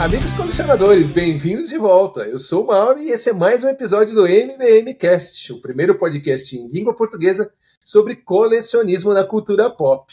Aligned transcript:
Amigos 0.00 0.32
colecionadores, 0.32 1.10
bem-vindos 1.12 1.68
de 1.68 1.78
volta. 1.78 2.22
Eu 2.22 2.38
sou 2.38 2.64
o 2.64 2.66
Mauro 2.66 2.98
e 2.98 3.10
esse 3.10 3.30
é 3.30 3.32
mais 3.32 3.62
um 3.62 3.68
episódio 3.68 4.12
do 4.12 4.26
MBM 4.26 4.92
Cast, 4.94 5.52
o 5.52 5.60
primeiro 5.60 5.94
podcast 5.94 6.54
em 6.54 6.66
língua 6.66 6.94
portuguesa 6.94 7.50
sobre 7.82 8.16
colecionismo 8.16 9.14
na 9.14 9.22
cultura 9.22 9.70
pop. 9.70 10.12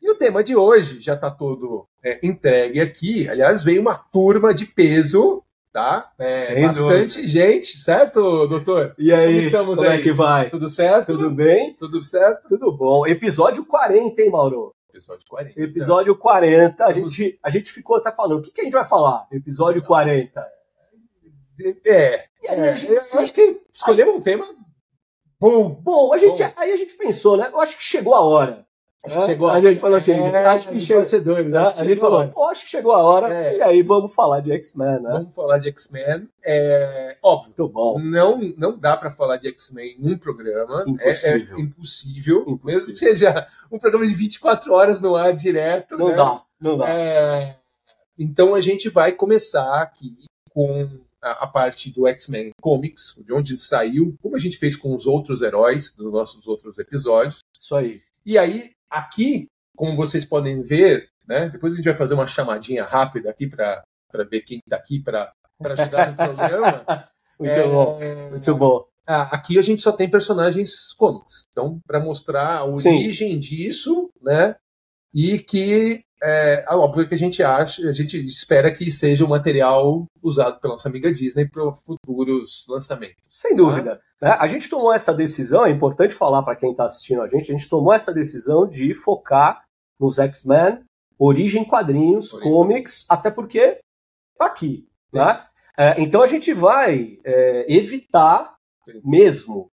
E 0.00 0.10
o 0.10 0.14
tema 0.14 0.44
de 0.44 0.54
hoje 0.54 1.00
já 1.00 1.14
está 1.14 1.30
todo 1.30 1.86
é, 2.04 2.20
entregue 2.22 2.80
aqui. 2.80 3.26
Aliás, 3.26 3.64
veio 3.64 3.80
uma 3.80 3.94
turma 3.96 4.52
de 4.52 4.66
peso, 4.66 5.42
tá? 5.72 6.12
É, 6.18 6.60
bastante 6.60 7.16
dúvida. 7.16 7.28
gente, 7.28 7.78
certo, 7.78 8.46
doutor? 8.46 8.94
E 8.98 9.10
aí, 9.10 9.28
como 9.28 9.38
estamos 9.38 9.76
como 9.76 9.88
é 9.88 9.92
aí? 9.94 10.00
é 10.00 10.02
que 10.02 10.12
vai? 10.12 10.50
Tudo 10.50 10.68
certo? 10.68 11.12
Tudo 11.12 11.30
bem? 11.30 11.74
Tudo 11.74 12.04
certo? 12.04 12.46
Tudo 12.46 12.70
bom. 12.76 13.06
Episódio 13.06 13.64
40, 13.64 14.20
hein, 14.20 14.30
Mauro? 14.30 14.74
Episódio 14.94 15.26
40. 15.28 15.60
Episódio 15.60 16.16
40. 16.16 16.86
A 16.86 16.92
gente, 16.92 17.38
a 17.42 17.50
gente 17.50 17.72
ficou 17.72 17.96
até 17.96 18.12
falando. 18.12 18.38
O 18.38 18.42
que, 18.42 18.52
que 18.52 18.60
a 18.60 18.64
gente 18.64 18.72
vai 18.72 18.84
falar? 18.84 19.26
Episódio 19.32 19.82
40. 19.82 20.40
É. 21.84 22.28
E 22.42 22.48
aí, 22.48 22.60
é, 22.60 22.76
gente... 22.76 22.92
Eu 22.92 23.20
acho 23.20 23.32
que 23.32 23.60
escolhemos 23.72 24.14
um 24.14 24.20
tema 24.20 24.46
bom. 25.40 25.70
Bom, 25.82 26.12
a 26.12 26.16
gente, 26.16 26.42
bom. 26.42 26.52
aí 26.56 26.70
a 26.70 26.76
gente 26.76 26.94
pensou, 26.94 27.36
né? 27.36 27.50
Eu 27.52 27.60
acho 27.60 27.76
que 27.76 27.82
chegou 27.82 28.14
a 28.14 28.20
hora. 28.20 28.64
Acho 29.04 29.18
que 29.18 29.26
chegou 29.26 29.48
a, 29.48 29.54
a 29.54 29.60
gente 29.60 29.80
falou 29.80 29.96
assim, 29.96 30.12
é, 30.12 30.46
acho 30.46 30.68
que 30.70 30.78
chegou. 30.78 31.42
Né? 31.42 31.58
A 31.76 31.84
gente 31.84 32.00
falou, 32.00 32.32
oh, 32.34 32.44
acho 32.44 32.64
que 32.64 32.70
chegou 32.70 32.92
a 32.92 33.02
hora. 33.02 33.34
É. 33.34 33.58
E 33.58 33.62
aí 33.62 33.82
vamos 33.82 34.14
falar 34.14 34.40
de 34.40 34.50
X-Men, 34.52 35.02
né? 35.02 35.10
Vamos 35.12 35.34
falar 35.34 35.58
de 35.58 35.68
X-Men. 35.68 36.28
É, 36.42 37.16
óbvio. 37.22 37.52
Muito 37.56 37.72
bom. 37.72 37.98
Não, 37.98 38.40
não 38.56 38.78
dá 38.78 38.96
para 38.96 39.10
falar 39.10 39.36
de 39.36 39.48
X-Men 39.48 39.96
em 39.98 40.12
um 40.14 40.16
programa. 40.16 40.84
Impossível. 40.86 41.56
É, 41.56 41.60
é 41.60 41.62
impossível. 41.62 42.40
impossível. 42.40 42.60
Mesmo 42.64 42.92
que 42.92 42.98
seja 42.98 43.46
um 43.70 43.78
programa 43.78 44.06
de 44.06 44.14
24 44.14 44.72
horas 44.72 45.00
no 45.00 45.16
ar 45.16 45.34
direto. 45.34 45.98
Não 45.98 46.08
né? 46.08 46.14
dá, 46.14 46.42
não 46.58 46.78
dá. 46.78 46.88
É, 46.88 47.56
então 48.18 48.54
a 48.54 48.60
gente 48.60 48.88
vai 48.88 49.12
começar 49.12 49.82
aqui 49.82 50.16
com 50.50 50.88
a, 51.20 51.44
a 51.44 51.46
parte 51.46 51.90
do 51.90 52.06
X-Men 52.06 52.52
Comics, 52.60 53.20
de 53.24 53.32
onde 53.32 53.58
saiu, 53.58 54.14
como 54.22 54.36
a 54.36 54.38
gente 54.38 54.58
fez 54.58 54.76
com 54.76 54.94
os 54.94 55.06
outros 55.06 55.42
heróis 55.42 55.92
dos 55.92 56.12
nossos 56.12 56.46
outros 56.46 56.78
episódios. 56.78 57.40
Isso 57.56 57.74
aí. 57.74 58.00
E 58.24 58.38
aí, 58.38 58.70
aqui, 58.98 59.46
como 59.76 59.96
vocês 59.96 60.24
podem 60.24 60.60
ver, 60.60 61.08
né? 61.26 61.48
Depois 61.48 61.72
a 61.72 61.76
gente 61.76 61.84
vai 61.84 61.94
fazer 61.94 62.14
uma 62.14 62.26
chamadinha 62.26 62.84
rápida 62.84 63.30
aqui 63.30 63.46
para 63.46 63.82
ver 64.30 64.40
quem 64.40 64.58
está 64.58 64.76
aqui 64.76 65.00
para 65.00 65.32
ajudar 65.64 66.10
no 66.10 66.16
programa. 66.16 66.84
muito 67.38 67.52
é, 67.52 67.68
bom, 67.68 68.00
muito 68.30 68.56
bom. 68.56 68.84
Aqui 69.06 69.58
a 69.58 69.62
gente 69.62 69.82
só 69.82 69.92
tem 69.92 70.10
personagens 70.10 70.92
cômicos. 70.94 71.46
Então, 71.50 71.78
para 71.86 72.00
mostrar 72.00 72.58
a 72.58 72.64
origem 72.64 73.32
Sim. 73.32 73.38
disso, 73.38 74.10
né? 74.22 74.56
E 75.14 75.38
que 75.38 76.00
é, 76.22 76.64
é 76.68 76.74
óbvio 76.74 77.06
que 77.06 77.14
a 77.14 77.18
gente 77.18 77.42
acha, 77.42 77.86
a 77.86 77.92
gente 77.92 78.16
espera 78.24 78.72
que 78.72 78.90
seja 78.90 79.24
um 79.24 79.28
material 79.28 80.06
usado 80.22 80.58
pela 80.58 80.74
nossa 80.74 80.88
amiga 80.88 81.12
Disney 81.12 81.46
para 81.46 81.70
futuros 81.72 82.64
lançamentos. 82.68 83.16
Sem 83.28 83.54
dúvida. 83.54 84.00
Tá? 84.18 84.30
Né? 84.30 84.36
A 84.40 84.46
gente 84.46 84.68
tomou 84.68 84.92
essa 84.92 85.12
decisão, 85.12 85.66
é 85.66 85.70
importante 85.70 86.14
falar 86.14 86.42
para 86.42 86.56
quem 86.56 86.70
está 86.70 86.86
assistindo 86.86 87.20
a 87.20 87.28
gente, 87.28 87.52
a 87.52 87.56
gente 87.56 87.68
tomou 87.68 87.92
essa 87.92 88.12
decisão 88.12 88.66
de 88.66 88.94
focar 88.94 89.62
nos 90.00 90.18
X-Men, 90.18 90.82
origem 91.18 91.64
quadrinhos, 91.64 92.32
origem. 92.32 92.52
comics, 92.52 93.04
até 93.08 93.30
porque 93.30 93.78
tá 94.36 94.46
aqui. 94.46 94.88
Né? 95.12 95.44
É, 95.76 96.00
então 96.00 96.22
a 96.22 96.26
gente 96.26 96.52
vai 96.52 97.18
é, 97.24 97.66
evitar 97.68 98.56
Sim. 98.84 99.00
mesmo 99.04 99.70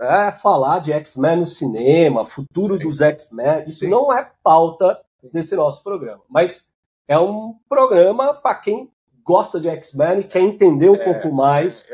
é, 0.00 0.30
falar 0.30 0.78
de 0.78 0.92
X-Men 0.92 1.36
no 1.36 1.46
cinema, 1.46 2.24
futuro 2.24 2.76
Sim. 2.76 2.84
dos 2.84 3.00
X-Men. 3.00 3.64
Isso 3.66 3.80
Sim. 3.80 3.88
não 3.88 4.12
é 4.12 4.30
pauta 4.42 5.00
desse 5.32 5.56
nosso 5.56 5.82
programa. 5.82 6.22
Mas 6.28 6.68
é 7.06 7.18
um 7.18 7.54
programa 7.68 8.34
para 8.34 8.54
quem 8.54 8.90
gosta 9.24 9.60
de 9.60 9.68
X-Men 9.68 10.20
e 10.20 10.24
quer 10.24 10.40
entender 10.40 10.88
um 10.88 10.94
é, 10.94 11.04
pouco 11.04 11.30
mais 11.30 11.84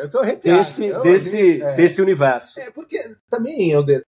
desse, 0.42 0.86
eu, 0.86 1.02
desse, 1.02 1.62
é. 1.62 1.74
desse 1.74 2.00
universo. 2.00 2.60
É, 2.60 2.70
porque 2.70 2.98
também, 3.28 3.70
Helder, 3.70 4.04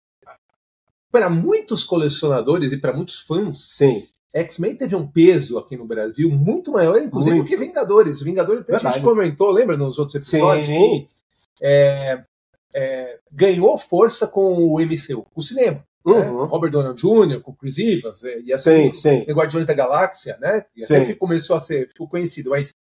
para 1.10 1.30
muitos 1.30 1.84
colecionadores 1.84 2.72
e 2.72 2.76
para 2.76 2.92
muitos 2.92 3.20
fãs, 3.20 3.70
Sim. 3.70 4.06
X-Men 4.34 4.76
teve 4.76 4.96
um 4.96 5.06
peso 5.06 5.56
aqui 5.58 5.76
no 5.76 5.86
Brasil 5.86 6.28
muito 6.28 6.72
maior, 6.72 7.00
inclusive, 7.00 7.36
muito. 7.36 7.46
do 7.46 7.48
que 7.48 7.56
Vingadores. 7.56 8.20
Vingadores, 8.20 8.68
a 8.68 8.78
gente 8.78 9.02
comentou, 9.02 9.50
lembra 9.50 9.76
nos 9.76 9.96
outros 9.98 10.16
episódios? 10.16 10.66
Sim. 10.66 11.06
Que, 11.54 11.64
é, 11.64 12.24
é, 12.74 13.18
ganhou 13.30 13.78
força 13.78 14.26
com 14.26 14.54
o 14.54 14.80
MCU, 14.80 15.26
o 15.34 15.42
cinema. 15.42 15.86
Né? 16.04 16.12
Uhum. 16.12 16.42
Né? 16.42 16.48
Robert 16.48 16.70
Downey 16.70 16.94
Jr., 16.94 17.40
com 17.40 17.54
Chris 17.54 17.78
Evans, 17.78 18.24
é, 18.24 18.40
e 18.40 18.52
assim, 18.52 18.92
sim, 18.92 19.24
sim. 19.24 19.32
Guardiões 19.32 19.66
da 19.66 19.72
Galáxia, 19.72 20.36
né? 20.40 20.64
E 20.76 20.84
até 20.84 21.04
sim. 21.04 21.14
começou 21.14 21.56
a 21.56 21.60
ser 21.60 21.88
ficou 21.88 22.08
conhecido, 22.08 22.50
mas 22.50 22.74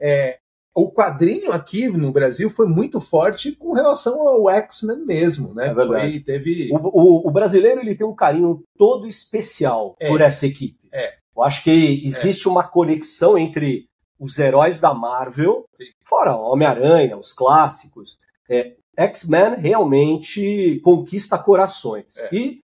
é, 0.00 0.38
o 0.74 0.92
quadrinho 0.92 1.50
aqui 1.50 1.88
no 1.88 2.12
Brasil 2.12 2.50
foi 2.50 2.66
muito 2.66 3.00
forte 3.00 3.52
com 3.52 3.72
relação 3.72 4.20
ao 4.20 4.50
X-Men 4.50 5.04
mesmo, 5.04 5.54
né? 5.54 5.70
É. 5.70 5.74
Foi, 5.74 6.20
teve... 6.20 6.70
O, 6.72 6.76
o, 6.76 7.28
o, 7.28 7.30
brasileiro 7.30 7.80
ele 7.80 7.96
tem 7.96 8.06
um 8.06 8.14
carinho 8.14 8.62
todo 8.76 9.06
especial 9.06 9.96
é. 9.98 10.08
por 10.08 10.20
essa 10.20 10.46
equipe. 10.46 10.88
É. 10.92 11.14
Eu 11.36 11.42
acho 11.42 11.64
que 11.64 12.02
existe 12.04 12.46
é. 12.46 12.50
uma 12.50 12.62
conexão 12.62 13.38
entre 13.38 13.88
os 14.18 14.38
heróis 14.38 14.80
da 14.80 14.92
Marvel, 14.92 15.64
Sim. 15.76 15.84
fora 16.04 16.36
Homem-Aranha, 16.36 17.16
os 17.16 17.32
clássicos, 17.32 18.18
é, 18.48 18.74
X-Men 18.98 19.54
realmente 19.54 20.80
conquista 20.82 21.38
corações. 21.38 22.16
É. 22.18 22.28
E 22.32 22.60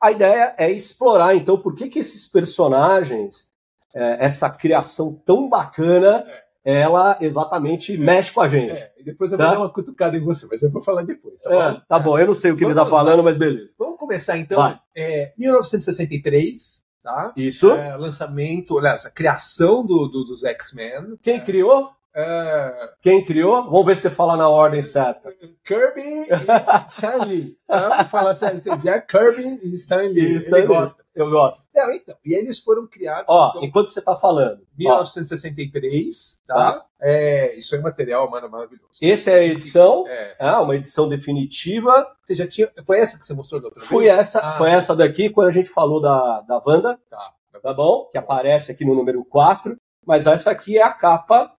a 0.00 0.12
ideia 0.12 0.54
é 0.56 0.70
explorar, 0.70 1.34
então, 1.34 1.58
por 1.58 1.74
que, 1.74 1.88
que 1.88 1.98
esses 1.98 2.28
personagens, 2.28 3.50
é, 3.92 4.24
essa 4.24 4.48
criação 4.48 5.12
tão 5.26 5.48
bacana, 5.48 6.24
é. 6.64 6.82
ela 6.82 7.18
exatamente 7.20 7.98
mexe 7.98 8.30
com 8.30 8.40
a 8.40 8.48
gente. 8.48 8.70
É, 8.70 8.92
e 8.96 9.02
depois 9.02 9.32
eu 9.32 9.38
tá? 9.38 9.46
vou 9.46 9.54
dar 9.54 9.60
uma 9.60 9.72
cutucada 9.72 10.16
em 10.16 10.20
você, 10.20 10.46
mas 10.48 10.62
eu 10.62 10.70
vou 10.70 10.82
falar 10.82 11.02
depois, 11.02 11.42
tá 11.42 11.50
é, 11.50 11.72
bom? 11.72 11.80
Tá 11.88 11.98
bom, 11.98 12.18
eu 12.18 12.26
não 12.28 12.34
sei 12.34 12.52
o 12.52 12.56
que 12.56 12.62
Vamos 12.62 12.76
ele 12.76 12.80
está 12.80 12.96
falando, 12.96 13.24
mas 13.24 13.36
beleza. 13.36 13.74
Vamos 13.76 13.98
começar 13.98 14.38
então. 14.38 14.78
É, 14.96 15.32
1963, 15.36 16.84
tá? 17.02 17.32
Isso. 17.36 17.68
lançamento, 17.98 18.78
aliás, 18.78 19.04
a 19.04 19.10
criação 19.10 19.84
do, 19.84 20.06
do 20.06 20.22
dos 20.22 20.44
X-Men. 20.44 21.18
Quem 21.20 21.40
criou? 21.40 21.90
É... 22.14 22.90
Quem 23.00 23.24
criou? 23.24 23.64
Vamos 23.64 23.86
ver 23.86 23.96
se 23.96 24.02
você 24.02 24.10
fala 24.10 24.36
na 24.36 24.48
ordem 24.48 24.82
certa. 24.82 25.34
Kirby 25.64 26.00
e 26.02 26.86
Stanley. 26.88 27.56
Vamos 27.66 28.10
falar 28.10 28.34
sério. 28.34 28.60
Jack 28.60 29.06
Kirby 29.06 29.60
e 29.62 29.72
Stanley. 29.72 30.34
Stanley. 30.36 30.64
Ele 30.64 30.74
gosta. 30.74 31.02
Eu 31.14 31.30
gosto. 31.30 31.68
Não, 31.74 31.90
então. 31.92 32.16
E 32.24 32.34
eles 32.34 32.58
foram 32.58 32.86
criados. 32.86 33.26
Ó, 33.28 33.50
então, 33.50 33.64
enquanto 33.64 33.88
você 33.88 33.98
está 33.98 34.14
falando. 34.14 34.60
1963, 34.76 36.42
tá? 36.46 36.54
tá? 36.54 36.86
É, 37.00 37.56
isso 37.56 37.74
é 37.74 37.80
material, 37.80 38.30
mano, 38.30 38.50
maravilhoso. 38.50 38.92
Essa 39.00 39.30
é 39.30 39.34
a 39.34 39.44
edição. 39.44 40.04
É. 40.06 40.36
Ah, 40.38 40.60
uma 40.62 40.76
edição 40.76 41.08
definitiva. 41.08 42.06
Você 42.26 42.34
já 42.34 42.46
tinha. 42.46 42.70
Foi 42.86 42.98
essa 42.98 43.18
que 43.18 43.24
você 43.24 43.34
mostrou 43.34 43.60
da 43.60 43.68
outra 43.68 43.82
foi 43.82 44.04
vez? 44.04 44.18
Essa, 44.18 44.40
ah. 44.40 44.52
Foi 44.52 44.70
essa 44.70 44.94
daqui, 44.94 45.30
quando 45.30 45.48
a 45.48 45.52
gente 45.52 45.68
falou 45.68 46.00
da, 46.00 46.42
da 46.42 46.62
Wanda. 46.64 46.98
Tá. 47.08 47.32
Tá 47.62 47.72
bom? 47.72 48.08
Que 48.10 48.18
aparece 48.18 48.72
aqui 48.72 48.84
no 48.84 48.94
número 48.94 49.24
4. 49.24 49.76
Mas 50.04 50.26
essa 50.26 50.50
aqui 50.50 50.78
é 50.78 50.82
a 50.82 50.92
capa 50.92 51.52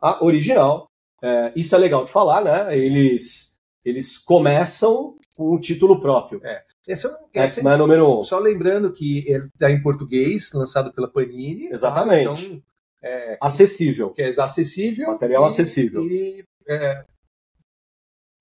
a 0.00 0.24
original. 0.24 0.88
É, 1.22 1.52
isso 1.54 1.74
é 1.74 1.78
legal 1.78 2.04
de 2.04 2.10
falar, 2.10 2.42
né? 2.42 2.76
Eles, 2.76 3.58
eles 3.84 4.16
começam 4.16 5.16
com 5.36 5.54
um 5.54 5.60
título 5.60 6.00
próprio. 6.00 6.40
É. 6.44 6.62
Esse 6.86 7.06
é, 7.06 7.10
esse 7.44 7.66
é 7.66 7.76
número 7.76 8.20
um. 8.20 8.22
Só 8.22 8.38
lembrando 8.38 8.92
que 8.92 9.24
ele 9.28 9.46
está 9.54 9.70
em 9.70 9.82
português, 9.82 10.52
lançado 10.52 10.92
pela 10.92 11.08
Panini. 11.08 11.68
Tá? 11.68 11.74
Exatamente. 11.74 12.26
Tá? 12.28 12.46
Então, 12.46 12.62
é, 13.02 13.38
acessível. 13.40 14.10
Que 14.10 14.22
é 14.22 14.28
acessível. 14.28 15.12
Material 15.12 15.44
e, 15.44 15.46
acessível. 15.46 16.02
E, 16.04 16.44
é, 16.68 17.04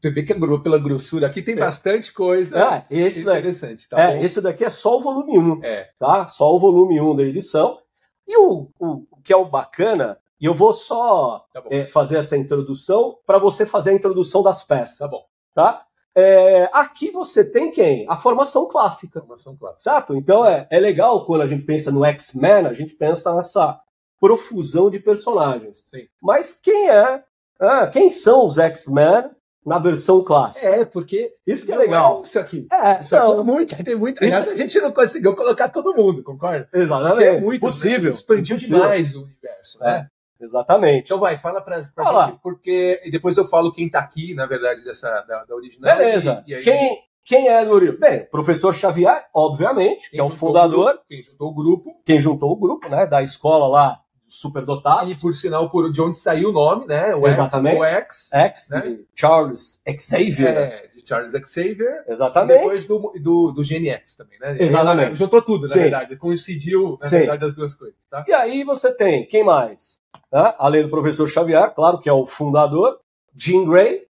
você 0.02 0.10
vê 0.10 0.24
que 0.24 0.32
é 0.32 0.36
pela 0.36 0.80
grossura. 0.80 1.28
Aqui 1.28 1.42
tem 1.42 1.56
é. 1.56 1.60
bastante 1.60 2.14
coisa 2.14 2.86
é, 2.90 2.98
esse 2.98 3.22
interessante. 3.22 3.88
Tá 3.90 4.14
é, 4.14 4.24
esse 4.24 4.40
daqui 4.40 4.64
é 4.64 4.70
só 4.70 4.98
o 4.98 5.02
volume 5.02 5.38
1. 5.38 5.64
É. 5.64 5.90
Tá? 6.00 6.26
Só 6.28 6.56
o 6.56 6.60
volume 6.60 7.02
1 7.02 7.16
da 7.16 7.24
edição. 7.24 7.78
E 8.26 8.38
o, 8.38 8.70
o, 8.80 9.06
o 9.12 9.22
que 9.22 9.34
é 9.34 9.36
o 9.36 9.50
bacana 9.50 10.18
e 10.40 10.46
eu 10.46 10.56
vou 10.56 10.74
só 10.74 11.46
tá 11.52 11.62
é, 11.70 11.86
fazer 11.86 12.18
essa 12.18 12.38
introdução 12.38 13.18
para 13.26 13.38
você 13.38 13.66
fazer 13.66 13.92
a 13.92 13.94
introdução 13.94 14.42
das 14.42 14.64
peças. 14.64 14.98
Tá 14.98 15.08
bom. 15.08 15.26
Tá? 15.54 15.86
É, 16.16 16.70
aqui 16.74 17.12
você 17.12 17.44
tem 17.44 17.72
quem? 17.72 18.06
A 18.10 18.16
formação 18.16 18.68
clássica. 18.68 19.20
Formação 19.20 19.56
clássica. 19.56 19.92
Certo? 19.92 20.16
Então 20.16 20.46
é, 20.46 20.68
é 20.70 20.80
legal 20.80 21.26
quando 21.26 21.42
a 21.42 21.48
gente 21.48 21.66
pensa 21.66 21.92
no 21.92 22.06
X-Men, 22.06 22.68
a 22.68 22.74
gente 22.74 22.94
pensa 22.94 23.34
nessa 23.34 23.80
profusão 24.20 24.90
de 24.90 25.00
personagens. 25.00 25.84
Sim. 25.90 26.08
Mas 26.22 26.54
quem 26.54 26.90
é? 26.90 27.24
Ah, 27.60 27.88
quem 27.88 28.10
são 28.10 28.46
os 28.46 28.58
X-Men 28.58 29.30
na 29.66 29.78
versão 29.78 30.24
clássica? 30.24 30.68
É, 30.68 30.86
porque. 30.86 31.30
Isso 31.46 31.66
que 31.66 31.72
é 31.74 31.78
legal. 31.78 32.20
É 32.20 32.24
isso 32.24 32.40
aqui. 32.40 32.68
É, 32.72 33.02
isso 33.02 33.16
não, 33.16 33.32
aqui 33.32 33.40
é 33.40 33.44
muito, 33.44 33.84
tem 33.84 33.96
muito. 33.96 34.24
Isso... 34.24 34.50
a 34.50 34.56
gente 34.56 34.80
não 34.80 34.92
conseguiu 34.92 35.36
colocar 35.36 35.70
todo 35.70 35.96
mundo, 35.96 36.24
concorda? 36.24 36.70
Exatamente. 36.74 37.14
Porque 37.14 37.24
é 37.26 37.42
muito 37.42 37.62
possível. 37.62 38.04
Né? 38.06 38.10
Expandiu 38.10 38.56
demais 38.56 39.14
o 39.14 39.24
universo, 39.24 39.80
né? 39.80 40.08
Exatamente. 40.40 41.06
Então 41.06 41.20
vai, 41.20 41.38
fala 41.38 41.62
pra, 41.62 41.84
pra 41.94 42.28
gente, 42.28 42.40
porque 42.42 43.02
e 43.04 43.12
depois 43.12 43.38
eu 43.38 43.46
falo 43.46 43.72
quem 43.72 43.90
tá 43.90 44.00
aqui, 44.00 44.34
na 44.34 44.46
verdade, 44.46 44.84
dessa, 44.84 45.10
da, 45.28 45.46
da 45.46 45.56
original. 45.56 45.98
Beleza. 45.98 46.44
E, 46.48 46.52
e 46.52 46.56
aí... 46.56 46.64
quem, 46.64 46.98
quem 47.24 47.48
é 47.50 47.66
do 47.66 47.72
original? 47.72 48.00
Bem, 48.00 48.26
professor 48.26 48.74
Xavier, 48.74 49.28
obviamente, 49.34 50.10
quem 50.10 50.18
que 50.18 50.20
é 50.20 50.24
o 50.24 50.30
fundador. 50.30 50.96
O 50.96 51.08
quem 51.08 51.22
juntou 51.22 51.50
o 51.50 51.54
grupo. 51.54 52.02
Quem 52.06 52.20
juntou 52.20 52.52
o 52.52 52.56
grupo, 52.56 52.90
né, 52.90 53.06
da 53.06 53.22
escola 53.22 53.68
lá 53.68 54.00
superdotados. 54.30 55.12
E 55.12 55.16
por 55.16 55.34
sinal, 55.34 55.70
por 55.70 55.92
de 55.92 56.02
onde 56.02 56.18
saiu 56.18 56.50
o 56.50 56.54
nome, 56.54 56.86
né? 56.86 57.14
O 57.16 57.28
Exatamente. 57.28 57.84
X, 57.84 58.30
o 58.32 58.38
X, 58.38 58.70
né? 58.70 58.82
de 58.82 59.08
Charles 59.16 59.82
Xavier. 60.00 60.56
É, 60.56 60.89
Charles 61.10 61.34
Xavier. 61.52 62.06
Exatamente. 62.08 62.52
E 62.52 62.58
depois 62.58 62.86
do, 62.86 63.14
do, 63.20 63.52
do 63.52 63.62
GNX 63.62 64.16
também, 64.16 64.40
né? 64.40 64.56
Exatamente. 64.60 65.16
juntou 65.16 65.42
tudo, 65.42 65.64
na 65.64 65.74
Sim. 65.74 65.80
verdade. 65.80 66.16
Coincidiu, 66.16 66.98
na 67.02 67.08
Sim. 67.10 67.18
verdade, 67.18 67.46
as 67.46 67.54
duas 67.54 67.74
coisas. 67.74 68.06
Tá? 68.10 68.24
E 68.28 68.32
aí 68.32 68.64
você 68.64 68.94
tem, 68.94 69.26
quem 69.26 69.44
mais? 69.44 70.00
Né? 70.32 70.54
Além 70.58 70.84
do 70.84 70.90
professor 70.90 71.28
Xavier, 71.28 71.74
claro 71.74 72.00
que 72.00 72.08
é 72.08 72.14
o 72.14 72.26
fundador, 72.26 73.00
Jean 73.36 73.66
Grey. 73.66 74.08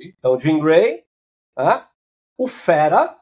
Então, 0.00 0.38
Jean 0.38 0.58
Grey. 0.60 1.02
Né? 1.56 1.84
O 2.38 2.46
Fera. 2.46 3.16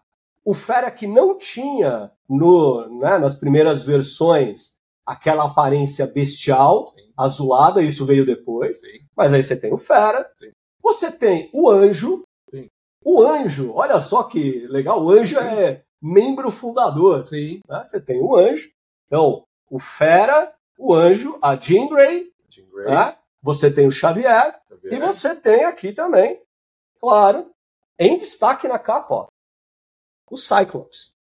O 0.45 0.55
Fera 0.55 0.91
que 0.91 1.07
não 1.07 1.37
tinha 1.37 2.11
no, 2.29 3.01
né, 3.01 3.19
nas 3.19 3.35
primeiras 3.35 3.83
versões 3.83 4.79
aquela 5.05 5.45
aparência 5.45 6.07
bestial, 6.07 6.89
Sim. 6.89 7.13
azulada, 7.17 7.83
isso 7.83 8.07
veio 8.07 8.25
depois. 8.25 8.81
Sim. 8.81 9.01
Mas 9.17 9.33
aí 9.33 9.43
você 9.43 9.57
tem 9.57 9.73
o 9.73 9.77
Fera, 9.77 10.31
Sim. 10.39 10.51
você 10.83 11.11
tem 11.11 11.51
o 11.53 11.69
Anjo. 11.69 12.23
O 13.05 13.23
Anjo, 13.23 13.73
olha 13.75 14.01
só 14.01 14.23
que 14.25 14.67
legal, 14.67 15.03
o 15.03 15.11
Anjo 15.11 15.39
é 15.39 15.83
membro 16.01 16.51
fundador. 16.51 17.25
Né? 17.31 17.61
Você 17.83 18.01
tem 18.01 18.21
o 18.21 18.37
Anjo, 18.37 18.71
então 19.07 19.45
o 19.71 19.79
Fera, 19.79 20.55
o 20.79 20.95
Anjo, 20.95 21.39
a 21.41 21.57
Jean 21.57 21.89
Grey, 21.89 22.33
Jean 22.49 22.67
Grey. 22.71 22.87
Né? 22.87 23.17
você 23.43 23.71
tem 23.71 23.87
o 23.87 23.91
Xavier, 23.91 24.61
Xavier, 24.69 24.93
e 24.93 24.99
você 24.99 25.35
tem 25.35 25.65
aqui 25.65 25.93
também, 25.93 26.41
claro, 27.01 27.51
em 27.99 28.17
destaque 28.17 28.69
na 28.69 28.79
capa, 28.79 29.15
ó, 29.15 29.27
o 30.31 30.37
Cyclops. 30.37 31.15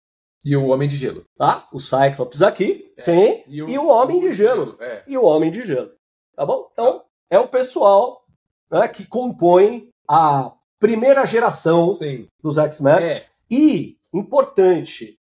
E 0.43 0.55
o 0.55 0.67
Homem 0.67 0.87
de 0.87 0.95
Gelo. 0.95 1.25
Tá? 1.37 1.67
O 1.71 1.79
Cyclops 1.79 2.41
aqui, 2.41 2.85
é. 2.97 3.01
sim. 3.01 3.43
E 3.47 3.61
o, 3.61 3.69
e 3.69 3.77
o 3.77 3.87
Homem 3.87 4.21
de 4.21 4.31
Gelo. 4.31 4.77
É. 4.79 5.03
E 5.05 5.17
o 5.17 5.23
Homem 5.23 5.51
de 5.51 5.63
Gelo. 5.63 5.91
Tá 6.33 6.45
bom? 6.45 6.69
Então, 6.71 7.03
é 7.29 7.37
o 7.37 7.49
pessoal 7.49 8.23
né, 8.71 8.87
que 8.87 9.05
compõe 9.05 9.89
a 10.07 10.53
primeira 10.79 11.25
geração 11.25 11.93
sim. 11.93 12.27
dos 12.41 12.57
X-Men. 12.57 13.03
É. 13.03 13.27
E, 13.51 13.97
importante, 14.13 15.17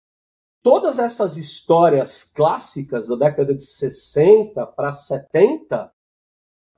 todas 0.62 0.98
essas 0.98 1.36
histórias 1.36 2.24
clássicas 2.24 3.08
da 3.08 3.16
década 3.16 3.54
de 3.54 3.64
60 3.64 4.66
para 4.66 4.92
70, 4.92 5.90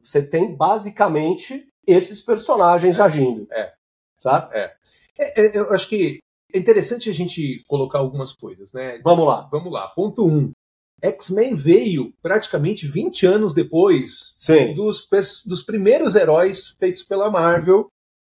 você 0.03 0.23
tem 0.23 0.55
basicamente 0.55 1.69
esses 1.87 2.23
personagens 2.23 2.99
é. 2.99 3.03
agindo. 3.03 3.47
É. 3.53 3.73
Sabe? 4.19 4.57
É. 4.57 4.75
é. 5.19 5.47
é 5.47 5.59
eu 5.59 5.71
acho 5.71 5.89
que 5.89 6.21
é 6.53 6.59
interessante 6.59 7.09
a 7.09 7.13
gente 7.13 7.63
colocar 7.69 7.99
algumas 7.99 8.33
coisas, 8.33 8.73
né? 8.73 8.99
Vamos 9.05 9.27
lá. 9.27 9.49
Vamos 9.51 9.73
lá. 9.73 9.89
Ponto 9.89 10.27
1. 10.27 10.29
Um. 10.29 10.53
X-Men 11.03 11.55
veio 11.55 12.13
praticamente 12.21 12.87
20 12.87 13.25
anos 13.27 13.55
depois 13.55 14.35
dos, 14.75 15.09
dos, 15.47 15.63
primeiros 15.63 16.15
heróis 16.15 16.77
feitos 16.79 17.03
pela 17.03 17.31
Marvel, 17.31 17.89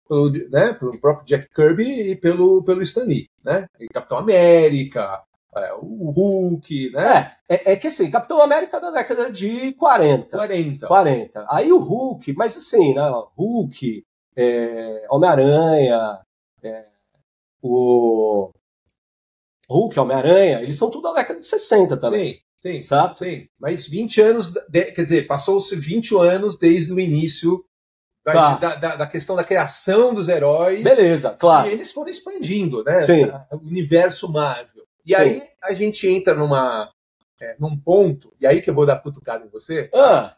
pelo, 0.10 0.32
né, 0.50 0.74
pelo 0.74 1.00
próprio 1.00 1.28
Jack 1.28 1.54
Kirby 1.54 2.12
e 2.12 2.16
pelo, 2.16 2.64
pelo 2.64 2.82
Stan 2.82 3.04
Lee. 3.04 3.30
Né? 3.44 3.68
E 3.80 3.88
Capitão 3.88 4.18
América, 4.18 5.24
é, 5.56 5.74
o 5.74 6.10
Hulk, 6.10 6.92
né? 6.92 7.36
É, 7.48 7.56
é, 7.56 7.74
é, 7.74 7.76
que 7.76 7.88
assim, 7.88 8.10
Capitão 8.10 8.42
América 8.42 8.78
é 8.78 8.82
da 8.82 8.92
década 8.92 9.32
de 9.32 9.74
40. 9.74 10.36
40. 10.36 10.88
40. 10.88 11.46
Aí 11.50 11.72
o 11.72 11.78
Hulk, 11.78 12.34
mas 12.34 12.58
assim, 12.58 12.94
né? 12.94 13.04
Hulk, 13.38 14.04
é, 14.36 15.06
Homem-Aranha, 15.10 16.20
é, 16.64 16.86
o 17.62 18.52
Hulk, 19.70 20.00
Homem-Aranha, 20.00 20.62
eles 20.62 20.78
são 20.78 20.90
tudo 20.90 21.04
da 21.04 21.14
década 21.14 21.40
de 21.40 21.46
60 21.46 21.98
também. 21.98 22.42
Sim, 22.60 22.74
sim. 22.74 22.82
Certo? 22.82 23.20
Sim. 23.20 23.48
Mas 23.60 23.88
20 23.88 24.22
anos, 24.22 24.52
de, 24.52 24.86
quer 24.92 25.02
dizer, 25.02 25.28
passou-se 25.28 25.76
20 25.76 26.16
anos 26.16 26.58
desde 26.58 26.94
o 26.94 27.00
início 27.00 27.64
tá. 28.24 28.56
da, 28.56 28.76
da, 28.76 28.96
da, 28.96 29.08
questão 29.08 29.36
da 29.36 29.44
criação 29.44 30.14
dos 30.14 30.28
heróis. 30.28 30.84
Beleza, 30.84 31.36
claro. 31.38 31.70
E 31.70 31.74
eles 31.74 31.92
foram 31.92 32.10
expandindo, 32.10 32.84
né? 32.84 33.02
Sim. 33.02 33.26
o 33.52 33.58
universo 33.58 34.32
Marvel. 34.32 34.84
E 35.06 35.16
sim. 35.16 35.16
aí 35.16 35.42
a 35.64 35.74
gente 35.74 36.08
entra 36.08 36.34
numa, 36.34 36.92
é, 37.42 37.56
num 37.60 37.78
ponto, 37.78 38.34
e 38.40 38.46
aí 38.46 38.62
que 38.62 38.70
eu 38.70 38.74
vou 38.74 38.86
dar 38.86 39.02
cutucada 39.02 39.46
em 39.46 39.50
você, 39.50 39.90
ah. 39.94 40.36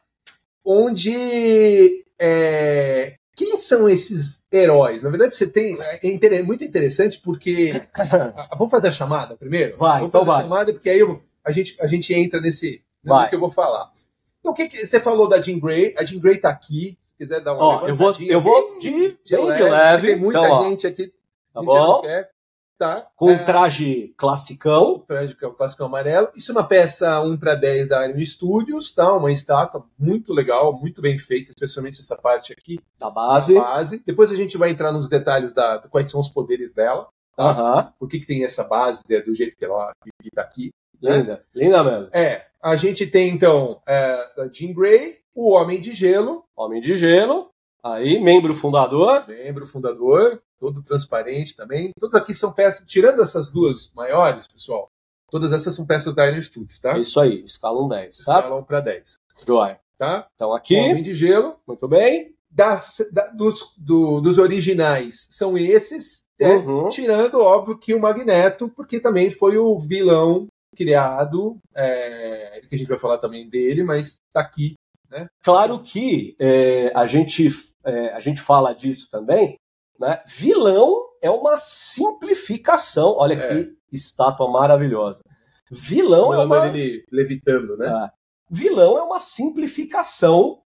onde 0.63 2.05
é, 2.19 3.15
quem 3.35 3.57
são 3.57 3.89
esses 3.89 4.45
heróis? 4.53 5.01
Na 5.01 5.09
verdade, 5.09 5.33
você 5.33 5.47
tem. 5.47 5.77
É 5.81 6.41
muito 6.43 6.63
interessante 6.63 7.19
porque. 7.19 7.81
Vamos 8.55 8.69
fazer 8.69 8.89
a 8.89 8.91
chamada 8.91 9.35
primeiro? 9.35 9.77
Vai, 9.77 10.01
Vamos 10.01 10.09
então 10.09 10.25
fazer 10.25 10.31
vai. 10.31 10.39
a 10.39 10.43
chamada, 10.43 10.73
porque 10.73 10.89
aí 10.89 10.99
eu, 10.99 11.23
a, 11.43 11.51
gente, 11.51 11.75
a 11.81 11.87
gente 11.87 12.13
entra 12.13 12.39
nesse. 12.39 12.83
no 13.03 13.27
que 13.29 13.35
eu 13.35 13.39
vou 13.39 13.49
falar. 13.49 13.91
Então, 14.39 14.51
o 14.51 14.55
que, 14.55 14.67
que 14.67 14.85
você 14.85 14.99
falou 14.99 15.27
da 15.27 15.41
Jean 15.41 15.59
Grey? 15.59 15.95
A 15.97 16.03
Jean 16.03 16.19
Grey 16.19 16.37
tá 16.37 16.49
aqui. 16.49 16.97
Se 17.21 17.27
quiser 17.27 17.41
dar 17.41 17.53
uma. 17.53 17.63
Ó, 17.63 17.87
eu 17.87 17.95
vou, 17.95 18.15
eu 18.19 18.41
vou 18.41 18.79
de, 18.79 18.89
de, 18.89 19.19
de 19.23 19.37
leve. 19.37 19.63
leve. 19.63 20.07
Tem 20.07 20.15
muita 20.15 20.39
então, 20.39 20.63
gente 20.63 20.87
aqui. 20.87 21.13
Tá 21.53 21.61
bom? 21.61 22.01
Quer. 22.01 22.31
Tá. 22.79 23.07
Com 23.15 23.29
é, 23.29 23.43
traje 23.43 24.11
classicão. 24.17 25.03
Traje 25.07 25.35
classicão 25.35 25.85
amarelo. 25.85 26.29
Isso 26.35 26.51
é 26.51 26.55
uma 26.55 26.67
peça 26.67 27.21
1 27.21 27.37
para 27.37 27.53
10 27.53 27.89
da 27.89 28.07
Iron 28.07 28.25
Studios, 28.25 28.91
tá? 28.91 29.13
Uma 29.13 29.31
estátua 29.31 29.85
muito 29.99 30.33
legal, 30.33 30.73
muito 30.73 30.99
bem 30.99 31.15
feita, 31.19 31.51
especialmente 31.51 31.99
essa 31.99 32.15
parte 32.15 32.51
aqui. 32.51 32.79
Da 32.97 33.11
base. 33.11 33.53
Da 33.53 33.61
base. 33.61 34.01
Depois 34.03 34.31
a 34.31 34.35
gente 34.35 34.57
vai 34.57 34.71
entrar 34.71 34.91
nos 34.91 35.07
detalhes 35.07 35.53
da, 35.53 35.77
quais 35.91 36.09
são 36.09 36.19
os 36.19 36.29
poderes 36.29 36.73
dela. 36.73 37.07
Tá? 37.37 37.85
Uhum. 37.85 37.91
Por 37.99 38.09
que, 38.09 38.19
que 38.19 38.25
tem 38.25 38.43
essa 38.43 38.63
base 38.63 39.03
do 39.03 39.35
jeito 39.35 39.55
que 39.55 39.63
ela 39.63 39.91
que 40.03 40.31
tá 40.31 40.41
aqui. 40.41 40.71
Né? 40.99 41.17
Linda, 41.17 41.33
né? 41.33 41.39
linda 41.53 41.83
mesmo. 41.83 42.09
É. 42.13 42.47
A 42.61 42.75
gente 42.75 43.07
tem 43.07 43.29
então 43.29 43.81
é, 43.87 44.13
a 44.37 44.47
Jean 44.51 44.73
Grey, 44.73 45.17
o 45.33 45.51
Homem 45.51 45.81
de 45.81 45.93
Gelo. 45.93 46.43
Homem 46.55 46.81
de 46.81 46.95
Gelo. 46.95 47.49
Aí, 47.83 48.19
membro 48.19 48.53
fundador. 48.53 49.27
Membro 49.27 49.65
fundador 49.65 50.41
todo 50.61 50.83
transparente 50.83 51.55
também. 51.55 51.91
Todas 51.99 52.13
aqui 52.13 52.35
são 52.35 52.53
peças, 52.53 52.87
tirando 52.87 53.23
essas 53.23 53.49
duas 53.49 53.91
maiores, 53.95 54.45
pessoal, 54.45 54.91
todas 55.31 55.51
essas 55.51 55.73
são 55.73 55.87
peças 55.87 56.13
da 56.13 56.27
Iron 56.27 56.39
Studios, 56.39 56.79
tá? 56.79 56.99
Isso 56.99 57.19
aí, 57.19 57.43
escalam 57.43 57.87
10, 57.87 58.15
tá? 58.17 58.21
Escalam 58.21 58.63
para 58.63 58.79
10. 58.79 59.15
Joia. 59.45 59.79
Tá? 59.97 60.27
Então 60.35 60.53
aqui. 60.53 60.75
Homem 60.75 61.01
de 61.01 61.15
gelo. 61.15 61.57
Muito 61.67 61.87
bem. 61.87 62.35
Das, 62.49 62.97
da, 63.11 63.27
dos, 63.27 63.73
do, 63.77 64.19
dos 64.19 64.37
originais 64.37 65.27
são 65.29 65.57
esses, 65.57 66.25
é, 66.39 66.53
uhum. 66.53 66.89
tirando, 66.89 67.39
óbvio, 67.39 67.77
que 67.77 67.93
o 67.93 67.99
Magneto, 67.99 68.67
porque 68.69 68.99
também 68.99 69.31
foi 69.31 69.57
o 69.57 69.79
vilão 69.79 70.47
criado, 70.75 71.57
é, 71.75 72.61
que 72.67 72.75
a 72.75 72.77
gente 72.77 72.87
vai 72.87 72.97
falar 72.97 73.17
também 73.17 73.49
dele, 73.49 73.83
mas 73.83 74.19
está 74.27 74.39
aqui. 74.39 74.75
Né? 75.09 75.27
Claro 75.43 75.81
que 75.81 76.35
é, 76.39 76.91
a, 76.95 77.05
gente, 77.05 77.47
é, 77.83 78.13
a 78.13 78.19
gente 78.19 78.41
fala 78.41 78.73
disso 78.73 79.09
também, 79.11 79.57
né? 79.99 80.21
Vilão 80.25 81.09
é 81.21 81.29
uma 81.29 81.57
simplificação. 81.57 83.15
Olha 83.17 83.33
é. 83.33 83.47
que 83.47 83.75
estátua 83.91 84.49
maravilhosa. 84.49 85.21
Vilão 85.69 86.33
é 86.33 86.43
uma... 86.43 86.67
ele 86.67 87.05
levitando, 87.11 87.77
né? 87.77 87.87
É. 87.87 88.09
Vilão 88.49 88.97
é 88.97 89.01
uma 89.01 89.19
simplificação 89.19 90.61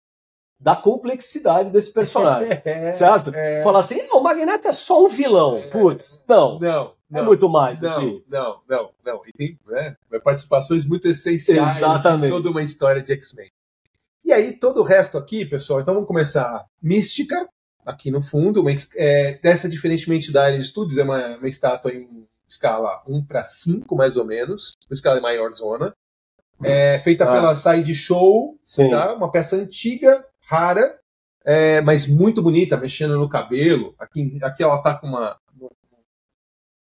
da 0.58 0.76
complexidade 0.76 1.70
desse 1.70 1.90
personagem, 1.90 2.50
é, 2.64 2.92
certo? 2.92 3.34
É. 3.34 3.62
Falar 3.62 3.78
assim, 3.78 4.00
o 4.12 4.20
Magneto 4.20 4.68
é 4.68 4.72
só 4.72 5.04
um 5.04 5.08
vilão. 5.08 5.62
Putz, 5.70 6.22
não. 6.28 6.58
Não. 6.58 6.94
É 7.12 7.22
muito 7.22 7.48
mais 7.48 7.80
não. 7.80 8.22
Não, 8.28 8.60
não, 8.68 8.90
não. 9.04 9.22
E 9.26 9.32
tem 9.32 9.58
né, 9.66 9.96
participações 10.22 10.84
muito 10.84 11.08
essenciais 11.08 11.76
Exatamente. 11.76 12.30
toda 12.30 12.50
uma 12.50 12.62
história 12.62 13.02
de 13.02 13.12
X-Men. 13.12 13.50
E 14.24 14.32
aí, 14.32 14.52
todo 14.52 14.80
o 14.80 14.84
resto 14.84 15.18
aqui, 15.18 15.44
pessoal, 15.44 15.80
então 15.80 15.94
vamos 15.94 16.06
começar. 16.06 16.64
Mística, 16.80 17.48
aqui 17.84 18.10
no 18.10 18.20
fundo. 18.20 18.60
Uma, 18.60 18.70
é, 18.94 19.38
dessa, 19.42 19.68
diferentemente 19.68 20.30
da 20.30 20.44
Alien 20.44 20.62
Studios, 20.62 20.98
é 20.98 21.02
uma, 21.02 21.38
uma 21.38 21.48
estátua 21.48 21.92
em 21.92 22.28
escala 22.46 23.02
1 23.06 23.24
para 23.24 23.42
5, 23.42 23.96
mais 23.96 24.16
ou 24.16 24.24
menos, 24.24 24.74
uma 24.88 24.94
escala 24.94 25.20
maior 25.20 25.50
zona. 25.52 25.94
É, 26.62 26.98
feita 26.98 27.24
ah. 27.24 27.32
pela 27.32 27.54
Side 27.54 27.94
Show, 27.94 28.58
tá? 28.90 29.14
uma 29.14 29.30
peça 29.30 29.56
antiga, 29.56 30.22
rara, 30.46 31.00
é, 31.44 31.80
mas 31.80 32.06
muito 32.06 32.42
bonita, 32.42 32.76
mexendo 32.76 33.18
no 33.18 33.28
cabelo. 33.28 33.94
Aqui, 33.98 34.38
aqui 34.42 34.62
ela 34.62 34.78
tá 34.82 34.94
com 34.94 35.06
uma. 35.06 35.38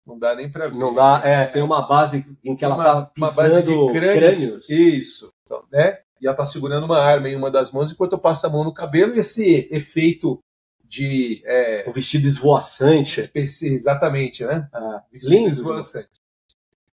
Não 0.08 0.18
dá 0.18 0.34
nem 0.34 0.50
para 0.50 0.68
ver. 0.68 0.78
Não 0.78 0.94
dá, 0.94 1.20
é, 1.22 1.44
tem 1.44 1.62
uma 1.62 1.86
base 1.86 2.24
em 2.42 2.56
que 2.56 2.64
ela 2.64 2.74
uma, 2.74 2.84
tá 2.84 3.02
pisando 3.02 3.30
uma 3.30 3.36
base 3.36 3.62
de 3.62 3.92
crânios. 3.92 4.38
crânios. 4.38 4.70
Isso, 4.70 5.34
então, 5.44 5.62
né? 5.70 5.98
E 6.18 6.26
ela 6.26 6.34
tá 6.34 6.46
segurando 6.46 6.84
uma 6.84 6.98
arma 6.98 7.28
em 7.28 7.36
uma 7.36 7.50
das 7.50 7.70
mãos 7.70 7.92
enquanto 7.92 8.12
eu 8.12 8.18
passo 8.18 8.46
a 8.46 8.50
mão 8.50 8.64
no 8.64 8.72
cabelo 8.72 9.14
e 9.14 9.18
esse 9.18 9.68
efeito 9.70 10.42
de. 10.82 11.42
É, 11.44 11.84
o 11.86 11.92
vestido 11.92 12.26
esvoaçante. 12.26 13.30
Exatamente, 13.34 14.46
né? 14.46 14.66
Ah, 14.72 15.02
lindo. 15.12 15.50
Esvoaçante. 15.50 16.08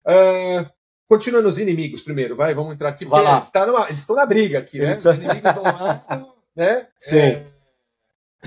Uh, 0.06 0.66
continuando 1.06 1.48
os 1.48 1.58
inimigos 1.58 2.00
primeiro, 2.00 2.34
vai, 2.34 2.54
vamos 2.54 2.72
entrar 2.72 2.88
aqui. 2.88 3.04
Vai 3.04 3.22
lá. 3.22 3.42
Tá 3.42 3.66
numa, 3.66 3.88
eles 3.88 4.00
estão 4.00 4.16
na 4.16 4.24
briga 4.24 4.58
aqui, 4.58 4.78
né? 4.78 4.92
Os 4.92 5.04
inimigos 5.04 5.36
estão 5.36 5.62
lá, 5.62 6.26
né? 6.56 6.88
Sim. 6.96 7.18
É, 7.18 7.46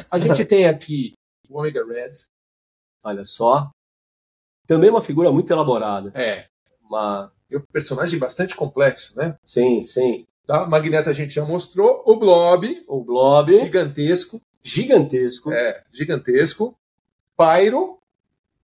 a 0.10 0.18
gente 0.18 0.44
tem 0.44 0.66
aqui 0.66 1.14
o 1.48 1.60
Omega 1.60 1.86
Reds. 1.86 2.32
Olha 3.04 3.24
só. 3.24 3.70
Também 4.68 4.90
uma 4.90 5.02
figura 5.02 5.32
muito 5.32 5.52
elaborada. 5.52 6.12
É. 6.16 6.46
Uma... 6.84 7.32
É 7.52 7.58
um 7.58 7.62
personagem 7.72 8.18
bastante 8.20 8.56
complexo, 8.56 9.16
né? 9.16 9.38
Sim, 9.44 9.86
sim. 9.86 10.26
Tá? 10.46 10.66
Magneto 10.68 11.10
a 11.10 11.14
gente 11.14 11.34
já 11.34 11.46
mostrou. 11.46 12.04
O 12.06 12.16
Blob. 12.18 12.84
O 12.88 13.04
Blob. 13.04 13.58
Gigantesco. 13.60 14.42
Gigantesco. 14.64 15.52
É, 15.52 15.84
gigantesco. 15.94 16.78
Pyro. 17.38 18.00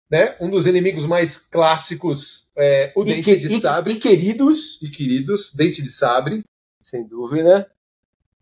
Né? 0.09 0.35
Um 0.39 0.49
dos 0.49 0.65
inimigos 0.65 1.05
mais 1.05 1.35
clássicos, 1.37 2.47
é, 2.55 2.93
o 2.95 3.01
E 3.01 3.05
Dente 3.07 3.23
que- 3.23 3.35
de 3.35 3.55
e- 3.55 3.59
Sabre. 3.59 3.91
E 3.93 3.95
queridos, 3.99 4.79
E 4.81 4.89
queridos, 4.89 5.51
Dente 5.53 5.81
de 5.81 5.89
Sabre. 5.91 6.43
sem 6.81 7.05
dúvida. 7.05 7.69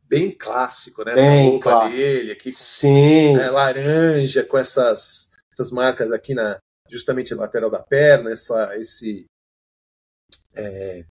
Bem 0.07 0.29
clássico, 0.29 1.03
né? 1.03 1.15
Bem 1.15 1.24
Essa 1.39 1.50
roupa 1.50 1.63
clássico. 1.63 1.95
dele 1.97 2.31
aqui, 2.33 2.51
Sim. 2.51 3.35
né, 3.35 3.50
laranja, 3.50 4.43
com 4.43 4.55
essas, 4.59 5.31
essas 5.51 5.71
marcas 5.71 6.12
aqui 6.12 6.35
na 6.35 6.59
justamente 6.89 7.34
lateral 7.34 7.70
da 7.70 7.82
perna, 7.82 8.32
essa, 8.32 8.77
esse. 8.77 9.25
É, 10.56 11.06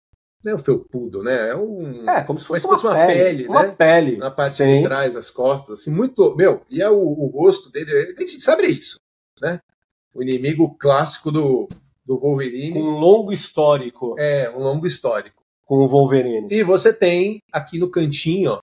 não 0.44 0.52
é 0.52 0.54
o 0.54 0.58
felpudo, 0.58 1.22
né? 1.22 1.50
É 1.50 1.56
um. 1.56 2.08
É, 2.08 2.22
como 2.24 2.38
se 2.38 2.46
fosse 2.46 2.66
uma, 2.66 2.74
fosse 2.74 2.86
uma 2.86 2.94
pele. 3.06 3.12
pele, 3.18 3.48
uma 3.48 3.62
né? 3.66 3.74
pele. 3.76 4.16
na 4.16 4.30
parte 4.30 4.54
Sim. 4.54 4.78
de 4.78 4.84
trás 4.84 5.14
das 5.14 5.30
costas, 5.30 5.80
assim, 5.80 5.90
muito. 5.90 6.34
Meu, 6.34 6.62
e 6.70 6.80
é 6.80 6.88
o, 6.88 6.96
o 6.98 7.26
rosto 7.26 7.70
dele. 7.70 7.92
A 8.16 8.20
gente 8.20 8.40
sabe 8.40 8.66
isso, 8.66 8.98
né? 9.40 9.60
O 10.14 10.22
inimigo 10.22 10.76
clássico 10.78 11.30
do, 11.30 11.68
do 12.04 12.18
Wolverine. 12.18 12.78
um 12.80 12.90
longo 12.98 13.32
histórico 13.32 14.16
É, 14.18 14.50
um 14.50 14.58
longo 14.58 14.86
histórico. 14.86 15.42
com 15.64 15.76
o 15.84 15.88
Wolverine. 15.88 16.48
E 16.50 16.62
você 16.64 16.92
tem 16.92 17.40
aqui 17.52 17.78
no 17.78 17.90
cantinho, 17.90 18.52
ó. 18.52 18.60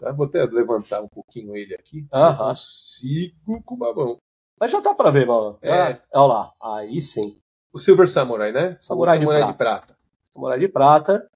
tá? 0.00 0.12
Vou 0.12 0.26
até 0.26 0.44
levantar 0.44 1.02
um 1.02 1.08
pouquinho 1.08 1.56
ele 1.56 1.74
aqui. 1.74 2.06
Aham. 2.12 2.48
consigo 2.50 3.62
com 3.64 3.74
uma 3.74 3.92
mão. 3.92 4.18
Mas 4.60 4.70
já 4.70 4.80
tá 4.82 4.94
pra 4.94 5.10
ver, 5.10 5.26
mano. 5.26 5.58
É. 5.62 5.72
Ah, 5.72 6.00
Olha 6.14 6.26
lá. 6.26 6.52
Aí 6.60 7.00
sim. 7.00 7.40
O 7.72 7.78
Silver 7.78 8.06
Samurai, 8.08 8.52
né? 8.52 8.76
Samurai 8.78 9.16
o 9.16 9.18
de 9.20 9.24
Samurai 9.24 9.46
de 9.46 9.54
prata. 9.56 9.96
Samurai 10.30 10.58
de 10.58 10.68
prata. 10.68 11.30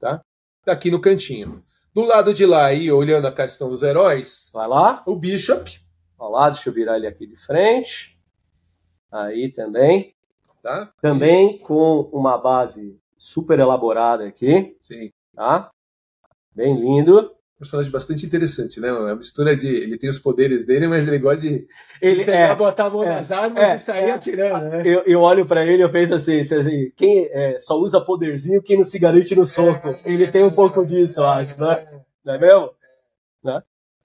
Tá 0.00 0.22
aqui 0.66 0.90
no 0.90 1.00
cantinho. 1.00 1.64
Do 1.94 2.02
lado 2.02 2.34
de 2.34 2.44
lá, 2.46 2.66
aí, 2.66 2.90
olhando 2.92 3.26
a 3.26 3.32
questão 3.32 3.68
dos 3.70 3.82
heróis, 3.82 4.50
Vai 4.52 4.68
lá. 4.68 5.02
o 5.06 5.16
Bishop, 5.16 5.80
Olha 6.18 6.30
lá, 6.30 6.50
deixa 6.50 6.68
eu 6.68 6.72
virar 6.72 6.96
ele 6.96 7.06
aqui 7.06 7.26
de 7.26 7.36
frente. 7.36 8.18
Aí 9.10 9.50
também. 9.52 10.14
tá? 10.62 10.92
Também 11.00 11.58
com 11.58 12.02
uma 12.12 12.36
base 12.36 13.00
super 13.16 13.58
elaborada 13.58 14.26
aqui, 14.26 14.76
Sim. 14.82 15.10
tá? 15.34 15.70
Bem 16.54 16.74
lindo. 16.78 17.34
Personagem 17.58 17.90
bastante 17.90 18.24
interessante, 18.24 18.80
né? 18.80 18.92
Uma 18.92 19.16
mistura 19.16 19.56
de. 19.56 19.66
Ele 19.66 19.98
tem 19.98 20.08
os 20.08 20.18
poderes 20.18 20.64
dele, 20.64 20.86
mas 20.86 21.06
ele 21.06 21.18
gosta 21.18 21.40
de 21.40 21.66
Ele 22.00 22.24
pegar, 22.24 22.50
é. 22.50 22.54
botar 22.56 22.86
a 22.86 22.90
mão 22.90 23.02
é, 23.02 23.06
nas 23.06 23.32
armas 23.32 23.62
é, 23.62 23.74
e 23.74 23.78
sair 23.78 24.04
é. 24.04 24.12
atirando, 24.12 24.68
né? 24.68 24.82
Eu, 24.84 25.02
eu 25.06 25.20
olho 25.20 25.44
pra 25.44 25.64
ele 25.64 25.78
e 25.78 25.84
eu 25.84 25.90
penso 25.90 26.14
assim, 26.14 26.40
assim, 26.40 26.92
quem 26.96 27.26
é, 27.30 27.58
só 27.58 27.78
usa 27.78 28.00
poderzinho 28.00 28.62
quem 28.62 28.76
não 28.76 28.84
se 28.84 28.98
garante 28.98 29.34
no 29.34 29.44
soco. 29.44 29.94
Ele 30.04 30.26
tem 30.28 30.44
um 30.44 30.50
pouco 30.50 30.86
disso, 30.86 31.20
eu 31.20 31.26
acho, 31.26 31.60
né? 31.60 31.86
Não 32.24 32.34
é 32.34 32.38
mesmo? 32.38 32.70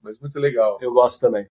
Mas 0.02 0.20
muito 0.20 0.38
legal. 0.38 0.78
Eu 0.82 0.92
gosto 0.92 1.20
também. 1.20 1.46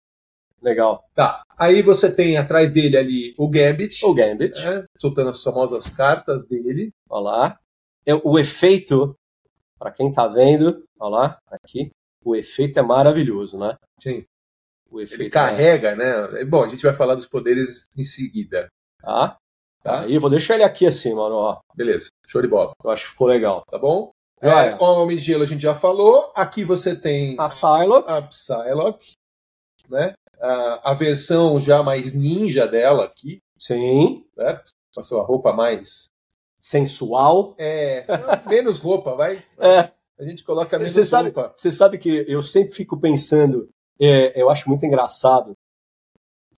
Legal. 0.60 1.04
Tá. 1.14 1.42
Aí 1.58 1.80
você 1.82 2.10
tem 2.10 2.36
atrás 2.36 2.70
dele 2.70 2.96
ali 2.96 3.34
o 3.38 3.48
Gambit, 3.48 4.04
O 4.04 4.12
Gambit, 4.12 4.60
né? 4.62 4.84
soltando 4.98 5.30
as 5.30 5.42
famosas 5.42 5.88
cartas 5.88 6.44
dele. 6.44 6.92
olha 7.08 7.22
lá. 7.22 7.58
É, 8.04 8.14
O 8.14 8.38
efeito, 8.38 9.16
pra 9.80 9.90
quem 9.90 10.12
tá 10.12 10.28
vendo, 10.28 10.84
olha 11.00 11.10
lá, 11.10 11.38
aqui, 11.50 11.90
o 12.22 12.36
efeito 12.36 12.78
é 12.78 12.82
maravilhoso, 12.82 13.58
né? 13.58 13.76
Sim. 14.00 14.24
O 14.90 15.00
efeito 15.00 15.22
Ele 15.22 15.28
é- 15.28 15.32
carrega, 15.32 15.96
né? 15.96 16.44
Bom, 16.44 16.62
a 16.62 16.68
gente 16.68 16.82
vai 16.82 16.92
falar 16.92 17.14
dos 17.14 17.26
poderes 17.26 17.86
em 17.96 18.02
seguida. 18.02 18.68
Tá? 19.00 19.36
Tá? 19.82 20.00
Aí 20.02 20.18
vou 20.18 20.28
deixar 20.28 20.54
ele 20.56 20.64
aqui 20.64 20.86
assim, 20.86 21.14
mano, 21.14 21.36
ó. 21.36 21.60
Beleza. 21.74 22.10
Show 22.26 22.42
de 22.42 22.48
bola. 22.48 22.72
Eu 22.84 22.90
acho 22.90 23.04
que 23.04 23.10
ficou 23.12 23.26
legal. 23.26 23.62
Tá 23.70 23.78
bom? 23.78 24.10
É, 24.42 24.74
o 24.74 24.84
Homem 24.84 25.16
de 25.16 25.22
Gelo 25.22 25.44
a 25.44 25.46
gente 25.46 25.62
já 25.62 25.74
falou. 25.74 26.30
Aqui 26.34 26.64
você 26.64 26.94
tem 26.94 27.36
A 27.38 27.48
Psylocke, 27.48 28.10
a 28.10 28.22
Psylocke, 28.22 29.12
né? 29.88 30.12
A, 30.40 30.90
a 30.90 30.94
versão 30.94 31.60
já 31.60 31.82
mais 31.82 32.12
ninja 32.12 32.66
dela 32.66 33.04
aqui, 33.04 33.38
sim, 33.58 34.24
certo? 34.34 34.70
Com 34.94 35.00
a 35.00 35.04
sua 35.04 35.22
roupa 35.22 35.52
mais. 35.52 36.08
Sensual. 36.60 37.54
É, 37.58 38.04
menos 38.48 38.78
roupa, 38.78 39.16
vai. 39.16 39.42
É, 39.58 39.90
A 40.20 40.24
gente 40.28 40.44
coloca 40.44 40.78
menos 40.78 40.92
Você 40.92 41.04
sabe, 41.04 41.30
roupa. 41.30 41.52
você 41.56 41.72
sabe 41.72 41.96
que 41.98 42.24
eu 42.28 42.42
sempre 42.42 42.74
fico 42.74 42.96
pensando, 43.00 43.68
é, 43.98 44.40
eu 44.40 44.50
acho 44.50 44.68
muito 44.68 44.84
engraçado 44.84 45.56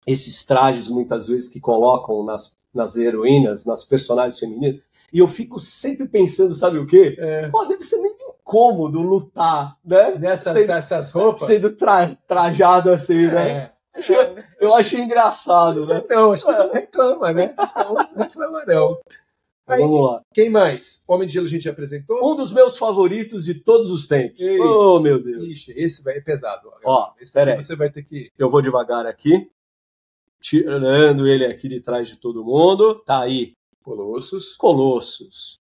esses 0.06 0.44
trajes, 0.44 0.88
muitas 0.88 1.28
vezes, 1.28 1.48
que 1.48 1.60
colocam 1.60 2.24
nas, 2.24 2.56
nas 2.74 2.96
heroínas, 2.96 3.64
nas 3.64 3.84
personagens 3.84 4.38
femininas, 4.38 4.80
e 5.12 5.20
eu 5.20 5.28
fico 5.28 5.60
sempre 5.60 6.08
pensando, 6.08 6.54
sabe 6.54 6.78
o 6.78 6.86
quê? 6.86 7.14
É, 7.18 7.48
Pô, 7.50 7.64
deve 7.66 7.84
ser 7.84 7.98
meio 7.98 8.16
incômodo 8.40 9.00
lutar, 9.00 9.76
né? 9.84 10.16
nessas 10.18 10.54
Sendo- 10.54 10.72
essas 10.72 11.10
roupas. 11.12 11.46
Sendo 11.46 11.70
tra- 11.76 12.16
trajado 12.26 12.90
assim, 12.90 13.26
né? 13.28 13.50
É. 13.50 13.72
Eu 14.58 14.74
achei 14.74 15.00
engraçado, 15.02 15.86
né? 15.86 16.02
Não, 16.08 16.32
acho 16.32 16.46
que 16.46 16.50
não 16.52 16.72
reclama, 16.72 17.32
né? 17.32 17.54
Não 17.76 18.24
reclama, 18.24 18.64
não. 18.66 18.98
Então, 19.64 19.76
Aí, 19.76 19.80
Vamos 19.82 20.00
lá. 20.00 20.22
quem 20.34 20.50
mais? 20.50 21.04
Homem 21.06 21.26
de 21.26 21.34
Gelo 21.34 21.46
a 21.46 21.48
gente 21.48 21.62
já 21.62 21.70
apresentou? 21.70 22.32
Um 22.32 22.34
dos 22.36 22.52
meus 22.52 22.76
favoritos 22.76 23.44
de 23.44 23.54
todos 23.54 23.90
os 23.90 24.06
tempos. 24.08 24.40
Isso. 24.40 24.62
Oh, 24.62 24.98
meu 25.00 25.22
Deus. 25.22 25.46
Ixi, 25.46 25.72
esse 25.76 26.02
vai, 26.02 26.16
é 26.16 26.20
pesado. 26.20 26.68
Ó, 26.84 27.12
esse 27.20 27.32
pera 27.32 27.54
aí. 27.54 27.62
você 27.62 27.76
vai 27.76 27.90
ter 27.90 28.02
que. 28.02 28.30
Eu 28.36 28.50
vou 28.50 28.60
devagar 28.60 29.06
aqui. 29.06 29.50
Tirando 30.40 31.28
ele 31.28 31.44
aqui 31.46 31.68
de 31.68 31.80
trás 31.80 32.08
de 32.08 32.16
todo 32.16 32.44
mundo. 32.44 33.00
Tá 33.04 33.22
aí. 33.22 33.52
Colossus. 33.84 34.56
Colossus. 34.56 35.58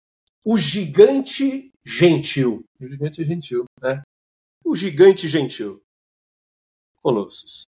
O 0.45 0.55
gigante 0.57 1.71
gentil. 1.83 2.63
O 2.79 2.87
gigante 2.87 3.25
gentil, 3.25 3.65
né? 3.81 4.03
O 4.63 4.75
gigante 4.75 5.27
gentil. 5.27 5.81
Colossus. 7.01 7.63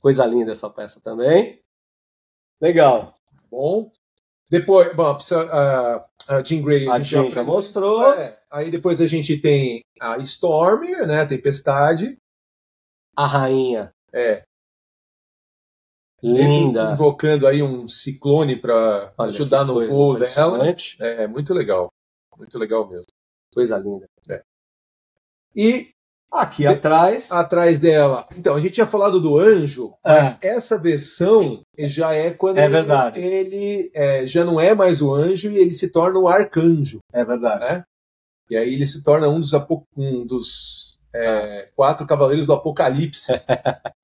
Coisa 0.00 0.26
linda 0.26 0.50
essa 0.52 0.68
peça 0.68 1.00
também. 1.00 1.60
Legal. 2.60 3.16
Bom. 3.48 3.90
Depois, 4.50 4.94
bom, 4.96 5.04
a, 5.04 5.16
a, 5.96 6.36
a 6.36 6.42
Jean 6.42 6.62
Grey 6.62 6.88
A 6.88 6.98
gente 6.98 7.08
Jean 7.10 7.22
já 7.22 7.42
apresentou. 7.42 7.54
mostrou. 7.54 8.12
É, 8.14 8.40
aí 8.50 8.70
depois 8.70 9.00
a 9.00 9.06
gente 9.06 9.38
tem 9.40 9.82
a 10.00 10.16
Storm, 10.18 10.82
né? 11.06 11.20
A 11.20 11.26
Tempestade. 11.26 12.16
A 13.14 13.26
rainha. 13.26 13.92
É. 14.12 14.42
Linda. 16.22 16.92
Invocando 16.92 17.46
aí 17.46 17.62
um 17.62 17.86
ciclone 17.86 18.56
para 18.60 19.12
ajudar 19.18 19.64
no 19.64 19.86
voo 19.86 20.18
dela. 20.18 20.64
É, 20.98 21.26
muito 21.26 21.52
legal. 21.54 21.92
Muito 22.36 22.58
legal 22.58 22.88
mesmo. 22.88 23.06
Coisa 23.52 23.78
linda. 23.78 24.08
E 25.54 25.92
Aqui 26.30 26.62
De- 26.62 26.66
atrás. 26.68 27.32
atrás 27.32 27.80
dela. 27.80 28.26
Então, 28.36 28.54
a 28.54 28.60
gente 28.60 28.74
tinha 28.74 28.86
falado 28.86 29.18
do 29.20 29.38
anjo, 29.38 29.94
mas 30.04 30.36
É. 30.42 30.48
essa 30.48 30.76
versão 30.78 31.62
já 31.78 32.12
é 32.12 32.30
quando 32.30 32.58
É 32.58 32.64
ele, 32.64 32.72
verdade. 32.72 33.18
ele, 33.18 33.90
é, 33.94 34.26
já 34.26 34.44
não 34.44 34.60
é 34.60 34.74
mais 34.74 35.00
o 35.00 35.14
anjo 35.14 35.50
e 35.50 35.56
ele 35.56 35.70
se 35.70 35.90
torna 35.90 36.18
o 36.18 36.28
arcanjo. 36.28 36.98
É 37.12 37.24
verdade. 37.24 37.60
né? 37.64 37.82
E 38.50 38.56
aí 38.56 38.74
ele 38.74 38.86
se 38.86 39.02
torna 39.02 39.28
um 39.28 39.40
dos, 39.40 39.52
um 39.96 40.26
dos 40.26 40.98
é, 41.14 41.70
quatro 41.74 42.06
cavaleiros 42.06 42.46
do 42.46 42.52
Apocalipse, 42.52 43.32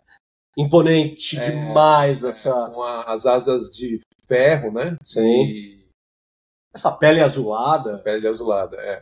Imponente 0.56 1.36
É, 1.38 1.50
demais 1.50 2.24
essa. 2.24 2.50
com 2.70 2.82
a- 2.82 3.04
as 3.12 3.26
asas 3.26 3.70
de 3.70 4.00
ferro, 4.26 4.72
né? 4.72 4.96
Sim. 5.02 5.44
E 5.44 5.84
Essa 6.74 6.90
pele 6.92 7.20
azulada. 7.20 7.98
pele 7.98 8.26
azulada. 8.28 8.76
É. 8.80 9.00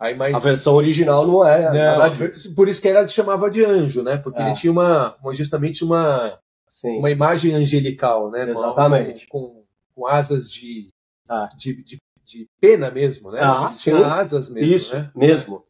Aí 0.00 0.14
mais. 0.14 0.34
A 0.34 0.38
versão 0.38 0.74
original 0.74 1.26
não 1.26 1.44
é. 1.46 1.64
Não, 1.64 1.98
nada 1.98 2.10
disso. 2.10 2.54
por 2.54 2.68
isso 2.68 2.80
que 2.80 2.88
ela 2.88 3.06
chamava 3.08 3.50
de 3.50 3.64
anjo, 3.64 4.02
né? 4.02 4.16
Porque 4.16 4.40
É. 4.40 4.46
ele 4.46 4.54
tinha 4.54 4.70
uma, 4.72 5.16
justamente 5.32 5.82
uma, 5.84 6.38
Sim. 6.68 6.98
uma 6.98 7.10
imagem 7.10 7.54
angelical, 7.54 8.30
né? 8.30 8.48
Exatamente. 8.48 9.26
Com, 9.26 9.64
com 9.94 10.06
asas 10.06 10.48
de, 10.50 10.88
Ah. 11.28 11.48
de, 11.56 11.82
de, 11.82 11.98
de 12.24 12.46
pena 12.60 12.90
mesmo, 12.90 13.30
né? 13.32 13.40
Ah, 13.42 13.70
tinha 13.72 13.96
sim. 13.96 14.04
asas 14.04 14.48
mesmo, 14.48 14.74
Isso, 14.74 14.96
né? 14.96 15.10
mesmo. 15.16 15.64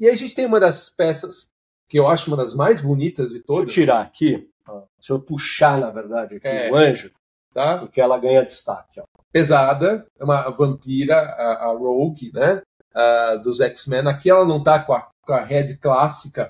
E 0.00 0.06
aí 0.06 0.12
a 0.12 0.16
gente 0.16 0.34
tem 0.34 0.46
uma 0.46 0.60
das 0.60 0.88
peças 0.88 1.50
que 1.88 1.98
eu 1.98 2.06
acho 2.06 2.28
uma 2.30 2.36
das 2.36 2.54
mais 2.54 2.80
bonitas 2.80 3.26
de 3.28 3.34
Deixa 3.34 3.46
todas. 3.46 3.68
eu 3.68 3.72
tirar 3.74 4.00
aqui. 4.00 4.48
ó. 4.66 4.82
Deixa 4.98 5.12
eu 5.12 5.20
puxar, 5.20 5.78
na 5.78 5.90
verdade, 5.90 6.36
aqui 6.36 6.46
É. 6.48 6.70
o 6.70 6.76
anjo, 6.76 7.10
Tá? 7.52 7.78
porque 7.78 8.00
ela 8.00 8.18
ganha 8.18 8.42
destaque. 8.42 9.00
Ó. 9.00 9.04
Pesada, 9.32 10.06
é 10.18 10.24
uma 10.24 10.48
vampira, 10.50 11.16
a, 11.18 11.66
a 11.66 11.72
Rogue, 11.72 12.30
né? 12.32 12.62
Ah, 12.96 13.36
dos 13.36 13.60
X-Men. 13.60 14.08
Aqui 14.08 14.30
ela 14.30 14.44
não 14.44 14.62
tá 14.62 14.78
com 14.82 14.94
a, 14.94 15.06
com 15.22 15.32
a 15.34 15.40
head 15.44 15.76
clássica, 15.76 16.48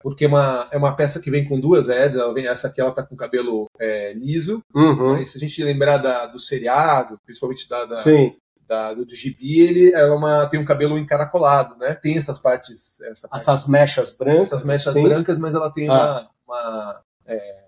porque 0.00 0.24
é 0.24 0.28
uma, 0.28 0.66
é 0.70 0.76
uma 0.78 0.96
peça 0.96 1.20
que 1.20 1.30
vem 1.30 1.46
com 1.46 1.60
duas 1.60 1.88
heads. 1.88 2.16
Ela 2.18 2.32
vem, 2.32 2.46
essa 2.48 2.68
aqui 2.68 2.80
ela 2.80 2.92
tá 2.92 3.02
com 3.02 3.14
o 3.14 3.18
cabelo 3.18 3.66
é, 3.78 4.12
liso. 4.14 4.62
Uhum. 4.74 5.12
Mas 5.12 5.28
se 5.30 5.36
a 5.36 5.40
gente 5.40 5.62
lembrar 5.62 5.98
da, 5.98 6.26
do 6.26 6.38
seriado, 6.38 7.18
principalmente 7.24 7.68
da, 7.68 7.84
da, 7.84 7.94
Sim. 7.96 8.34
da- 8.66 8.94
do, 8.94 9.04
do 9.04 9.14
gibi, 9.14 9.60
ele 9.60 9.92
ela 9.92 10.08
é 10.14 10.16
uma, 10.16 10.46
tem 10.46 10.58
um 10.58 10.64
cabelo 10.64 10.96
encaracolado, 10.98 11.76
né? 11.76 11.94
Tem 11.94 12.16
essas 12.16 12.38
partes, 12.38 13.00
essa 13.02 13.28
parte, 13.28 13.42
Essas 13.42 13.66
mechas 13.68 14.12
brancas. 14.14 14.48
essas 14.52 14.64
mechas 14.64 14.88
assim. 14.88 15.02
brancas, 15.02 15.36
mas 15.38 15.54
ela 15.54 15.70
tem 15.70 15.88
Ah. 15.90 15.92
uma, 15.92 16.30
uma, 16.48 17.02
é, 17.26 17.64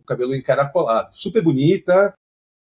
um 0.00 0.04
cabelo 0.04 0.34
encaracolado. 0.34 1.08
Super 1.12 1.42
bonita, 1.42 2.14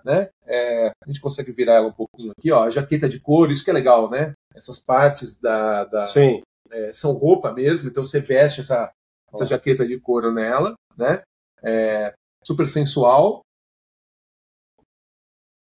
né? 0.06 0.30
É, 0.46 0.90
a 1.04 1.08
gente 1.08 1.20
consegue 1.20 1.52
virar 1.52 1.74
ela 1.76 1.88
um 1.88 1.92
pouquinho 1.92 2.32
aqui, 2.38 2.52
ó. 2.52 2.64
A 2.64 2.70
jaqueta 2.70 3.10
de 3.10 3.20
couro, 3.20 3.52
isso 3.52 3.64
que 3.66 3.70
é 3.70 3.74
legal, 3.74 4.10
né? 4.10 4.34
Essas 4.54 4.80
partes 4.80 5.40
da. 5.40 5.86
da 5.86 6.06
Sim. 6.06 6.42
É, 6.72 6.94
são 6.94 7.14
roupa 7.14 7.52
mesmo, 7.52 7.90
então 7.90 8.04
você 8.04 8.20
veste 8.20 8.60
essa, 8.62 8.92
essa 9.34 9.46
jaqueta 9.46 9.88
de 9.88 10.00
couro 10.00 10.32
nela, 10.32 10.76
né? 10.96 11.24
É, 11.64 12.14
super 12.44 12.68
sensual. 12.68 13.42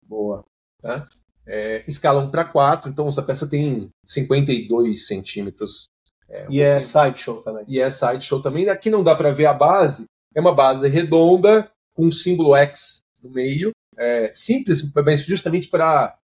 Boa. 0.03 0.43
Tá? 0.81 1.07
É, 1.45 1.83
escala 1.87 2.21
1 2.21 2.31
para 2.31 2.45
4, 2.45 2.89
então 2.89 3.07
essa 3.07 3.21
peça 3.21 3.47
tem 3.47 3.89
52 4.05 5.05
centímetros. 5.05 5.85
É, 6.27 6.47
um 6.47 6.51
e 6.51 6.61
é 6.61 6.79
sideshow 6.79 7.41
também. 7.41 7.65
E 7.67 7.79
é 7.79 7.89
sideshow 7.89 8.41
também. 8.41 8.67
Aqui 8.67 8.89
não 8.89 9.03
dá 9.03 9.15
para 9.15 9.31
ver 9.31 9.45
a 9.45 9.53
base, 9.53 10.05
é 10.33 10.41
uma 10.41 10.53
base 10.53 10.87
redonda 10.87 11.71
com 11.93 12.05
um 12.05 12.11
símbolo 12.11 12.55
X 12.55 13.01
no 13.21 13.29
meio. 13.29 13.71
É, 13.95 14.31
simples, 14.31 14.83
mas 14.93 15.21
justamente 15.21 15.67
para 15.67 16.17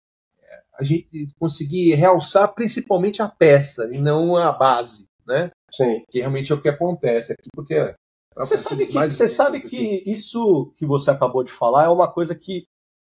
a 0.81 0.83
gente 0.83 1.29
conseguir 1.39 1.95
realçar 1.95 2.53
principalmente 2.55 3.21
a 3.21 3.29
peça 3.29 3.89
e 3.93 3.99
não 3.99 4.37
a 4.37 4.51
base, 4.51 5.07
né? 5.27 5.51
Sim. 5.71 6.03
Que 6.11 6.21
realmente 6.21 6.51
é 6.51 6.55
o 6.55 6.61
que 6.61 6.69
acontece 6.69 7.33
aqui, 7.33 7.49
porque 7.55 7.75
é 7.75 7.95
você 8.37 8.57
sabe 8.57 8.87
que 8.87 8.93
você 8.95 9.29
sabe 9.29 9.61
que 9.61 10.03
isso 10.07 10.73
que 10.77 10.87
você 10.87 11.11
acabou 11.11 11.43
de 11.43 11.51
falar 11.51 11.85
é 11.85 11.89
uma 11.89 12.11
coisa 12.11 12.35
que 12.35 12.65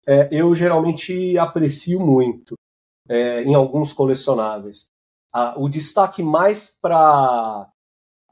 é, 0.06 0.28
eu 0.30 0.54
geralmente 0.54 1.38
aprecio 1.38 2.00
muito 2.00 2.54
é, 3.08 3.42
em 3.42 3.54
alguns 3.54 3.92
colecionáveis. 3.92 4.86
Ah, 5.32 5.54
o 5.56 5.68
destaque 5.68 6.22
mais 6.22 6.76
para 6.82 7.70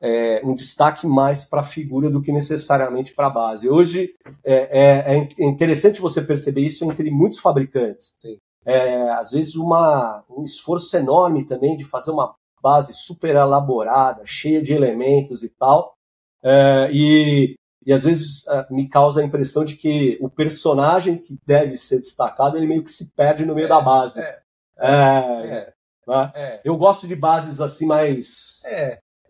é, 0.03 0.41
um 0.45 0.55
destaque 0.55 1.07
mais 1.07 1.45
para 1.45 1.61
a 1.61 1.65
figura 1.65 2.11
do 2.11 2.21
que 2.21 2.33
necessariamente 2.33 3.15
para 3.15 3.29
a 3.29 3.31
base. 3.31 3.69
Hoje 3.69 4.15
é, 4.43 4.55
é, 4.55 5.17
é, 5.17 5.45
interessante 5.45 6.01
você 6.01 6.21
perceber 6.21 6.63
isso 6.63 6.85
entre 6.91 7.11
muitos 7.11 7.39
fabricantes. 7.39 8.17
É, 8.65 9.11
às 9.11 9.31
vezes 9.31 9.55
uma, 9.55 10.25
um 10.29 10.43
esforço 10.43 10.95
enorme 10.97 11.47
também 11.47 11.77
de 11.77 11.85
fazer 11.85 12.11
uma 12.11 12.35
base 12.63 12.93
super 12.93 13.35
elaborada, 13.35 14.23
cheia 14.25 14.61
de 14.61 14.73
elementos 14.73 15.43
e 15.43 15.49
tal, 15.49 15.95
é, 16.43 16.91
e, 16.93 17.55
e 17.85 17.93
às 17.93 18.05
vezes 18.05 18.47
é, 18.49 18.67
me 18.71 18.89
causa 18.89 19.21
a 19.21 19.25
impressão 19.25 19.65
de 19.65 19.77
que 19.77 20.19
o 20.21 20.29
personagem 20.29 21.17
que 21.17 21.39
deve 21.47 21.77
ser 21.77 21.97
destacado 21.97 22.57
ele 22.57 22.67
meio 22.67 22.83
que 22.83 22.91
se 22.91 23.11
perde 23.13 23.47
no 23.47 23.55
meio 23.55 23.69
da 23.69 23.81
base. 23.81 24.21
Né? 24.21 24.39
Eu 26.65 26.77
gosto 26.77 27.07
de 27.07 27.15
bases 27.15 27.61
assim 27.61 27.87
mais 27.87 28.63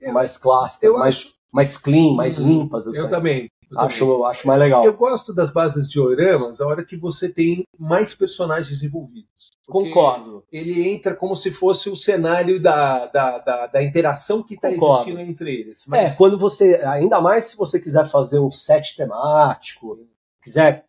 eu, 0.00 0.12
mais 0.12 0.36
clássicas, 0.36 0.92
mais, 0.94 1.16
acho... 1.16 1.34
mais 1.52 1.76
clean, 1.76 2.14
mais 2.14 2.38
uhum. 2.38 2.46
limpas. 2.46 2.86
Assim. 2.86 2.98
Eu 2.98 3.10
também. 3.10 3.48
Eu 3.70 3.80
acho, 3.80 4.24
acho 4.24 4.46
mais 4.46 4.58
legal. 4.58 4.84
Eu 4.84 4.96
gosto 4.96 5.32
das 5.32 5.50
bases 5.50 5.88
de 5.88 6.00
oramas 6.00 6.60
a 6.60 6.66
hora 6.66 6.84
que 6.84 6.96
você 6.96 7.28
tem 7.28 7.64
mais 7.78 8.14
personagens 8.14 8.82
envolvidos. 8.82 9.50
Concordo. 9.66 10.44
Ele 10.50 10.88
entra 10.90 11.14
como 11.14 11.36
se 11.36 11.52
fosse 11.52 11.88
o 11.88 11.96
cenário 11.96 12.60
da, 12.60 13.06
da, 13.06 13.38
da, 13.38 13.66
da 13.68 13.82
interação 13.82 14.42
que 14.42 14.54
está 14.54 14.68
existindo 14.70 15.20
entre 15.20 15.54
eles. 15.54 15.84
Mas... 15.86 16.14
É, 16.14 16.16
quando 16.16 16.36
você. 16.36 16.74
Ainda 16.84 17.20
mais 17.20 17.46
se 17.46 17.56
você 17.56 17.78
quiser 17.78 18.04
fazer 18.06 18.40
um 18.40 18.50
set 18.50 18.96
temático, 18.96 19.98
quiser 20.42 20.84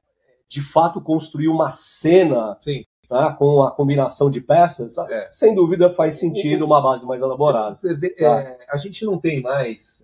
de 0.49 0.61
fato 0.61 0.99
construir 0.99 1.47
uma 1.47 1.69
cena 1.69 2.57
Sim 2.61 2.83
tá? 3.11 3.33
com 3.33 3.61
a 3.61 3.71
combinação 3.71 4.29
de 4.29 4.39
peças, 4.39 4.97
é. 4.97 5.27
sem 5.29 5.53
dúvida 5.53 5.93
faz 5.93 6.13
sentido 6.13 6.63
uma 6.63 6.81
base 6.81 7.05
mais 7.05 7.21
elaborada. 7.21 7.75
Você 7.75 7.93
vê, 7.93 8.11
tá? 8.11 8.39
é, 8.39 8.57
a 8.69 8.77
gente 8.77 9.03
não 9.03 9.19
tem 9.19 9.41
mais, 9.41 10.01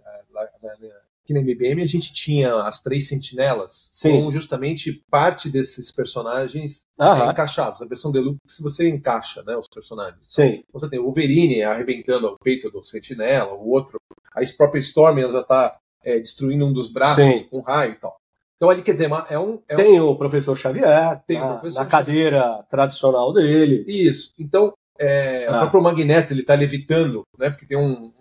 aqui 1.27 1.34
na 1.34 1.41
MBM 1.41 1.81
a 1.81 1.86
gente 1.86 2.13
tinha 2.13 2.55
as 2.63 2.81
três 2.81 3.07
sentinelas, 3.07 3.89
Sim. 3.91 4.24
com 4.24 4.31
justamente 4.31 5.03
parte 5.12 5.50
desses 5.50 5.91
personagens 5.91 6.86
é, 7.00 7.29
encaixados. 7.29 7.81
A 7.81 7.86
versão 7.86 8.12
Deluxe 8.12 8.63
você 8.63 8.88
encaixa 8.88 9.43
né, 9.43 9.55
os 9.57 9.67
personagens. 9.67 10.19
Sim. 10.22 10.63
Você 10.72 10.89
tem 10.89 11.00
o 11.00 11.03
Wolverine 11.03 11.63
arrebentando 11.63 12.28
o 12.28 12.39
peito 12.39 12.71
do 12.71 12.84
sentinela, 12.84 13.54
o 13.54 13.69
outro, 13.69 13.99
a 14.34 14.41
própria 14.58 14.80
Storm 14.80 15.19
já 15.19 15.41
está 15.41 15.78
é, 16.04 16.17
destruindo 16.17 16.65
um 16.65 16.73
dos 16.73 16.89
braços 16.89 17.23
Sim. 17.23 17.43
com 17.43 17.60
raio 17.60 17.93
e 17.93 17.95
tal. 17.95 18.15
Então 18.56 18.69
ali 18.69 18.82
quer 18.82 18.93
dizer, 18.93 19.10
é 19.30 19.38
um. 19.38 19.62
É 19.67 19.75
tem 19.75 20.02
um... 20.02 20.08
o 20.08 20.17
professor 20.17 20.56
Xavier, 20.56 21.21
tem 21.28 21.39
na, 21.39 21.58
professor 21.58 21.80
na 21.80 21.86
cadeira 21.86 22.41
Xavier. 22.41 22.65
tradicional 22.67 23.34
dele. 23.34 23.86
Isso. 23.88 24.34
Então, 24.39 24.73
é, 24.99 25.45
ah. 25.47 25.58
o 25.58 25.60
próprio 25.60 25.84
Magneto 25.84 26.34
ele 26.34 26.41
está 26.41 26.56
levitando, 26.56 27.21
né? 27.38 27.52
Porque 27.52 27.67
tem 27.67 27.78
um, 27.78 28.12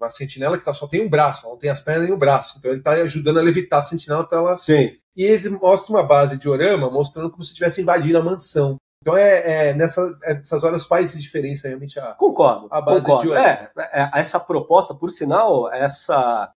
uma 0.00 0.08
sentinela 0.08 0.56
que 0.56 0.64
tá, 0.64 0.72
só 0.72 0.86
tem 0.86 1.02
um 1.02 1.08
braço, 1.08 1.46
não 1.46 1.56
tem 1.56 1.70
as 1.70 1.80
pernas 1.80 2.04
nem 2.04 2.12
o 2.12 2.18
braço. 2.18 2.56
Então 2.58 2.70
ele 2.70 2.80
está 2.80 2.92
ajudando 2.92 3.38
a 3.38 3.42
levitar 3.42 3.80
a 3.80 3.82
sentinela 3.82 4.26
para 4.26 4.38
ela. 4.38 4.56
Sim. 4.56 4.96
E 5.16 5.24
eles 5.24 5.48
mostram 5.48 5.96
uma 5.96 6.02
base 6.02 6.36
de 6.36 6.48
orama 6.48 6.90
mostrando 6.90 7.30
como 7.30 7.42
se 7.42 7.54
tivesse 7.54 7.80
invadido 7.80 8.18
a 8.18 8.22
mansão. 8.22 8.76
Então 9.02 9.16
é, 9.16 9.68
é 9.68 9.74
nessa, 9.74 10.00
essas 10.22 10.62
horas 10.62 10.84
faz 10.84 11.12
diferença 11.12 11.68
realmente 11.68 11.98
a. 11.98 12.12
Concordo. 12.14 12.68
A 12.70 12.80
base 12.80 13.00
concordo. 13.00 13.22
de 13.24 13.28
orama. 13.30 13.70
É, 13.78 14.02
é, 14.02 14.10
essa 14.14 14.38
proposta, 14.38 14.94
por 14.94 15.10
sinal, 15.10 15.72
essa 15.72 16.52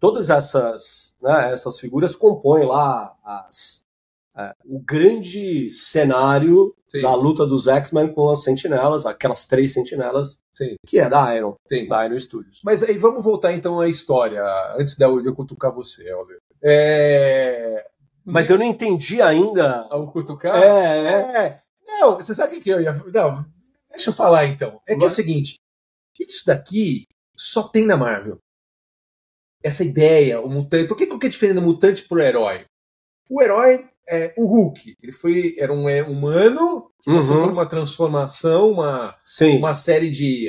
todas 0.00 0.30
essas, 0.30 1.16
né, 1.20 1.52
essas 1.52 1.78
figuras 1.78 2.14
compõem 2.14 2.66
lá 2.66 3.16
as, 3.24 3.84
é, 4.36 4.52
o 4.64 4.80
grande 4.80 5.70
cenário 5.72 6.74
Sim. 6.90 7.02
da 7.02 7.14
luta 7.14 7.46
dos 7.46 7.68
X-Men 7.68 8.12
com 8.12 8.30
as 8.30 8.42
sentinelas, 8.42 9.04
aquelas 9.04 9.46
três 9.46 9.72
sentinelas, 9.72 10.40
Sim. 10.56 10.76
que 10.86 10.98
é 10.98 11.08
da 11.08 11.36
Iron, 11.36 11.54
Sim. 11.68 11.86
da 11.86 12.06
Iron 12.06 12.18
Studios. 12.18 12.60
Mas 12.64 12.82
aí 12.82 12.96
vamos 12.96 13.22
voltar 13.22 13.52
então 13.52 13.78
à 13.78 13.88
história, 13.88 14.42
antes 14.78 14.96
de 14.96 15.04
eu 15.04 15.34
cutucar 15.34 15.72
você, 15.72 16.12
Oliver. 16.14 16.38
É... 16.62 17.86
Mas 18.24 18.50
eu 18.50 18.58
não 18.58 18.64
entendi 18.64 19.22
ainda. 19.22 19.86
Ao 19.90 20.10
cutucar? 20.10 20.62
É, 20.62 20.66
é. 20.66 21.38
é. 21.38 21.60
Não, 21.86 22.16
você 22.16 22.34
sabe 22.34 22.56
o 22.56 22.60
que 22.60 22.68
eu 22.68 22.80
ia. 22.80 22.92
Não, 22.92 23.44
deixa 23.90 24.10
eu 24.10 24.14
falar 24.14 24.46
então. 24.46 24.80
É 24.86 24.94
que 24.94 25.04
é 25.04 25.06
o 25.06 25.10
seguinte: 25.10 25.56
isso 26.18 26.44
daqui 26.44 27.06
só 27.34 27.62
tem 27.62 27.86
na 27.86 27.96
Marvel 27.96 28.38
essa 29.62 29.82
ideia, 29.82 30.40
o 30.40 30.48
mutante. 30.48 30.86
Por 30.86 30.96
que, 30.96 31.06
que 31.06 31.26
é 31.26 31.30
diferente 31.30 31.56
do 31.56 31.62
mutante 31.62 32.06
pro 32.06 32.20
herói? 32.20 32.64
O 33.28 33.42
herói 33.42 33.88
é 34.08 34.34
o 34.36 34.46
Hulk. 34.46 34.96
Ele 35.02 35.12
foi 35.12 35.54
era 35.58 35.72
um 35.72 35.88
é, 35.88 36.02
humano 36.02 36.90
que 37.02 37.12
passou 37.12 37.36
uhum. 37.36 37.44
por 37.44 37.52
uma 37.52 37.66
transformação, 37.66 38.70
uma, 38.70 39.14
uma 39.58 39.74
série 39.74 40.10
de, 40.10 40.48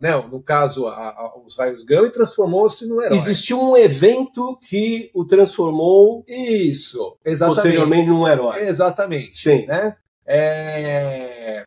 né, 0.00 0.16
no 0.30 0.42
caso 0.42 0.86
a, 0.86 1.08
a, 1.10 1.38
os 1.44 1.56
raios 1.56 1.84
gama 1.84 2.06
e 2.06 2.10
transformou-se 2.10 2.86
no 2.86 3.00
herói. 3.00 3.16
Existiu 3.16 3.60
um 3.60 3.76
evento 3.76 4.58
que 4.68 5.10
o 5.14 5.24
transformou. 5.24 6.24
Isso, 6.28 7.16
exatamente. 7.24 7.62
Posteriormente 7.62 8.08
num 8.08 8.26
herói. 8.26 8.60
Exatamente. 8.60 9.36
Sim. 9.36 9.66
Né? 9.66 9.96
É, 10.26 11.62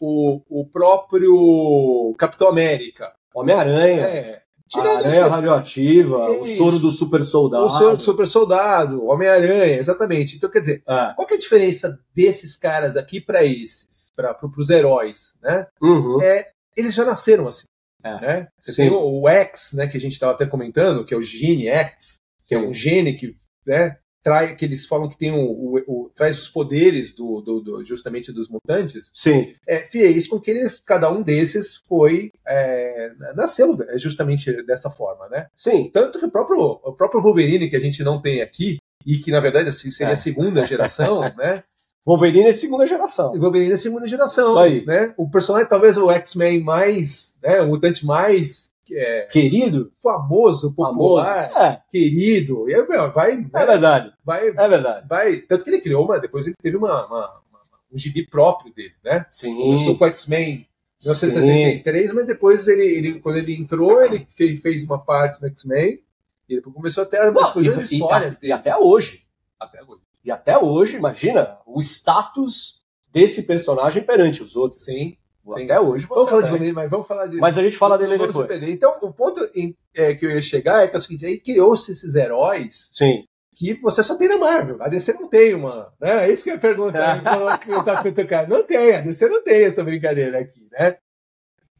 o, 0.00 0.40
o 0.48 0.66
próprio 0.66 2.14
Capitão 2.18 2.48
América. 2.48 3.12
Homem-Aranha. 3.34 4.02
É, 4.02 4.43
Tirando 4.68 5.04
a 5.04 5.06
aranha 5.06 5.26
radioativa, 5.26 6.30
o 6.30 6.46
soro 6.46 6.78
do 6.78 6.90
super 6.90 7.22
soldado. 7.22 7.64
O 7.64 7.68
soro 7.68 7.96
do 7.96 8.02
super 8.02 8.26
soldado, 8.26 9.04
Homem-Aranha, 9.04 9.78
exatamente. 9.78 10.36
Então, 10.36 10.50
quer 10.50 10.60
dizer, 10.60 10.82
é. 10.86 11.12
qual 11.14 11.26
que 11.26 11.34
é 11.34 11.36
a 11.36 11.40
diferença 11.40 12.00
desses 12.14 12.56
caras 12.56 12.96
aqui 12.96 13.20
para 13.20 13.44
esses, 13.44 14.10
para 14.16 14.36
os 14.56 14.70
heróis, 14.70 15.36
né? 15.42 15.66
Uhum. 15.82 16.22
É, 16.22 16.50
eles 16.76 16.94
já 16.94 17.04
nasceram 17.04 17.46
assim. 17.46 17.66
É. 18.02 18.20
Né? 18.20 18.48
Você 18.58 18.72
Sim. 18.72 18.88
tem 18.88 18.90
o, 18.90 19.22
o, 19.22 19.28
X, 19.28 19.72
né, 19.72 19.86
que 19.86 19.96
a 19.96 20.00
gente 20.00 20.12
estava 20.12 20.32
até 20.32 20.46
comentando, 20.46 21.04
que 21.04 21.14
é 21.14 21.16
o 21.16 21.22
Gene 21.22 21.68
X, 21.68 22.16
que 22.46 22.54
é 22.54 22.58
um 22.58 22.72
gene 22.72 23.14
que 23.14 23.34
né, 23.66 23.96
trai, 24.24 24.56
que 24.56 24.64
eles 24.64 24.86
falam 24.86 25.08
que 25.08 25.18
tem 25.18 25.30
o, 25.30 25.38
o, 25.38 25.76
o 25.86 26.10
traz 26.14 26.40
os 26.40 26.48
poderes 26.48 27.12
do, 27.12 27.42
do, 27.42 27.60
do, 27.60 27.84
justamente 27.84 28.32
dos 28.32 28.48
mutantes, 28.48 29.10
Sim. 29.12 29.54
É, 29.68 29.80
fez 29.80 30.26
com 30.26 30.40
que 30.40 30.50
eles, 30.50 30.78
cada 30.78 31.12
um 31.12 31.22
desses 31.22 31.76
foi 31.86 32.32
é, 32.46 33.12
nasceu 33.36 33.76
é, 33.90 33.98
justamente 33.98 34.50
dessa 34.64 34.88
forma, 34.88 35.28
né? 35.28 35.48
Sim. 35.54 35.90
Tanto 35.92 36.18
que 36.18 36.24
o 36.24 36.30
próprio, 36.30 36.58
o 36.58 36.92
próprio 36.94 37.20
Wolverine 37.20 37.68
que 37.68 37.76
a 37.76 37.80
gente 37.80 38.02
não 38.02 38.20
tem 38.20 38.40
aqui 38.40 38.78
e 39.04 39.18
que 39.18 39.30
na 39.30 39.40
verdade 39.40 39.68
assim, 39.68 39.90
seria 39.90 40.12
é. 40.12 40.14
a 40.14 40.16
segunda 40.16 40.64
geração, 40.64 41.20
né? 41.36 41.62
Wolverine 42.06 42.48
é 42.48 42.52
segunda 42.52 42.86
geração. 42.86 43.32
Wolverine 43.32 43.72
é 43.72 43.76
segunda 43.76 44.06
geração. 44.06 44.50
Isso 44.50 44.58
aí. 44.58 44.84
Né? 44.84 45.14
O 45.16 45.28
personagem, 45.28 45.68
talvez 45.68 45.96
o 45.96 46.10
X-Men 46.10 46.60
mais, 46.62 47.36
né, 47.42 47.62
o 47.62 47.68
mutante 47.68 48.04
mais 48.04 48.73
é, 48.92 49.26
querido, 49.26 49.92
famoso, 50.02 50.74
popular, 50.74 51.50
famoso. 51.50 51.64
É. 51.64 51.82
querido. 51.90 52.68
E 52.68 52.82
vai, 52.82 53.10
vai, 53.10 53.32
é 53.32 53.66
verdade. 53.66 54.12
Vai, 54.24 54.48
é 54.48 54.68
verdade. 54.68 55.08
Vai, 55.08 55.36
tanto 55.38 55.64
que 55.64 55.70
ele 55.70 55.80
criou 55.80 56.04
uma, 56.04 56.18
depois 56.18 56.46
ele 56.46 56.56
teve 56.60 56.76
uma, 56.76 57.06
uma, 57.06 57.40
uma 57.50 57.60
um 57.92 57.98
gibi 57.98 58.26
próprio 58.26 58.74
dele, 58.74 58.94
né? 59.04 59.24
Sim. 59.30 59.54
Começou 59.54 59.96
com 59.96 60.06
X-Men 60.06 60.66
1963, 61.02 62.12
mas 62.12 62.26
depois 62.26 62.66
ele, 62.66 62.82
ele, 62.82 63.20
quando 63.20 63.36
ele 63.36 63.54
entrou, 63.54 64.02
ele 64.02 64.26
fez, 64.34 64.60
fez 64.60 64.84
uma 64.84 64.98
parte 64.98 65.40
no 65.40 65.48
X-Men 65.48 66.00
e 66.48 66.54
ele 66.54 66.62
começou 66.62 67.02
até 67.04 67.28
umas 67.28 67.50
coisas 67.50 67.90
e, 67.90 67.94
histórias 67.96 68.36
e, 68.36 68.40
dele. 68.40 68.50
E 68.50 68.52
até 68.52 68.76
hoje. 68.76 69.24
Até 69.58 69.82
hoje. 69.82 70.02
E 70.24 70.30
até 70.30 70.58
hoje, 70.58 70.96
imagina 70.96 71.58
o 71.66 71.80
status 71.80 72.82
desse 73.12 73.42
personagem 73.42 74.02
perante 74.02 74.42
os 74.42 74.56
outros. 74.56 74.84
Sim. 74.84 75.16
Sim. 75.52 75.64
Até 75.64 75.78
hoje 75.78 76.06
vamos 76.06 76.30
falar 76.30 76.58
de 76.58 76.72
mas 76.72 76.90
vamos 76.90 77.06
falar 77.06 77.26
de. 77.26 77.36
Mas 77.36 77.58
a 77.58 77.62
gente 77.62 77.76
fala 77.76 77.98
dele 77.98 78.16
depois. 78.16 78.62
Então, 78.62 78.98
o 79.02 79.12
ponto 79.12 79.46
em, 79.54 79.76
é, 79.94 80.14
que 80.14 80.24
eu 80.24 80.30
ia 80.30 80.40
chegar 80.40 80.82
é 80.82 80.88
que 80.88 80.94
é 80.94 80.98
o 80.98 81.00
seguinte: 81.00 81.26
aí 81.26 81.38
criou-se 81.38 81.92
esses 81.92 82.14
heróis. 82.14 82.88
Sim. 82.92 83.24
Que 83.54 83.74
você 83.74 84.02
só 84.02 84.16
tem 84.16 84.28
na 84.28 84.38
Marvel. 84.38 84.78
A 84.80 84.88
DC 84.88 85.12
não 85.12 85.28
tem 85.28 85.54
uma. 85.54 85.92
Né? 86.00 86.26
É 86.26 86.32
isso 86.32 86.42
que 86.42 86.50
eu 86.50 86.54
ia 86.54 86.60
perguntar. 86.60 87.22
tava 87.22 88.46
Não 88.48 88.64
tem, 88.64 88.96
a 88.96 89.00
DC 89.00 89.28
não 89.28 89.44
tem 89.44 89.64
essa 89.64 89.84
brincadeira 89.84 90.40
aqui, 90.40 90.66
né? 90.72 90.96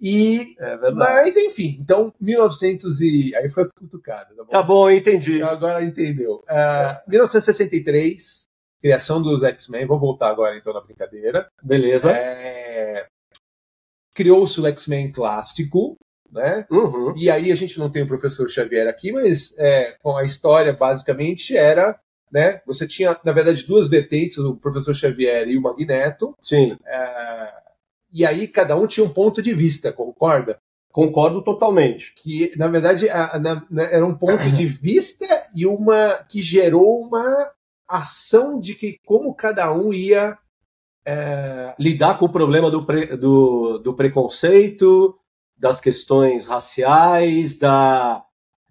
E, 0.01 0.55
é 0.59 0.91
mas, 0.91 1.35
enfim, 1.35 1.77
então, 1.81 2.13
1900 2.21 3.01
e... 3.01 3.35
Aí 3.37 3.49
foi 3.49 3.67
cutucado. 3.71 4.37
Tá 4.37 4.45
bom, 4.45 4.51
tá 4.51 4.63
bom 4.63 4.91
entendi. 4.91 5.43
Agora 5.43 5.83
entendeu. 5.83 6.45
Uh, 6.49 6.53
é. 6.53 7.03
1963, 7.09 8.45
criação 8.81 9.23
dos 9.23 9.43
X-Men. 9.43 9.87
Vou 9.87 9.99
voltar 9.99 10.29
agora, 10.29 10.57
então, 10.57 10.75
na 10.75 10.83
brincadeira. 10.83 11.49
Beleza. 11.63 12.11
É... 12.11 12.64
Criou-se 14.15 14.61
o 14.61 14.67
X-Men 14.67 15.13
clássico, 15.13 15.99
né? 16.31 16.67
Uhum. 16.71 17.15
E 17.17 17.29
aí 17.29 17.51
a 17.51 17.55
gente 17.55 17.79
não 17.79 17.91
tem 17.91 18.03
o 18.03 18.07
professor 18.07 18.49
Xavier 18.49 18.89
aqui, 18.89 19.13
mas 19.13 19.55
é, 19.59 19.97
com 20.03 20.17
a 20.17 20.25
história, 20.25 20.73
basicamente, 20.73 21.57
era 21.57 21.99
né? 22.35 22.61
Você 22.67 22.85
tinha, 22.85 23.17
na 23.25 23.31
verdade, 23.31 23.65
duas 23.65 23.89
vertentes, 23.89 24.39
o 24.39 24.57
professor 24.57 24.93
Xavier 24.93 25.47
e 25.47 25.57
o 25.57 25.63
Magneto. 25.63 26.37
Sim. 26.41 26.77
É, 26.85 27.53
e 28.13 28.27
aí 28.27 28.49
cada 28.49 28.75
um 28.75 28.89
tinha 28.89 29.07
um 29.07 29.13
ponto 29.13 29.41
de 29.41 29.55
vista, 29.55 29.93
concorda? 29.93 30.59
Concordo 30.91 31.45
totalmente. 31.45 32.13
Que, 32.17 32.53
na 32.57 32.67
verdade, 32.67 33.09
a, 33.09 33.39
na, 33.39 33.65
na, 33.71 33.83
era 33.85 34.05
um 34.05 34.17
ponto 34.17 34.51
de 34.51 34.67
vista 34.67 35.27
e 35.55 35.65
uma 35.65 36.25
que 36.29 36.43
gerou 36.43 37.01
uma 37.03 37.53
ação 37.87 38.59
de 38.59 38.75
que 38.75 38.99
como 39.05 39.33
cada 39.33 39.73
um 39.73 39.93
ia 39.93 40.37
é... 41.05 41.75
lidar 41.79 42.19
com 42.19 42.27
o 42.27 42.33
problema 42.33 42.71
do, 42.71 42.85
pre, 42.85 43.17
do, 43.17 43.79
do, 43.79 43.95
preconceito, 43.95 45.19
das 45.57 45.81
questões 45.81 46.47
raciais, 46.47 47.59
da, 47.59 48.25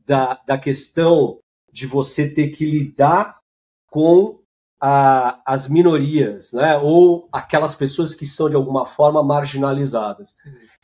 da, 0.05 0.39
da 0.45 0.57
questão 0.57 1.39
de 1.71 1.85
você 1.87 2.29
ter 2.29 2.49
que 2.49 2.65
lidar 2.65 3.39
com 3.87 4.39
a, 4.79 5.41
as 5.45 5.67
minorias, 5.67 6.51
né? 6.51 6.77
ou 6.77 7.27
aquelas 7.31 7.75
pessoas 7.75 8.13
que 8.13 8.25
são 8.25 8.49
de 8.49 8.55
alguma 8.55 8.85
forma 8.85 9.23
marginalizadas. 9.23 10.35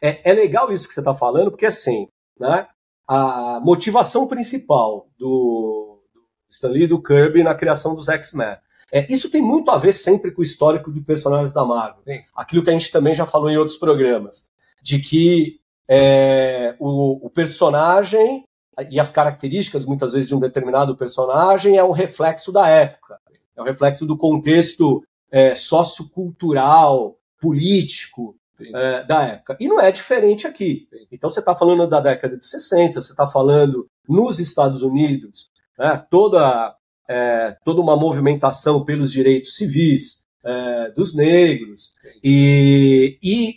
É, 0.02 0.30
é 0.30 0.34
legal 0.34 0.72
isso 0.72 0.88
que 0.88 0.94
você 0.94 1.02
está 1.02 1.14
falando, 1.14 1.52
porque 1.52 1.66
assim, 1.66 2.08
né? 2.40 2.68
a 3.08 3.60
motivação 3.60 4.28
principal 4.28 5.10
do, 5.18 6.02
do 6.14 6.22
Stanley 6.50 6.84
e 6.84 6.88
do 6.88 7.02
Kirby 7.02 7.44
na 7.44 7.56
criação 7.56 7.94
dos 7.94 8.08
X-Men 8.08 8.58
é, 8.92 9.06
isso 9.12 9.30
tem 9.30 9.42
muito 9.42 9.70
a 9.72 9.78
ver 9.78 9.94
sempre 9.94 10.32
com 10.32 10.42
o 10.42 10.44
histórico 10.44 10.92
de 10.92 11.02
personagens 11.02 11.54
da 11.54 11.64
Marvel. 11.64 12.02
Sim. 12.04 12.22
Aquilo 12.36 12.64
que 12.64 12.70
a 12.70 12.74
gente 12.74 12.92
também 12.92 13.14
já 13.14 13.26
falou 13.26 13.50
em 13.50 13.58
outros 13.58 13.78
programas. 13.78 14.50
De 14.82 15.00
que 15.00 15.60
é, 15.88 16.76
o, 16.80 17.26
o, 17.26 17.30
personagem 17.30 18.44
e 18.90 19.00
as 19.00 19.12
características, 19.12 19.86
muitas 19.86 20.14
vezes, 20.14 20.30
de 20.30 20.36
um 20.36 20.40
determinado 20.40 20.96
personagem 20.96 21.78
é 21.78 21.84
um 21.84 21.92
reflexo 21.92 22.52
da 22.52 22.68
época, 22.68 23.20
é 23.58 23.62
um 23.62 23.66
reflexo 23.66 24.06
do 24.06 24.18
contexto 24.18 25.04
é, 25.32 25.54
sociocultural, 25.54 27.18
político 27.40 28.36
é, 28.74 29.04
da 29.04 29.24
época. 29.24 29.58
E 29.60 29.68
não 29.68 29.80
é 29.80 29.92
diferente 29.92 30.48
aqui. 30.48 30.88
Então, 31.12 31.30
você 31.30 31.40
está 31.40 31.56
falando 31.56 31.88
da 31.88 32.00
década 32.00 32.38
de 32.38 32.46
60, 32.46 33.02
você 33.02 33.12
está 33.12 33.28
falando 33.28 33.88
nos 34.08 34.40
Estados 34.40 34.82
Unidos, 34.82 35.50
né, 35.78 36.04
toda, 36.10 36.76
é, 37.10 37.58
toda 37.66 37.82
uma 37.82 37.96
movimentação 37.96 38.86
pelos 38.86 39.12
direitos 39.12 39.56
civis 39.56 40.24
é, 40.46 40.92
dos 40.92 41.16
negros, 41.16 41.94
e, 42.24 43.18
e 43.22 43.56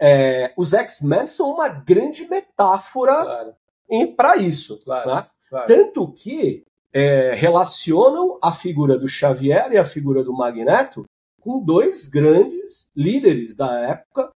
é, 0.00 0.52
os 0.56 0.72
X-Men 0.72 1.26
são 1.26 1.50
uma 1.52 1.68
grande 1.68 2.28
metáfora 2.28 3.24
claro 3.24 3.54
para 4.16 4.36
isso. 4.36 4.78
Claro, 4.84 5.14
né? 5.14 5.26
claro. 5.48 5.66
Tanto 5.66 6.12
que 6.12 6.64
é, 6.92 7.32
relacionam 7.34 8.38
a 8.42 8.52
figura 8.52 8.98
do 8.98 9.08
Xavier 9.08 9.72
e 9.72 9.78
a 9.78 9.84
figura 9.84 10.22
do 10.22 10.32
Magneto 10.32 11.04
com 11.40 11.62
dois 11.62 12.08
grandes 12.08 12.90
líderes 12.96 13.54
da 13.54 13.72
época, 13.80 14.30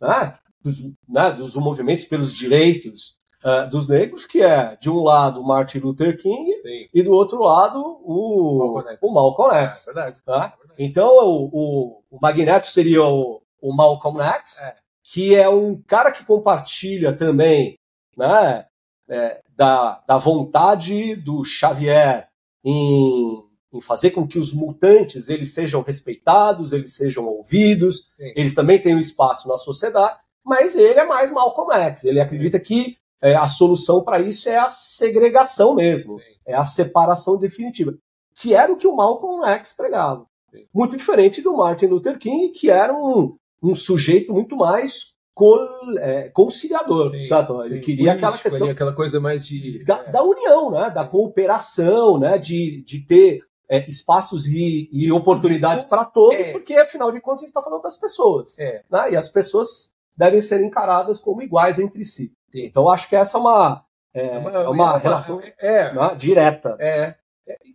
né? 0.00 0.32
Dos, 0.60 0.80
né? 1.08 1.32
dos, 1.32 1.54
movimentos 1.56 2.04
pelos 2.04 2.32
direitos 2.32 3.18
uh, 3.44 3.68
dos 3.68 3.88
negros, 3.88 4.24
que 4.24 4.40
é, 4.42 4.76
de 4.76 4.90
um 4.90 5.02
lado, 5.02 5.42
Martin 5.42 5.78
Luther 5.78 6.16
King 6.16 6.56
Sim. 6.56 6.88
e 6.92 7.02
do 7.02 7.12
outro 7.12 7.40
lado, 7.40 7.80
o 8.04 8.58
Malcolm 8.58 8.90
X. 8.90 8.98
O 9.02 9.14
Malcolm 9.14 9.54
X 9.54 9.88
é, 9.88 9.92
verdade, 9.92 10.22
tá? 10.24 10.32
é 10.32 10.58
verdade. 10.58 10.74
Então, 10.78 11.08
o, 11.08 11.50
o, 11.52 12.02
o, 12.10 12.18
Magneto 12.20 12.66
seria 12.68 13.04
o, 13.04 13.42
o 13.60 13.74
Malcolm 13.74 14.20
X, 14.20 14.60
é. 14.60 14.74
que 15.02 15.34
é 15.34 15.48
um 15.48 15.80
cara 15.82 16.10
que 16.10 16.24
compartilha 16.24 17.12
também 17.14 17.78
né, 18.16 18.66
é, 19.08 19.40
da, 19.56 20.02
da 20.06 20.18
vontade 20.18 21.16
do 21.16 21.44
Xavier 21.44 22.28
em, 22.64 23.44
em, 23.72 23.80
fazer 23.80 24.10
com 24.10 24.26
que 24.26 24.38
os 24.38 24.52
mutantes 24.52 25.28
eles 25.28 25.52
sejam 25.52 25.82
respeitados, 25.82 26.72
eles 26.72 26.94
sejam 26.94 27.26
ouvidos, 27.26 28.12
Sim. 28.16 28.32
eles 28.36 28.54
também 28.54 28.80
têm 28.80 28.94
um 28.94 29.00
espaço 29.00 29.48
na 29.48 29.56
sociedade, 29.56 30.18
mas 30.44 30.74
ele 30.74 30.98
é 30.98 31.04
mais 31.04 31.30
Malcolm 31.30 31.72
X. 31.72 32.04
Ele 32.04 32.20
acredita 32.20 32.58
Sim. 32.58 32.64
que 32.64 33.01
é, 33.22 33.36
a 33.36 33.46
solução 33.46 34.02
para 34.02 34.20
isso 34.20 34.48
é 34.48 34.58
a 34.58 34.68
segregação 34.68 35.74
mesmo, 35.74 36.18
Sim. 36.18 36.24
é 36.44 36.54
a 36.54 36.64
separação 36.64 37.38
definitiva, 37.38 37.94
que 38.34 38.54
era 38.54 38.72
o 38.72 38.76
que 38.76 38.86
o 38.86 38.96
Malcolm 38.96 39.46
X 39.46 39.72
pregava. 39.72 40.26
Muito 40.74 40.96
diferente 40.96 41.40
do 41.40 41.56
Martin 41.56 41.86
Luther 41.86 42.18
King, 42.18 42.48
que 42.50 42.68
era 42.68 42.92
um, 42.92 43.36
um 43.62 43.74
sujeito 43.74 44.34
muito 44.34 44.56
mais 44.56 45.14
col, 45.34 45.66
é, 45.98 46.28
conciliador, 46.30 47.10
sim, 47.10 47.24
sabe? 47.24 47.52
Ele 47.66 47.76
sim, 47.76 47.80
queria 47.80 48.12
político, 48.12 48.26
aquela 48.26 48.38
questão 48.42 48.68
aquela 48.68 48.92
coisa 48.92 49.20
mais 49.20 49.46
de 49.46 49.82
da, 49.84 50.00
é. 50.00 50.10
da, 50.10 50.22
união, 50.22 50.70
né? 50.70 50.90
Da 50.90 51.06
cooperação, 51.06 52.18
né? 52.18 52.36
De, 52.36 52.82
de 52.84 53.06
ter 53.06 53.40
é, 53.68 53.86
espaços 53.88 54.46
e, 54.46 54.90
e 54.92 55.10
oportunidades 55.10 55.84
para 55.84 56.04
todos, 56.04 56.38
é. 56.38 56.52
porque 56.52 56.74
afinal 56.74 57.10
de 57.10 57.20
contas 57.20 57.40
a 57.40 57.42
gente 57.44 57.50
está 57.50 57.62
falando 57.62 57.82
das 57.82 57.96
pessoas, 57.96 58.58
é. 58.58 58.82
né? 58.90 59.12
E 59.12 59.16
as 59.16 59.28
pessoas 59.28 59.92
devem 60.14 60.40
ser 60.40 60.62
encaradas 60.62 61.18
como 61.18 61.42
iguais 61.42 61.78
entre 61.78 62.04
si. 62.04 62.32
Então 62.54 62.88
acho 62.88 63.08
que 63.08 63.16
essa 63.16 63.38
é 63.38 63.40
uma 63.40 63.84
é, 64.14 64.38
uma, 64.38 64.50
é 64.50 64.68
uma 64.68 64.98
relação 64.98 65.38
né? 65.38 66.14
direta. 66.16 66.76
É. 66.78 67.14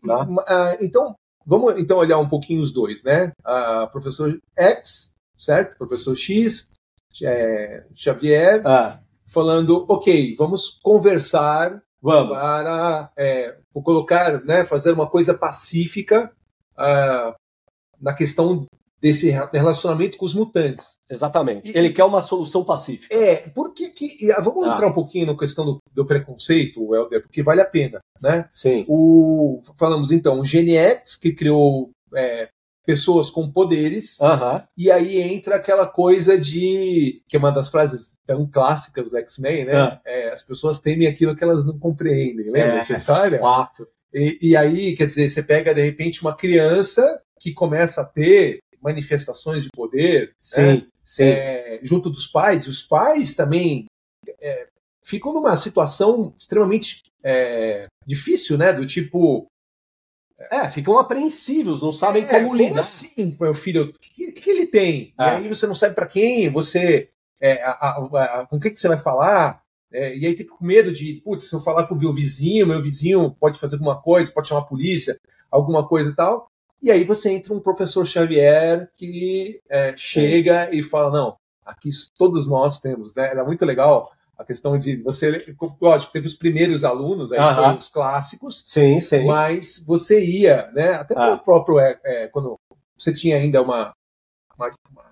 Né? 0.03 0.25
Ah, 0.47 0.77
então 0.79 1.15
vamos 1.45 1.79
então 1.79 1.97
olhar 1.97 2.17
um 2.19 2.29
pouquinho 2.29 2.61
os 2.61 2.71
dois, 2.71 3.03
né? 3.03 3.31
A 3.43 3.87
professor 3.87 4.39
X, 4.57 5.13
certo? 5.37 5.77
Professor 5.77 6.15
X 6.15 6.71
é, 7.23 7.85
Xavier, 7.95 8.61
ah. 8.65 8.99
falando, 9.25 9.85
ok, 9.89 10.35
vamos 10.35 10.79
conversar 10.83 11.81
vamos. 12.01 12.37
para 12.37 13.11
é, 13.17 13.57
colocar, 13.73 14.43
né, 14.43 14.63
fazer 14.63 14.91
uma 14.91 15.09
coisa 15.09 15.33
pacífica 15.33 16.31
uh, 16.73 17.33
na 17.99 18.13
questão 18.13 18.65
desse 18.99 19.29
relacionamento 19.53 20.17
com 20.17 20.25
os 20.25 20.33
mutantes. 20.33 20.97
Exatamente. 21.09 21.71
E, 21.71 21.77
Ele 21.77 21.89
quer 21.89 22.03
uma 22.03 22.21
solução 22.21 22.63
pacífica. 22.63 23.13
É, 23.15 23.35
porque 23.49 23.89
que. 23.89 24.31
Ah, 24.31 24.41
vamos 24.41 24.67
ah. 24.67 24.73
entrar 24.73 24.87
um 24.87 24.93
pouquinho 24.93 25.27
na 25.27 25.37
questão 25.37 25.65
do, 25.65 25.77
do 25.93 26.05
preconceito, 26.05 26.95
Helder, 26.95 27.21
porque 27.21 27.43
vale 27.43 27.61
a 27.61 27.65
pena, 27.65 27.99
né? 28.21 28.49
Sim. 28.53 28.85
O, 28.87 29.61
falamos 29.77 30.11
então, 30.11 30.39
o 30.39 30.45
Geniex, 30.45 31.15
que 31.15 31.33
criou 31.33 31.91
é, 32.15 32.49
pessoas 32.85 33.29
com 33.29 33.51
poderes, 33.51 34.17
e 34.77 34.89
aí 34.89 35.19
entra 35.19 35.57
aquela 35.57 35.85
coisa 35.85 36.39
de. 36.39 37.21
que 37.27 37.35
é 37.35 37.39
uma 37.39 37.51
das 37.51 37.67
frases 37.67 38.13
tão 38.25 38.49
clássicas 38.49 39.09
do 39.09 39.17
X-Men, 39.17 39.65
né? 39.65 39.75
Ah. 39.75 40.01
É, 40.05 40.29
as 40.31 40.41
pessoas 40.41 40.79
temem 40.79 41.07
aquilo 41.07 41.35
que 41.35 41.43
elas 41.43 41.65
não 41.65 41.77
compreendem. 41.77 42.49
Lembra 42.49 42.75
é, 42.75 42.77
essa 42.77 42.93
história? 42.93 43.39
Fato. 43.39 43.87
E, 44.13 44.37
e 44.41 44.55
aí, 44.55 44.95
quer 44.95 45.05
dizer, 45.05 45.29
você 45.29 45.43
pega 45.43 45.73
de 45.73 45.81
repente 45.81 46.21
uma 46.21 46.35
criança 46.35 47.21
que 47.39 47.53
começa 47.53 48.01
a 48.01 48.05
ter 48.05 48.59
manifestações 48.87 49.63
de 49.63 49.69
poder 49.69 50.33
sim, 50.39 50.61
né? 50.61 50.87
sim. 51.03 51.23
É, 51.23 51.79
junto 51.83 52.09
dos 52.09 52.27
pais, 52.27 52.63
e 52.63 52.69
os 52.69 52.81
pais 52.81 53.35
também 53.35 53.85
é, 54.39 54.67
ficam 55.03 55.33
numa 55.33 55.55
situação 55.55 56.33
extremamente 56.37 57.03
é, 57.23 57.87
difícil, 58.05 58.57
né? 58.57 58.71
Do 58.71 58.85
tipo, 58.85 59.47
é, 60.51 60.69
ficam 60.69 60.97
apreensivos, 60.97 61.81
não 61.81 61.91
sabem 61.91 62.23
é, 62.23 62.27
como 62.27 62.55
lidar. 62.55 62.81
assim, 62.81 63.35
meu 63.39 63.53
filho? 63.53 63.85
O 63.85 63.93
que, 63.93 64.31
que, 64.31 64.49
ele 64.49 64.67
tem? 64.67 65.13
E 65.19 65.23
é. 65.23 65.29
aí 65.29 65.47
você 65.47 65.65
não 65.65 65.75
sabe 65.75 65.95
para 65.95 66.05
quem, 66.05 66.49
você. 66.49 67.09
É, 67.39 67.61
a, 67.63 67.71
a, 67.71 68.41
a, 68.41 68.47
com 68.47 68.59
quem 68.59 68.71
que 68.71 68.79
você 68.79 68.87
vai 68.87 68.97
falar? 68.97 69.61
É, 69.91 70.17
e 70.17 70.25
aí 70.25 70.35
tem 70.35 70.45
com 70.45 70.65
medo 70.65 70.91
de, 70.91 71.21
putz, 71.23 71.49
se 71.49 71.55
eu 71.55 71.59
falar 71.59 71.87
com 71.87 71.95
o 71.95 71.97
meu 71.97 72.13
vizinho, 72.13 72.67
meu 72.67 72.81
vizinho 72.81 73.35
pode 73.39 73.59
fazer 73.59 73.75
alguma 73.75 74.01
coisa, 74.01 74.31
pode 74.31 74.47
chamar 74.47 74.61
a 74.61 74.65
polícia, 74.65 75.17
alguma 75.49 75.87
coisa 75.87 76.09
e 76.09 76.15
tal. 76.15 76.46
E 76.81 76.91
aí 76.91 77.03
você 77.03 77.31
entra 77.31 77.53
um 77.53 77.59
professor 77.59 78.05
Xavier 78.05 78.89
que 78.95 79.61
é, 79.69 79.95
chega 79.97 80.73
e 80.73 80.83
fala, 80.83 81.11
não, 81.11 81.37
aqui 81.65 81.89
todos 82.17 82.47
nós 82.47 82.79
temos, 82.79 83.15
né? 83.15 83.27
Era 83.29 83.43
muito 83.43 83.65
legal 83.65 84.11
a 84.37 84.43
questão 84.45 84.77
de 84.77 84.97
você, 84.97 85.55
lógico, 85.81 86.13
teve 86.13 86.27
os 86.27 86.35
primeiros 86.35 86.83
alunos, 86.83 87.31
aí 87.31 87.39
foram 87.39 87.77
os 87.77 87.89
clássicos, 87.89 88.61
sim, 88.65 89.01
sim. 89.01 89.25
mas 89.25 89.79
você 89.79 90.23
ia, 90.23 90.69
né, 90.73 90.91
até 90.91 91.15
ah. 91.17 91.33
o 91.33 91.39
próprio, 91.39 91.79
é, 91.79 91.99
é, 92.03 92.27
quando 92.27 92.55
você 92.95 93.11
tinha 93.11 93.37
ainda 93.37 93.61
uma, 93.63 93.93
uma, 94.55 94.71
uma, 94.91 95.05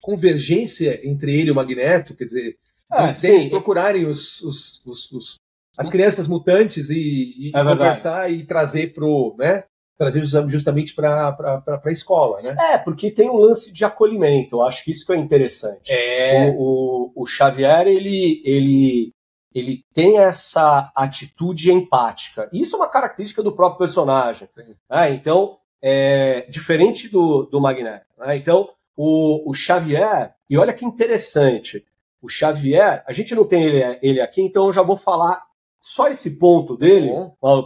convergência 0.00 1.06
entre 1.06 1.38
ele 1.38 1.48
e 1.48 1.52
o 1.52 1.54
Magneto, 1.54 2.16
quer 2.16 2.24
dizer, 2.24 2.56
ah, 2.90 3.14
eles 3.22 3.44
procurarem 3.44 4.06
os, 4.06 4.40
os, 4.40 4.82
os, 4.86 5.12
os, 5.12 5.34
as 5.76 5.90
crianças 5.90 6.26
mutantes 6.26 6.88
e, 6.88 7.34
e 7.38 7.52
é 7.54 7.62
conversar 7.62 8.32
e 8.32 8.42
trazer 8.42 8.94
pro, 8.94 9.36
né, 9.38 9.64
trazer 10.02 10.24
justamente 10.48 10.94
para 10.94 11.36
a 11.84 11.92
escola, 11.92 12.42
né? 12.42 12.56
É, 12.58 12.78
porque 12.78 13.08
tem 13.08 13.30
um 13.30 13.36
lance 13.36 13.72
de 13.72 13.84
acolhimento, 13.84 14.56
eu 14.56 14.62
acho 14.62 14.82
que 14.82 14.90
isso 14.90 15.06
que 15.06 15.12
é 15.12 15.16
interessante. 15.16 15.92
É. 15.92 16.52
O, 16.56 17.12
o, 17.14 17.22
o 17.22 17.26
Xavier, 17.26 17.86
ele, 17.86 18.42
ele, 18.44 19.14
ele 19.54 19.84
tem 19.94 20.18
essa 20.18 20.90
atitude 20.96 21.70
empática. 21.70 22.48
Isso 22.52 22.74
é 22.74 22.78
uma 22.80 22.88
característica 22.88 23.44
do 23.44 23.52
próprio 23.52 23.78
personagem. 23.78 24.48
É, 24.90 25.10
então, 25.10 25.58
é, 25.80 26.46
diferente 26.50 27.08
do, 27.08 27.44
do 27.44 27.60
Magneto. 27.60 28.06
Né? 28.18 28.36
Então, 28.36 28.70
o, 28.96 29.48
o 29.48 29.54
Xavier, 29.54 30.34
e 30.50 30.58
olha 30.58 30.72
que 30.72 30.84
interessante, 30.84 31.84
o 32.20 32.28
Xavier, 32.28 33.04
a 33.06 33.12
gente 33.12 33.36
não 33.36 33.44
tem 33.44 33.64
ele, 33.64 33.98
ele 34.02 34.20
aqui, 34.20 34.42
então 34.42 34.66
eu 34.66 34.72
já 34.72 34.82
vou 34.82 34.96
falar 34.96 35.42
só 35.80 36.08
esse 36.08 36.30
ponto 36.38 36.76
dele, 36.76 37.10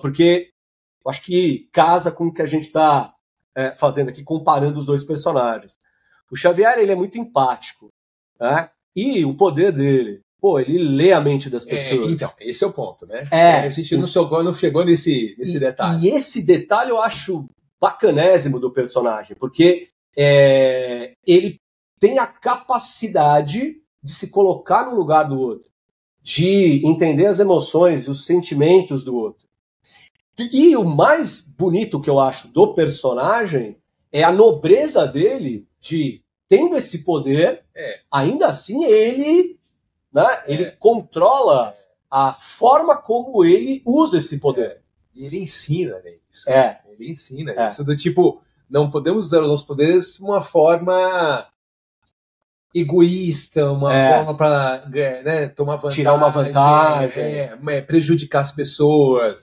porque 0.02 0.50
eu 0.50 0.55
acho 1.08 1.22
que 1.22 1.68
casa 1.72 2.10
com 2.10 2.26
o 2.26 2.32
que 2.32 2.42
a 2.42 2.46
gente 2.46 2.66
está 2.66 3.12
é, 3.54 3.74
fazendo 3.74 4.08
aqui, 4.08 4.22
comparando 4.22 4.78
os 4.78 4.86
dois 4.86 5.04
personagens. 5.04 5.74
O 6.30 6.36
Xavier 6.36 6.78
ele 6.78 6.92
é 6.92 6.96
muito 6.96 7.18
empático, 7.18 7.88
né? 8.40 8.70
e 8.96 9.24
o 9.24 9.34
poder 9.34 9.72
dele, 9.72 10.22
pô, 10.40 10.58
ele 10.58 10.78
lê 10.78 11.12
a 11.12 11.20
mente 11.20 11.50
das 11.50 11.66
é, 11.66 11.70
pessoas. 11.70 12.08
É, 12.08 12.10
então, 12.10 12.30
esse 12.40 12.64
é 12.64 12.66
o 12.66 12.72
ponto, 12.72 13.06
né? 13.06 13.28
É, 13.30 13.60
a 13.60 13.70
gente 13.70 13.94
não 13.96 14.06
chegou, 14.06 14.42
não 14.42 14.54
chegou 14.54 14.84
nesse, 14.84 15.36
nesse 15.38 15.58
e, 15.58 15.60
detalhe. 15.60 16.06
E 16.08 16.10
esse 16.10 16.42
detalhe 16.42 16.90
eu 16.90 16.98
acho 16.98 17.46
bacanésimo 17.78 18.58
do 18.58 18.72
personagem, 18.72 19.36
porque 19.36 19.88
é, 20.16 21.12
ele 21.26 21.60
tem 22.00 22.18
a 22.18 22.26
capacidade 22.26 23.76
de 24.02 24.12
se 24.12 24.28
colocar 24.28 24.86
no 24.86 24.96
lugar 24.96 25.24
do 25.24 25.38
outro, 25.38 25.68
de 26.22 26.84
entender 26.86 27.26
as 27.26 27.38
emoções 27.38 28.06
e 28.06 28.10
os 28.10 28.24
sentimentos 28.24 29.04
do 29.04 29.14
outro. 29.14 29.45
E 30.38 30.76
o 30.76 30.84
mais 30.84 31.40
bonito 31.40 32.00
que 32.00 32.10
eu 32.10 32.20
acho 32.20 32.48
do 32.48 32.74
personagem 32.74 33.78
é 34.12 34.22
a 34.22 34.32
nobreza 34.32 35.06
dele 35.06 35.66
de, 35.80 36.22
tendo 36.46 36.76
esse 36.76 37.04
poder, 37.04 37.64
é. 37.74 38.00
ainda 38.10 38.46
assim 38.46 38.84
ele, 38.84 39.58
né, 40.12 40.42
ele 40.46 40.64
é. 40.64 40.70
controla 40.72 41.74
a 42.10 42.32
forma 42.32 42.96
como 42.96 43.44
ele 43.44 43.82
usa 43.84 44.18
esse 44.18 44.38
poder. 44.38 44.82
E 45.14 45.24
ele 45.24 45.38
ensina 45.38 45.98
né, 46.00 46.16
isso. 46.30 46.50
É. 46.50 46.80
Ele 46.88 47.10
ensina 47.10 47.52
é. 47.52 47.66
isso 47.66 47.82
do 47.84 47.96
tipo, 47.96 48.40
não 48.68 48.90
podemos 48.90 49.26
usar 49.26 49.42
os 49.42 49.48
nossos 49.48 49.66
poderes 49.66 50.16
de 50.16 50.22
uma 50.22 50.40
forma 50.42 51.46
egoísta, 52.78 53.70
uma 53.70 53.94
é. 53.94 54.14
forma 54.14 54.36
para 54.36 54.86
né, 54.88 55.48
tomar 55.48 55.76
vantagem, 55.76 55.96
tirar 55.96 56.14
uma 56.14 56.28
vantagem, 56.28 57.22
é, 57.22 57.58
é, 57.68 57.80
prejudicar 57.80 58.40
as 58.40 58.52
pessoas, 58.52 59.42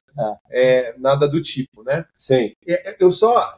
é. 0.52 0.89
é. 0.89 0.96
nada 1.00 1.28
do 1.28 1.41
tipo, 1.41 1.84
né? 1.84 2.06
Sim. 2.15 2.54
Eu 3.00 3.12
só, 3.12 3.52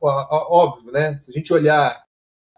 óbvio, 0.00 0.90
né? 0.90 1.18
Se 1.20 1.30
a 1.30 1.34
gente 1.34 1.52
olhar 1.52 2.02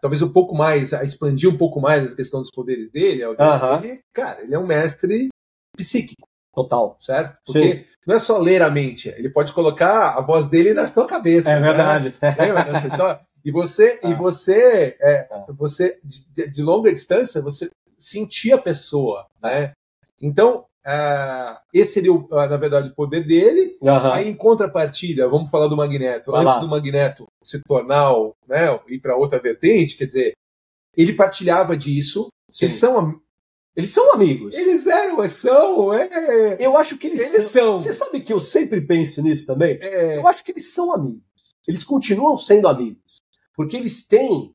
talvez 0.01 0.21
um 0.21 0.31
pouco 0.31 0.55
mais, 0.55 0.93
expandir 0.93 1.47
um 1.47 1.57
pouco 1.57 1.79
mais 1.79 2.11
a 2.11 2.15
questão 2.15 2.41
dos 2.41 2.49
poderes 2.49 2.91
dele, 2.91 3.23
uh 3.23 3.35
-huh. 3.35 3.83
ele, 3.83 4.01
cara, 4.11 4.41
ele 4.41 4.55
é 4.55 4.59
um 4.59 4.65
mestre 4.65 5.29
psíquico. 5.77 6.27
Total. 6.53 6.97
Certo? 6.99 7.37
Porque 7.45 7.73
Sim. 7.73 7.85
não 8.05 8.15
é 8.15 8.19
só 8.19 8.37
ler 8.37 8.61
a 8.61 8.69
mente, 8.69 9.07
ele 9.09 9.29
pode 9.29 9.53
colocar 9.53 10.17
a 10.17 10.21
voz 10.21 10.47
dele 10.47 10.73
na 10.73 10.89
tua 10.89 11.07
cabeça. 11.07 11.49
É 11.49 11.59
né? 11.59 11.61
verdade. 11.61 12.15
Lembra 12.21 12.63
dessa 12.65 12.87
história? 12.87 13.19
E 13.43 13.51
você, 13.51 13.99
ah. 14.03 14.09
e 14.09 14.13
você, 14.13 14.97
é, 14.99 15.27
ah. 15.31 15.45
você 15.49 15.99
de, 16.03 16.47
de, 16.47 16.61
longa 16.61 16.91
distância, 16.91 17.41
você 17.41 17.69
sentia 17.97 18.55
a 18.55 18.61
pessoa, 18.61 19.25
né? 19.41 19.73
Então, 20.21 20.65
uh, 20.85 21.57
esse 21.73 21.93
seria, 21.93 22.13
o, 22.13 22.27
na 22.29 22.57
verdade, 22.57 22.89
o 22.89 22.95
poder 22.95 23.25
dele. 23.25 23.77
Uhum. 23.81 24.11
Aí, 24.11 24.29
em 24.29 24.35
contrapartida, 24.35 25.27
vamos 25.27 25.49
falar 25.49 25.67
do 25.67 25.77
Magneto. 25.77 26.31
Vai 26.31 26.41
Antes 26.41 26.55
lá. 26.55 26.59
do 26.59 26.67
Magneto 26.67 27.27
se 27.43 27.59
tornar, 27.61 28.13
né, 28.47 28.79
ir 28.87 28.99
para 28.99 29.17
outra 29.17 29.39
vertente, 29.39 29.97
quer 29.97 30.05
dizer, 30.05 30.33
ele 30.95 31.13
partilhava 31.13 31.75
disso. 31.75 32.29
Sim. 32.51 32.65
Eles 32.65 32.75
são 32.75 33.21
eles 33.75 33.91
são 33.91 34.13
amigos. 34.13 34.53
Eles 34.53 34.85
eram, 34.85 35.27
são. 35.29 35.93
É... 35.93 36.57
Eu 36.59 36.77
acho 36.77 36.97
que 36.97 37.07
eles, 37.07 37.33
eles 37.33 37.47
são. 37.47 37.79
são. 37.79 37.79
Você 37.79 37.93
sabe 37.93 38.19
que 38.19 38.33
eu 38.33 38.39
sempre 38.39 38.81
penso 38.81 39.21
nisso 39.21 39.47
também? 39.47 39.77
É... 39.81 40.17
Eu 40.17 40.27
acho 40.27 40.43
que 40.43 40.51
eles 40.51 40.73
são 40.73 40.93
amigos. 40.93 41.23
Eles 41.67 41.83
continuam 41.83 42.35
sendo 42.35 42.67
amigos. 42.67 43.20
Porque 43.55 43.77
eles 43.77 44.05
têm. 44.05 44.53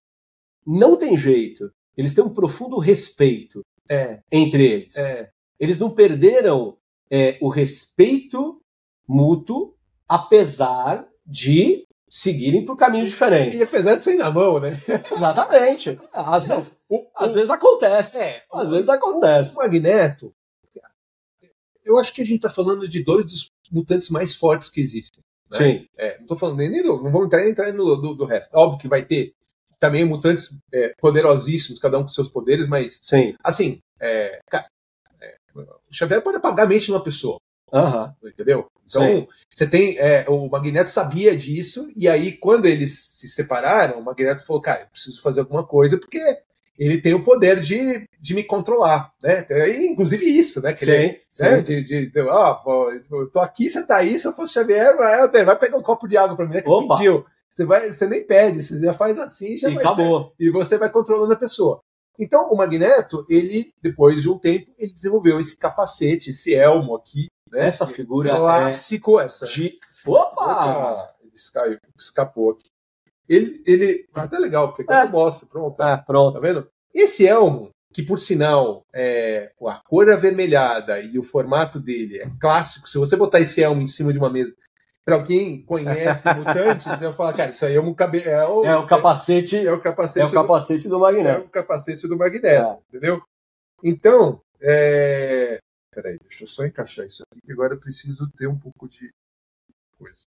Não 0.66 0.96
tem 0.96 1.16
jeito. 1.16 1.70
Eles 1.96 2.14
têm 2.14 2.24
um 2.24 2.32
profundo 2.32 2.78
respeito 2.78 3.62
é. 3.88 4.20
entre 4.30 4.66
eles. 4.66 4.96
É. 4.96 5.30
Eles 5.58 5.78
não 5.78 5.90
perderam 5.90 6.76
é, 7.10 7.38
o 7.40 7.48
respeito 7.48 8.60
mútuo, 9.08 9.74
apesar 10.08 11.08
de 11.24 11.86
seguirem 12.08 12.64
por 12.64 12.76
caminhos 12.76 13.10
diferentes. 13.10 13.58
E 13.58 13.62
apesar 13.62 13.96
de 13.96 14.04
ser 14.04 14.14
na 14.14 14.30
mão, 14.30 14.60
né? 14.60 14.70
Exatamente. 15.10 15.98
Às, 16.12 16.48
não, 16.48 16.56
vezes, 16.56 16.80
o, 16.88 17.06
às 17.14 17.30
o, 17.30 17.34
vezes 17.34 17.50
acontece. 17.50 18.18
É, 18.18 18.44
às 18.52 18.68
o, 18.68 18.70
vezes 18.70 18.88
acontece. 18.88 19.54
O 19.54 19.58
Magneto, 19.58 20.34
eu 21.84 21.98
acho 21.98 22.12
que 22.12 22.20
a 22.20 22.24
gente 22.24 22.36
está 22.36 22.50
falando 22.50 22.88
de 22.88 23.02
dois 23.02 23.24
dos 23.24 23.50
mutantes 23.70 24.10
mais 24.10 24.34
fortes 24.34 24.68
que 24.68 24.80
existem. 24.80 25.22
Né? 25.52 25.58
Sim. 25.58 25.88
É, 25.96 26.16
não 26.16 26.22
estou 26.22 26.36
falando 26.36 26.58
nem 26.58 26.82
do. 26.82 27.02
Não 27.02 27.12
vamos 27.12 27.26
entrar, 27.26 27.48
entrar 27.48 27.72
no 27.72 27.96
do, 27.96 28.14
do, 28.14 28.24
resto. 28.24 28.52
Óbvio 28.54 28.78
que 28.80 28.88
vai 28.88 29.04
ter 29.04 29.32
também 29.78 30.04
mutantes 30.04 30.50
é, 30.72 30.94
poderosíssimos, 30.98 31.78
cada 31.78 31.98
um 31.98 32.02
com 32.02 32.08
seus 32.08 32.28
poderes, 32.28 32.66
mas. 32.66 32.98
Sim. 33.02 33.34
Assim, 33.42 33.80
é, 34.00 34.40
cara, 34.50 34.66
é, 35.20 35.36
o 35.54 35.94
Xavier 35.94 36.22
pode 36.22 36.38
apagar 36.38 36.66
a 36.66 36.68
mente 36.68 36.86
de 36.86 36.92
uma 36.92 37.02
pessoa. 37.02 37.38
Uhum. 37.72 38.28
Entendeu? 38.28 38.68
Então, 38.84 39.02
Sim. 39.02 39.28
você 39.52 39.66
tem. 39.66 39.98
É, 39.98 40.24
o 40.28 40.48
Magneto 40.48 40.90
sabia 40.90 41.36
disso, 41.36 41.90
e 41.96 42.08
aí, 42.08 42.32
quando 42.32 42.66
eles 42.66 42.98
se 42.98 43.28
separaram, 43.28 43.98
o 43.98 44.04
Magneto 44.04 44.44
falou: 44.44 44.62
Cara, 44.62 44.82
eu 44.82 44.88
preciso 44.88 45.20
fazer 45.20 45.40
alguma 45.40 45.66
coisa, 45.66 45.98
porque 45.98 46.20
ele 46.78 47.00
tem 47.00 47.14
o 47.14 47.22
poder 47.22 47.60
de, 47.60 48.06
de 48.20 48.34
me 48.34 48.44
controlar, 48.44 49.12
né? 49.22 49.46
E, 49.50 49.86
inclusive 49.86 50.24
isso, 50.24 50.60
né? 50.60 50.72
Que 50.72 50.84
sim, 50.84 50.90
ele, 50.90 51.20
sim. 51.30 51.42
Né? 51.42 51.60
De, 51.60 51.82
de, 51.82 52.10
de 52.10 52.20
ó, 52.20 52.90
eu 53.10 53.30
tô 53.30 53.40
aqui, 53.40 53.68
você 53.68 53.84
tá 53.84 53.96
aí, 53.96 54.18
se 54.18 54.26
eu 54.26 54.32
fosse 54.32 54.54
Xavier, 54.54 54.96
vai, 54.96 55.44
vai 55.44 55.58
pegar 55.58 55.76
um 55.78 55.82
copo 55.82 56.06
de 56.06 56.16
água 56.16 56.36
para 56.36 56.46
mim, 56.46 56.54
né? 56.54 56.62
Que 56.62 56.68
Opa. 56.68 56.96
pediu. 56.96 57.24
Você, 57.50 57.64
vai, 57.64 57.90
você 57.90 58.06
nem 58.06 58.22
pede, 58.26 58.62
você 58.62 58.78
já 58.78 58.92
faz 58.92 59.18
assim, 59.18 59.56
já 59.56 59.70
e 59.70 59.74
vai 59.74 59.84
acabou. 59.84 60.34
Ser, 60.38 60.44
e 60.44 60.50
você 60.50 60.76
vai 60.76 60.90
controlando 60.90 61.32
a 61.32 61.36
pessoa. 61.36 61.80
Então, 62.18 62.50
o 62.50 62.56
Magneto, 62.56 63.24
ele, 63.28 63.72
depois 63.82 64.22
de 64.22 64.28
um 64.28 64.38
tempo, 64.38 64.70
ele 64.78 64.92
desenvolveu 64.92 65.40
esse 65.40 65.56
capacete, 65.56 66.30
esse 66.30 66.54
elmo 66.54 66.94
aqui, 66.94 67.28
né? 67.50 67.66
Essa 67.66 67.86
figura 67.86 68.36
clássico, 68.36 69.20
é 69.20 69.24
essa. 69.24 69.46
De... 69.46 69.78
Opa! 70.06 71.14
Ele 71.22 71.78
escapou 71.96 72.52
aqui. 72.52 72.68
Ele, 73.28 73.62
ele. 73.66 74.08
Ah, 74.14 74.28
tá 74.28 74.38
legal, 74.38 74.72
porque 74.72 74.92
é. 74.92 75.04
mostra, 75.06 75.48
pronto. 75.48 75.80
Ah, 75.80 75.98
pronto. 75.98 76.34
Tá 76.34 76.46
vendo? 76.46 76.68
Esse 76.94 77.26
elmo, 77.26 77.70
que 77.92 78.02
por 78.02 78.18
sinal, 78.18 78.84
é, 78.92 79.52
a 79.66 79.80
cor 79.86 80.10
avermelhada 80.10 81.00
e 81.00 81.18
o 81.18 81.22
formato 81.22 81.80
dele 81.80 82.18
é 82.18 82.30
clássico, 82.40 82.88
se 82.88 82.98
você 82.98 83.16
botar 83.16 83.40
esse 83.40 83.62
elmo 83.62 83.82
em 83.82 83.86
cima 83.86 84.12
de 84.12 84.18
uma 84.18 84.30
mesa, 84.30 84.54
para 85.04 85.22
quem 85.24 85.62
conhece 85.62 86.28
mutantes, 86.34 86.84
vai 86.84 87.12
falar, 87.12 87.32
cara, 87.32 87.50
isso 87.50 87.64
aí 87.64 87.74
é 87.74 87.80
um 87.80 87.94
cabe... 87.94 88.22
é, 88.22 88.44
o, 88.44 88.64
é 88.64 88.76
o 88.76 88.86
capacete, 88.86 89.66
é, 89.66 89.72
o 89.72 89.80
capacete, 89.80 90.26
é 90.26 90.28
o 90.28 90.32
capacete 90.32 90.82
do, 90.84 90.96
do 90.96 91.00
Magneto. 91.00 91.28
É 91.28 91.38
o 91.38 91.48
capacete 91.48 92.08
do 92.08 92.16
Magneto, 92.16 92.46
é. 92.46 92.78
entendeu? 92.88 93.22
Então, 93.82 94.42
é... 94.60 95.58
peraí, 95.90 96.18
deixa 96.18 96.44
eu 96.44 96.48
só 96.48 96.66
encaixar 96.66 97.06
isso 97.06 97.22
aqui, 97.30 97.40
que 97.40 97.52
agora 97.52 97.74
eu 97.74 97.80
preciso 97.80 98.28
ter 98.36 98.46
um 98.48 98.58
pouco 98.58 98.88
de 98.88 99.10
coisa. 99.98 100.24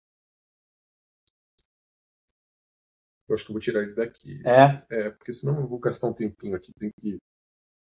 Eu 3.28 3.34
acho 3.34 3.44
que 3.44 3.52
eu 3.52 3.54
vou 3.54 3.62
tirar 3.62 3.82
ele 3.82 3.94
daqui. 3.94 4.42
É? 4.46 4.84
É, 4.90 5.10
porque 5.10 5.34
senão 5.34 5.60
eu 5.60 5.68
vou 5.68 5.80
gastar 5.80 6.08
um 6.08 6.14
tempinho 6.14 6.56
aqui. 6.56 6.72
Tem 6.80 6.92
que 7.02 7.18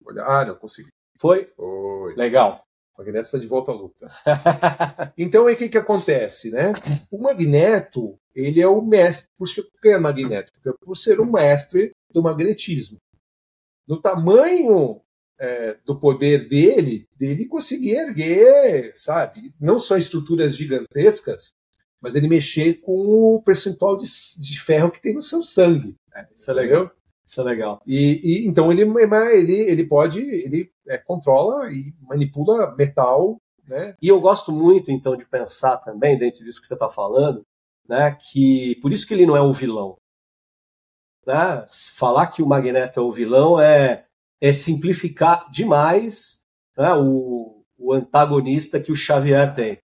olhar. 0.05 0.25
Ah, 0.25 0.45
não, 0.45 0.55
consegui. 0.55 0.89
Foi? 1.19 1.51
Foi. 1.55 2.15
Legal. 2.15 2.63
O 2.95 3.01
Magneto 3.01 3.25
está 3.25 3.37
de 3.37 3.47
volta 3.47 3.71
à 3.71 3.75
luta. 3.75 4.11
então, 5.17 5.47
aí 5.47 5.55
o 5.55 5.57
que, 5.57 5.69
que 5.69 5.77
acontece, 5.77 6.51
né? 6.51 6.73
O 7.11 7.21
Magneto, 7.21 8.17
ele 8.33 8.61
é 8.61 8.67
o 8.67 8.81
mestre. 8.81 9.27
Por 9.37 9.47
que 9.81 9.89
é 9.89 9.97
Magneto? 9.97 10.51
Porque 10.53 10.77
por 10.85 10.95
ser 10.95 11.19
um 11.19 11.31
mestre 11.31 11.91
do 12.11 12.21
magnetismo. 12.21 12.97
No 13.87 13.99
tamanho 13.99 15.01
é, 15.39 15.73
do 15.85 15.99
poder 15.99 16.47
dele, 16.47 17.07
dele 17.17 17.45
conseguir 17.45 17.95
erguer, 17.95 18.93
sabe? 18.95 19.53
Não 19.59 19.79
só 19.79 19.97
estruturas 19.97 20.55
gigantescas, 20.55 21.51
mas 22.03 22.15
ele 22.15 22.27
mexer 22.27 22.81
com 22.81 22.91
o 22.91 23.41
percentual 23.41 23.95
de, 23.95 24.05
de 24.37 24.59
ferro 24.59 24.91
que 24.91 25.01
tem 25.01 25.15
no 25.15 25.21
seu 25.21 25.41
sangue. 25.41 25.95
É, 26.13 26.27
isso 26.35 26.51
é 26.51 26.53
legal. 26.53 26.91
Isso 27.25 27.39
é 27.39 27.43
legal. 27.45 27.81
E, 27.87 28.19
e 28.21 28.45
então 28.45 28.69
ele, 28.69 28.81
ele, 28.81 29.53
ele 29.53 29.87
pode, 29.87 30.19
ele 30.19 30.69
é, 30.85 30.97
controla 30.97 31.71
e 31.71 31.93
manipula 32.01 32.75
metal, 32.75 33.41
né? 33.65 33.95
E 34.01 34.09
eu 34.09 34.19
gosto 34.19 34.51
muito 34.51 34.91
então 34.91 35.15
de 35.15 35.25
pensar 35.25 35.77
também 35.77 36.19
dentro 36.19 36.43
disso 36.43 36.59
que 36.59 36.67
você 36.67 36.73
está 36.73 36.89
falando, 36.89 37.45
né? 37.87 38.11
Que 38.11 38.77
por 38.81 38.91
isso 38.91 39.07
que 39.07 39.13
ele 39.13 39.25
não 39.25 39.37
é 39.37 39.41
o 39.41 39.53
vilão. 39.53 39.95
Né? 41.25 41.65
Falar 41.95 42.27
que 42.27 42.43
o 42.43 42.45
Magneto 42.45 42.99
é 42.99 43.03
o 43.03 43.11
vilão 43.11 43.61
é, 43.61 44.05
é 44.41 44.51
simplificar 44.51 45.49
demais 45.49 46.41
né? 46.77 46.93
o, 46.95 47.63
o 47.77 47.93
antagonista 47.93 48.77
que 48.77 48.91
o 48.91 48.95
Xavier 48.95 49.53
tem. 49.53 49.82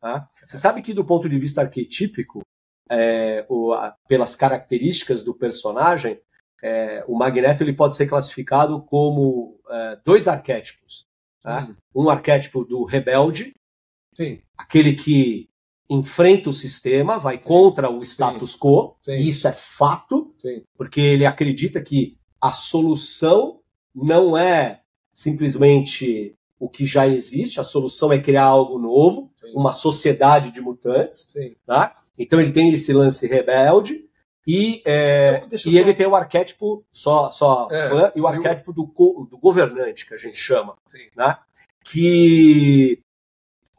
Tá? 0.00 0.28
Você 0.42 0.56
sabe 0.56 0.80
que, 0.82 0.94
do 0.94 1.04
ponto 1.04 1.28
de 1.28 1.38
vista 1.38 1.60
arquetípico, 1.60 2.40
é, 2.90 3.44
o, 3.48 3.72
a, 3.72 3.94
pelas 4.08 4.34
características 4.34 5.22
do 5.22 5.34
personagem, 5.34 6.20
é, 6.62 7.04
o 7.06 7.16
Magneto 7.16 7.62
ele 7.62 7.74
pode 7.74 7.94
ser 7.94 8.06
classificado 8.06 8.82
como 8.82 9.60
é, 9.68 9.98
dois 10.04 10.26
arquétipos. 10.26 11.06
Né? 11.44 11.74
Um 11.94 12.08
arquétipo 12.08 12.64
do 12.64 12.84
rebelde, 12.84 13.54
Sim. 14.14 14.38
aquele 14.56 14.94
que 14.94 15.48
enfrenta 15.88 16.48
o 16.48 16.52
sistema, 16.52 17.18
vai 17.18 17.36
Sim. 17.36 17.42
contra 17.42 17.90
o 17.90 18.00
status 18.00 18.52
Sim. 18.52 18.58
quo, 18.58 18.96
e 19.08 19.28
isso 19.28 19.48
é 19.48 19.52
fato, 19.52 20.34
porque 20.76 21.00
ele 21.00 21.26
acredita 21.26 21.82
que 21.82 22.16
a 22.40 22.52
solução 22.52 23.60
não 23.94 24.38
é 24.38 24.82
simplesmente 25.12 26.34
o 26.58 26.68
que 26.68 26.86
já 26.86 27.08
existe, 27.08 27.58
a 27.58 27.64
solução 27.64 28.12
é 28.12 28.18
criar 28.18 28.44
algo 28.44 28.78
novo, 28.78 29.29
uma 29.54 29.72
sociedade 29.72 30.50
de 30.50 30.60
mutantes. 30.60 31.32
Tá? 31.66 31.96
Então 32.18 32.40
ele 32.40 32.52
tem 32.52 32.72
esse 32.72 32.92
lance 32.92 33.26
rebelde, 33.26 34.08
e, 34.46 34.82
é, 34.86 35.42
e 35.52 35.58
só... 35.58 35.70
ele 35.70 35.94
tem 35.94 36.06
o 36.06 36.16
arquétipo 36.16 36.84
só, 36.90 37.30
só 37.30 37.68
é, 37.70 37.94
né? 37.94 38.12
e 38.16 38.20
o 38.20 38.26
arquétipo 38.26 38.72
do, 38.72 38.84
do 39.30 39.38
governante 39.38 40.06
que 40.06 40.14
a 40.14 40.16
gente 40.16 40.36
chama, 40.36 40.76
Sim. 40.88 41.06
né? 41.16 41.36
Que 41.84 43.02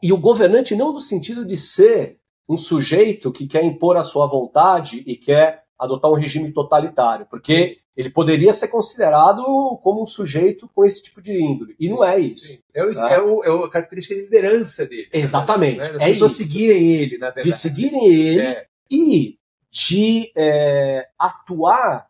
e 0.02 0.12
o 0.12 0.16
governante 0.16 0.74
não 0.74 0.92
no 0.92 1.00
sentido 1.00 1.44
de 1.44 1.56
ser 1.56 2.18
um 2.48 2.56
sujeito 2.56 3.30
que 3.32 3.46
quer 3.46 3.64
impor 3.64 3.96
a 3.96 4.02
sua 4.02 4.26
vontade 4.26 5.02
e 5.06 5.16
quer 5.16 5.64
adotar 5.78 6.10
um 6.10 6.14
regime 6.14 6.52
totalitário, 6.52 7.26
porque 7.26 7.78
ele 7.96 8.10
poderia 8.10 8.52
ser 8.52 8.68
considerado 8.68 9.42
como 9.82 10.02
um 10.02 10.06
sujeito 10.06 10.68
com 10.74 10.84
esse 10.84 11.02
tipo 11.02 11.20
de 11.20 11.38
índole. 11.40 11.74
E 11.78 11.88
não 11.88 12.02
é 12.02 12.18
isso. 12.18 12.58
É, 12.72 12.84
o, 12.84 12.92
né? 12.92 13.14
é, 13.14 13.20
o, 13.20 13.44
é, 13.44 13.64
a 13.66 13.68
característica 13.68 14.14
de 14.14 14.22
liderança 14.22 14.86
dele. 14.86 15.08
Exatamente. 15.12 15.78
Né? 15.78 15.90
As 15.90 16.02
é 16.02 16.06
pessoas 16.06 16.32
isso. 16.32 16.42
seguirem 16.42 16.92
ele, 16.92 17.18
na 17.18 17.26
verdade. 17.26 17.48
De 17.48 17.56
seguirem 17.56 18.06
ele 18.06 18.40
é. 18.40 18.66
e 18.90 19.38
de 19.70 20.32
é, 20.36 21.08
atuar 21.18 22.06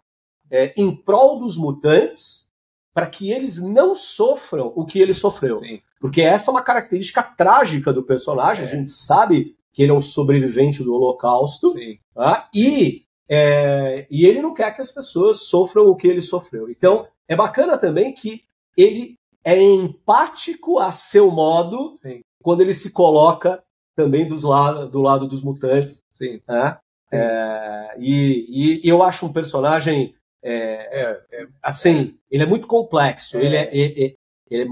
é, 0.51 0.73
em 0.77 0.95
prol 0.95 1.41
dos 1.41 1.57
mutantes 1.57 2.49
para 2.95 3.07
que 3.07 3.31
eles 3.33 3.57
não 3.57 3.97
sofram 3.97 4.73
o 4.77 4.85
que 4.85 5.01
ele 5.01 5.15
sofreu. 5.15 5.57
Sim. 5.57 5.81
Porque 6.01 6.21
essa 6.21 6.51
é 6.51 6.53
uma 6.53 6.63
característica 6.63 7.23
trágica 7.23 7.93
do 7.93 8.03
personagem. 8.03 8.65
É. 8.65 8.69
A 8.69 8.71
gente 8.71 8.91
sabe 8.91 9.57
que 9.73 9.83
ele 9.83 9.91
é 9.93 9.95
um 9.95 10.01
sobrevivente 10.01 10.83
do 10.83 10.93
Holocausto. 10.93 11.75
Tá? 12.15 12.49
E, 12.55 13.05
é, 13.35 14.07
e 14.11 14.27
ele 14.27 14.43
não 14.43 14.53
quer 14.53 14.75
que 14.75 14.83
as 14.83 14.93
pessoas 14.93 15.45
sofram 15.45 15.87
o 15.87 15.97
que 15.97 16.07
ele 16.07 16.21
sofreu. 16.21 16.69
Então, 16.69 17.09
é 17.27 17.35
bacana 17.35 17.79
também 17.79 18.13
que 18.13 18.45
ele 18.77 19.17
é 19.43 19.59
empático 19.59 20.79
a 20.79 20.93
seu 20.93 21.31
modo 21.31 21.95
Sim. 22.03 22.21
quando 22.43 22.61
ele 22.61 22.75
se 22.75 22.91
coloca 22.91 23.65
também 23.97 24.29
dos 24.29 24.43
lado, 24.43 24.87
do 24.87 25.01
lado 25.01 25.27
dos 25.27 25.43
mutantes. 25.43 26.05
Sim. 26.11 26.43
Né? 26.47 26.79
É, 27.11 27.95
e, 27.99 28.81
e, 28.85 28.87
eu 28.87 29.03
acho 29.03 29.25
um 29.25 29.33
personagem 29.33 30.15
é, 30.43 31.01
é, 31.01 31.23
é 31.33 31.47
assim, 31.63 32.19
ele 32.31 32.43
é 32.43 32.47
muito 32.47 32.67
complexo, 32.67 33.39
ele 33.39 33.57
é, 33.57 33.75
ele, 33.75 34.19
é 34.51 34.67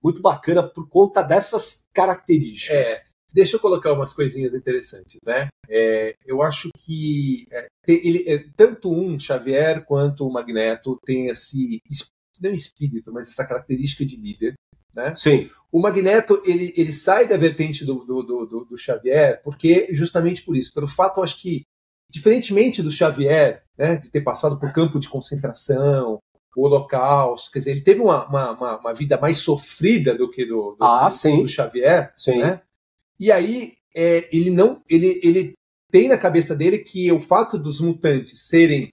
muito 0.00 0.22
bacana 0.22 0.62
por 0.62 0.88
conta 0.88 1.20
dessas 1.20 1.88
características. 1.92 2.76
É, 2.76 3.02
deixa 3.34 3.56
eu 3.56 3.60
colocar 3.60 3.92
umas 3.92 4.12
coisinhas 4.12 4.54
interessantes, 4.54 5.18
né? 5.26 5.48
eu 6.24 6.40
acho 6.42 6.68
que 6.78 7.46
ele, 7.86 8.50
tanto 8.56 8.92
um 8.92 9.18
Xavier 9.18 9.84
quanto 9.84 10.26
o 10.26 10.32
Magneto 10.32 10.98
tem 11.04 11.26
esse 11.26 11.80
não 12.40 12.52
espírito, 12.52 13.12
mas 13.12 13.28
essa 13.28 13.46
característica 13.46 14.04
de 14.04 14.16
líder, 14.16 14.54
né? 14.94 15.14
Sim. 15.16 15.50
O 15.72 15.80
Magneto 15.80 16.40
ele, 16.44 16.72
ele 16.76 16.92
sai 16.92 17.26
da 17.26 17.36
vertente 17.36 17.84
do, 17.84 18.04
do, 18.04 18.22
do, 18.22 18.64
do, 18.64 18.78
Xavier 18.78 19.40
porque 19.42 19.88
justamente 19.92 20.42
por 20.42 20.56
isso, 20.56 20.72
pelo 20.72 20.86
fato, 20.86 21.18
eu 21.18 21.24
acho 21.24 21.40
que 21.40 21.64
Diferentemente 22.14 22.80
do 22.80 22.92
Xavier, 22.92 23.64
né, 23.76 23.96
de 23.96 24.08
ter 24.08 24.20
passado 24.20 24.56
por 24.56 24.72
campo 24.72 25.00
de 25.00 25.08
concentração, 25.08 26.20
o 26.56 26.64
Holocausto, 26.64 27.50
quer 27.50 27.58
dizer, 27.58 27.70
ele 27.72 27.80
teve 27.80 28.00
uma, 28.00 28.28
uma, 28.28 28.78
uma 28.78 28.94
vida 28.94 29.18
mais 29.18 29.38
sofrida 29.38 30.14
do 30.14 30.30
que 30.30 30.44
do, 30.44 30.76
do, 30.78 30.84
ah, 30.84 31.08
do, 31.08 31.42
do 31.42 31.48
Xavier. 31.48 32.12
Sim. 32.14 32.38
Né? 32.38 32.60
E 33.18 33.30
aí 33.30 33.72
é, 33.94 34.28
ele 34.36 34.50
não. 34.50 34.82
Ele, 34.88 35.20
ele 35.22 35.54
tem 35.90 36.08
na 36.08 36.18
cabeça 36.18 36.54
dele 36.54 36.78
que 36.78 37.10
o 37.12 37.20
fato 37.20 37.58
dos 37.58 37.80
mutantes 37.80 38.46
serem 38.46 38.92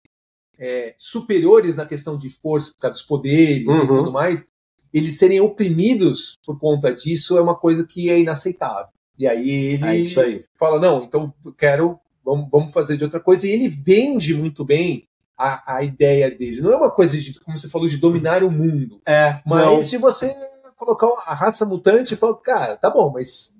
é, 0.60 0.94
superiores 0.98 1.76
na 1.76 1.86
questão 1.86 2.18
de 2.18 2.30
força, 2.30 2.72
por 2.72 2.82
causa 2.82 2.94
dos 2.94 3.04
poderes 3.04 3.66
uhum. 3.66 3.84
e 3.84 3.88
tudo 3.88 4.12
mais, 4.12 4.46
eles 4.94 5.18
serem 5.18 5.42
oprimidos 5.42 6.38
por 6.46 6.60
conta 6.60 6.94
disso 6.94 7.38
é 7.38 7.42
uma 7.42 7.58
coisa 7.58 7.86
que 7.88 8.10
é 8.10 8.20
inaceitável. 8.20 8.92
E 9.18 9.28
aí 9.28 9.50
ele 9.50 9.86
é 9.86 9.90
aí. 9.90 10.46
fala: 10.58 10.80
não, 10.80 11.04
então 11.04 11.34
quero 11.58 12.00
vamos, 12.24 12.50
vamos 12.52 12.74
fazer 12.74 12.98
de 12.98 13.04
outra 13.04 13.20
coisa. 13.20 13.48
E 13.48 13.52
ele 13.52 13.68
vende 13.68 14.34
muito 14.34 14.64
bem 14.64 15.08
a, 15.38 15.78
a 15.78 15.84
ideia 15.84 16.30
dele. 16.30 16.62
Não 16.62 16.72
é 16.72 16.78
uma 16.78 16.92
coisa 16.92 17.20
de, 17.20 17.40
como 17.40 17.58
você 17.58 17.68
falou, 17.70 17.88
de 17.88 17.98
dominar 17.98 18.44
o 18.44 18.52
mundo. 18.52 19.02
É, 19.06 19.42
mas 19.46 19.66
não. 19.66 19.84
se 19.84 19.98
você 19.98 20.36
colocar 20.78 21.08
a 21.26 21.34
raça 21.34 21.66
mutante 21.66 22.14
e 22.14 22.18
falar, 22.18 22.38
cara, 22.38 22.78
tá 22.78 22.90
bom, 22.90 23.12
mas 23.12 23.56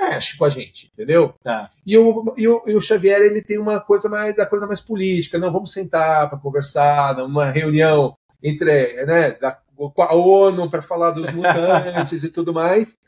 mexe 0.00 0.36
com 0.36 0.44
a 0.44 0.48
gente, 0.48 0.90
entendeu? 0.92 1.34
Tá. 1.42 1.70
E, 1.86 1.96
o, 1.98 2.34
e, 2.36 2.48
o, 2.48 2.62
e 2.66 2.74
o 2.74 2.80
Xavier, 2.80 3.20
ele 3.20 3.42
tem 3.42 3.58
uma 3.58 3.80
coisa 3.80 4.08
mais, 4.08 4.34
da 4.34 4.46
coisa 4.46 4.66
mais 4.66 4.80
política. 4.80 5.38
Não, 5.38 5.52
vamos 5.52 5.72
sentar 5.72 6.28
para 6.28 6.38
conversar 6.38 7.16
numa 7.16 7.50
reunião 7.50 8.16
entre, 8.42 9.04
né, 9.04 9.32
da, 9.32 9.58
com 9.76 10.02
a 10.02 10.14
ONU 10.14 10.68
para 10.70 10.82
falar 10.82 11.10
dos 11.12 11.30
mutantes 11.32 12.22
e 12.22 12.28
tudo 12.28 12.52
mais. 12.52 12.98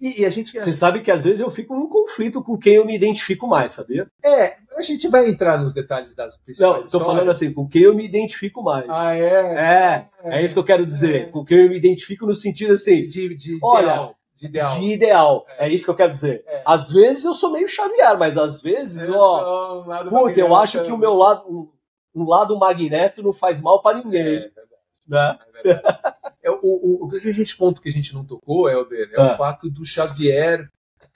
E, 0.00 0.22
e, 0.22 0.26
a 0.26 0.30
gente. 0.30 0.52
Você 0.52 0.72
sabe 0.72 1.00
que 1.00 1.10
às 1.10 1.24
vezes 1.24 1.40
eu 1.40 1.50
fico 1.50 1.74
num 1.74 1.88
conflito 1.88 2.42
com 2.42 2.58
quem 2.58 2.74
eu 2.74 2.84
me 2.84 2.94
identifico 2.94 3.46
mais, 3.46 3.72
sabia? 3.72 4.06
É, 4.24 4.56
a 4.76 4.82
gente 4.82 5.08
vai 5.08 5.28
entrar 5.28 5.56
nos 5.56 5.72
detalhes 5.72 6.14
das 6.14 6.36
principais. 6.36 6.78
Não, 6.78 6.84
estou 6.84 7.00
falando 7.00 7.30
assim, 7.30 7.52
com 7.52 7.66
quem 7.66 7.82
eu 7.82 7.94
me 7.94 8.04
identifico 8.04 8.62
mais. 8.62 8.86
Ah, 8.88 9.14
é? 9.14 9.22
É, 9.22 10.08
é, 10.24 10.40
é 10.40 10.44
isso 10.44 10.52
que 10.54 10.58
eu 10.58 10.64
quero 10.64 10.84
dizer. 10.84 11.14
É. 11.14 11.24
Com 11.26 11.44
quem 11.44 11.58
eu 11.58 11.68
me 11.70 11.76
identifico 11.76 12.26
no 12.26 12.34
sentido 12.34 12.72
assim. 12.72 13.06
De, 13.06 13.34
de 13.34 13.58
olha, 13.62 13.82
ideal. 13.82 14.16
De 14.44 14.48
ideal. 14.48 14.78
De 14.78 14.92
ideal. 14.92 15.46
É. 15.58 15.66
é. 15.66 15.72
isso 15.72 15.84
que 15.84 15.90
eu 15.90 15.96
quero 15.96 16.12
dizer. 16.12 16.44
É. 16.46 16.62
Às 16.66 16.92
vezes 16.92 17.24
eu 17.24 17.34
sou 17.34 17.50
meio 17.50 17.68
Xavier, 17.68 18.18
mas 18.18 18.36
às 18.36 18.60
vezes, 18.60 19.02
eu 19.02 19.16
ó. 19.16 19.82
Um 19.82 20.08
puta, 20.08 20.40
eu 20.40 20.54
acho 20.54 20.82
que 20.82 20.92
o 20.92 20.98
meu 20.98 21.14
lado. 21.14 21.48
Um, 21.48 21.74
um 22.14 22.28
lado 22.28 22.56
magneto 22.56 23.22
não 23.22 23.32
faz 23.32 23.60
mal 23.60 23.82
para 23.82 23.98
ninguém. 23.98 24.22
É, 24.22 24.34
é 24.34 24.40
verdade. 24.40 24.68
Né? 25.08 25.38
É. 25.64 26.24
É, 26.44 26.50
o, 26.50 26.58
o, 26.62 27.06
o 27.06 27.10
que 27.10 27.28
a 27.28 27.32
gente 27.32 27.56
ponto 27.56 27.80
que 27.80 27.88
a 27.88 27.92
gente 27.92 28.12
não 28.12 28.22
tocou, 28.22 28.68
Helder, 28.68 29.10
é, 29.12 29.16
é 29.16 29.32
o 29.32 29.36
fato 29.36 29.70
do 29.70 29.84
Xavier. 29.84 30.70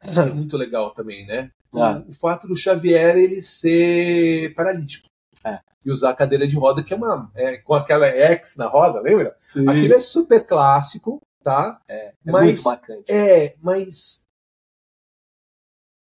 É 0.06 0.24
muito 0.24 0.56
legal 0.56 0.90
também, 0.92 1.26
né? 1.26 1.50
Ah. 1.74 2.02
O, 2.06 2.10
o, 2.10 2.12
fato 2.14 2.48
do 2.48 2.56
Xavier 2.56 3.16
ele 3.16 3.42
ser 3.42 4.54
paralítico. 4.54 5.08
É. 5.44 5.60
E 5.84 5.90
usar 5.90 6.10
a 6.10 6.14
cadeira 6.14 6.46
de 6.46 6.56
roda, 6.56 6.82
que 6.82 6.94
é 6.94 6.96
uma. 6.96 7.30
Com 7.64 7.74
aquela 7.74 8.06
X 8.06 8.56
na 8.56 8.66
roda, 8.66 9.00
lembra? 9.00 9.36
Sim. 9.40 9.68
Aquilo 9.68 9.94
é 9.94 10.00
super 10.00 10.46
clássico, 10.46 11.17
tá? 11.42 11.80
É, 11.88 12.08
é 12.08 12.14
mas, 12.24 12.44
muito 12.44 12.62
bacana. 12.62 13.02
É, 13.08 13.56
mas 13.60 14.26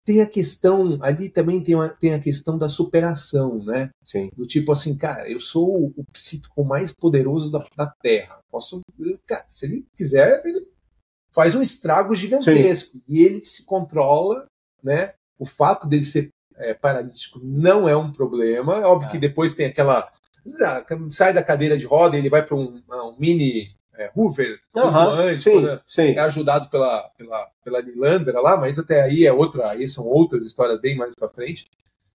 tem 0.04 0.22
a 0.22 0.28
questão, 0.28 0.98
ali 1.02 1.30
também 1.30 1.62
tem, 1.62 1.76
uma, 1.76 1.90
tem 1.90 2.14
a 2.14 2.20
questão 2.20 2.58
da 2.58 2.68
superação, 2.68 3.64
né? 3.64 3.90
Sim. 4.04 4.30
Do 4.36 4.46
tipo 4.48 4.72
assim, 4.72 4.98
cara, 4.98 5.30
eu 5.30 5.40
sou 5.40 5.94
o, 5.96 6.04
psíquico 6.12 6.64
mais 6.64 6.92
poderoso 6.92 7.52
da, 7.52 7.66
da 7.76 7.88
Terra. 7.88 8.40
Posso, 8.50 8.82
cara, 9.26 9.46
se 9.48 9.66
ele 9.66 9.86
quiser, 9.96 10.42
ele 10.46 10.68
faz 11.32 11.56
um 11.56 11.62
estrago 11.62 12.16
gigantesco. 12.16 12.94
Sim. 12.94 13.04
E 13.08 13.22
ele 13.24 13.46
se 13.46 13.64
controla, 13.64 14.46
né? 14.84 15.14
O 15.38 15.46
fato 15.46 15.88
dele 15.88 16.04
ser 16.04 16.30
é, 16.56 16.74
paralítico 16.74 17.40
não 17.42 17.88
é 17.88 17.96
um 17.96 18.12
problema. 18.12 18.78
É 18.78 18.86
óbvio 18.86 19.08
é. 19.08 19.12
que 19.12 19.18
depois 19.18 19.54
tem 19.54 19.68
aquela. 19.68 20.12
Sai 21.10 21.34
da 21.34 21.44
cadeira 21.44 21.78
de 21.78 21.86
roda, 21.86 22.18
ele 22.18 22.30
vai 22.30 22.44
para 22.44 22.56
um, 22.56 22.82
um 22.90 23.16
mini 23.20 23.76
é, 23.98 24.10
Hoover, 24.16 24.60
uhum, 24.76 25.36
sim, 25.36 25.62
né? 25.62 25.80
sim. 25.86 26.12
é 26.14 26.20
ajudado 26.20 26.70
pela, 26.70 27.10
pela, 27.18 27.50
pela 27.64 27.82
Lilandra 27.82 28.40
lá, 28.40 28.58
mas 28.58 28.80
até 28.80 29.02
aí 29.02 29.26
é 29.26 29.34
outra, 29.34 29.70
aí 29.70 29.88
são 29.88 30.06
outras 30.06 30.44
histórias 30.44 30.80
bem 30.80 30.96
mais 30.96 31.14
para 31.14 31.30
frente. 31.30 31.70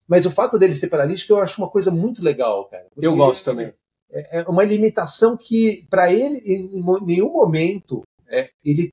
Mas 0.09 0.24
o 0.24 0.30
fato 0.30 0.59
dele 0.59 0.74
ser 0.74 0.88
paralítico 0.88 1.32
eu 1.32 1.40
acho 1.40 1.61
uma 1.61 1.70
coisa 1.70 1.90
muito 1.90 2.22
legal, 2.22 2.66
cara. 2.66 2.86
Eu 2.96 3.16
gosto 3.16 3.44
também. 3.44 3.72
É, 4.11 4.40
é 4.40 4.42
uma 4.44 4.64
limitação 4.64 5.36
que, 5.36 5.86
para 5.90 6.12
ele, 6.12 6.38
em 6.38 6.84
nenhum 7.05 7.32
momento, 7.32 8.03
é, 8.28 8.50
ele 8.64 8.92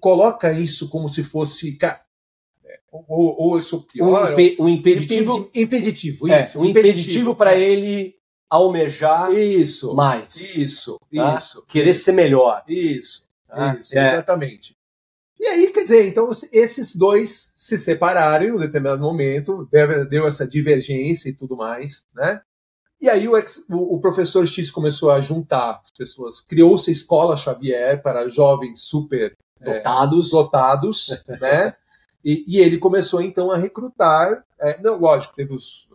coloca 0.00 0.50
isso 0.52 0.88
como 0.88 1.08
se 1.08 1.22
fosse. 1.22 1.76
Cara, 1.76 2.00
é, 2.64 2.80
ou, 2.90 3.36
ou 3.38 3.56
eu 3.56 3.62
sou 3.62 3.82
pior. 3.82 4.30
Um, 4.30 4.32
impe, 4.32 4.56
um 4.58 4.68
impeditivo. 4.68 5.50
Impeditivo, 5.54 6.28
é, 6.28 6.40
isso. 6.40 6.58
um 6.58 6.64
impeditivo 6.64 7.34
para 7.34 7.54
ele 7.54 8.17
almejar 8.48 9.32
isso, 9.32 9.94
mais. 9.94 10.56
Isso, 10.56 10.98
tá? 11.14 11.36
isso. 11.36 11.64
Querer 11.66 11.94
ser 11.94 12.12
melhor. 12.12 12.62
Isso, 12.68 13.26
tá? 13.46 13.76
isso, 13.78 13.98
é. 13.98 14.14
exatamente. 14.14 14.76
E 15.40 15.46
aí, 15.46 15.70
quer 15.72 15.82
dizer, 15.82 16.08
então 16.08 16.30
esses 16.50 16.96
dois 16.96 17.52
se 17.54 17.78
separaram 17.78 18.44
em 18.44 18.52
um 18.52 18.58
determinado 18.58 19.00
momento, 19.00 19.68
deu 20.10 20.26
essa 20.26 20.46
divergência 20.46 21.28
e 21.28 21.32
tudo 21.32 21.56
mais, 21.56 22.06
né? 22.14 22.40
E 23.00 23.08
aí 23.08 23.28
o, 23.28 23.36
ex, 23.36 23.64
o, 23.70 23.96
o 23.96 24.00
professor 24.00 24.44
X 24.44 24.70
começou 24.70 25.12
a 25.12 25.20
juntar 25.20 25.80
as 25.84 25.92
pessoas, 25.92 26.40
criou-se 26.40 26.90
a 26.90 26.92
escola 26.92 27.36
Xavier 27.36 28.02
para 28.02 28.28
jovens 28.28 28.80
super 28.80 29.36
dotados, 29.60 30.28
é, 30.28 30.30
dotados 30.32 31.24
né? 31.40 31.76
E, 32.24 32.44
e, 32.46 32.60
ele 32.60 32.78
começou 32.78 33.22
então 33.22 33.50
a 33.50 33.56
recrutar. 33.56 34.44
É, 34.60 34.80
não, 34.82 34.98
lógico, 34.98 35.34
teve 35.34 35.52
os, 35.54 35.88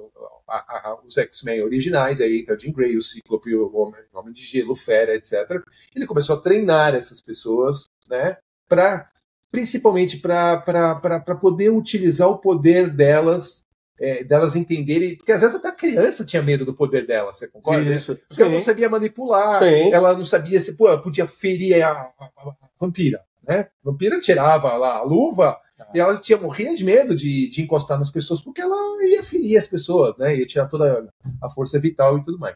a, 0.48 0.58
a, 0.58 1.00
os 1.06 1.18
X-Men 1.18 1.64
originais, 1.64 2.22
aí 2.22 2.40
entra 2.40 2.58
Jean 2.58 2.72
Grey, 2.72 2.96
o 2.98 3.02
Cíclope, 3.02 3.54
o 3.54 3.76
Homem, 3.76 4.02
o 4.14 4.20
Homem 4.20 4.34
de 4.34 4.42
Gelo, 4.42 4.76
Fera, 4.76 5.16
etc. 5.16 5.62
Ele 5.96 6.06
começou 6.06 6.36
a 6.38 6.42
treinar 6.42 6.96
essas 6.96 7.22
pessoas, 7.22 7.86
né? 8.10 8.38
Para 8.68 9.10
principalmente 9.52 10.18
para 10.18 11.38
poder 11.40 11.70
utilizar 11.70 12.28
o 12.28 12.40
poder 12.40 12.90
delas 12.90 13.64
é, 14.00 14.24
delas 14.24 14.56
entenderem, 14.56 15.16
porque 15.16 15.32
às 15.32 15.42
vezes 15.42 15.56
até 15.56 15.68
a 15.70 15.74
criança 15.74 16.26
tinha 16.26 16.42
medo 16.42 16.66
do 16.66 16.74
poder 16.74 17.06
dela, 17.06 17.32
você 17.32 17.48
concorda? 17.48 17.94
Isso, 17.94 18.16
porque 18.16 18.36
sim. 18.36 18.42
ela 18.42 18.52
não 18.52 18.60
sabia 18.60 18.90
manipular, 18.90 19.60
sim. 19.60 19.94
ela 19.94 20.18
não 20.18 20.26
sabia 20.26 20.60
se 20.60 20.76
pô, 20.76 20.98
podia 21.00 21.28
ferir 21.28 21.82
a, 21.84 21.92
a, 21.92 22.26
a, 22.38 22.54
vampira, 22.80 23.22
né? 23.44 23.60
A 23.60 23.70
vampira 23.84 24.20
tirava 24.20 24.76
lá 24.78 24.98
a 24.98 25.04
luva 25.04 25.58
ah. 25.80 25.88
e 25.94 26.00
ela 26.00 26.18
tinha 26.18 26.38
morria 26.38 26.76
de 26.76 26.84
medo 26.84 27.16
de, 27.16 27.50
de 27.50 27.62
encostar 27.62 27.98
nas 27.98 28.10
pessoas 28.10 28.42
porque 28.42 28.62
ela 28.62 28.76
ia 29.06 29.24
ferir 29.24 29.58
as 29.58 29.68
pessoas, 29.68 30.18
né? 30.18 30.36
Ia 30.36 30.46
tirar 30.46 30.68
toda 30.68 31.10
a 31.42 31.50
força 31.50 31.80
vital 31.80 32.18
e 32.18 32.24
tudo 32.24 32.40
mais. 32.40 32.56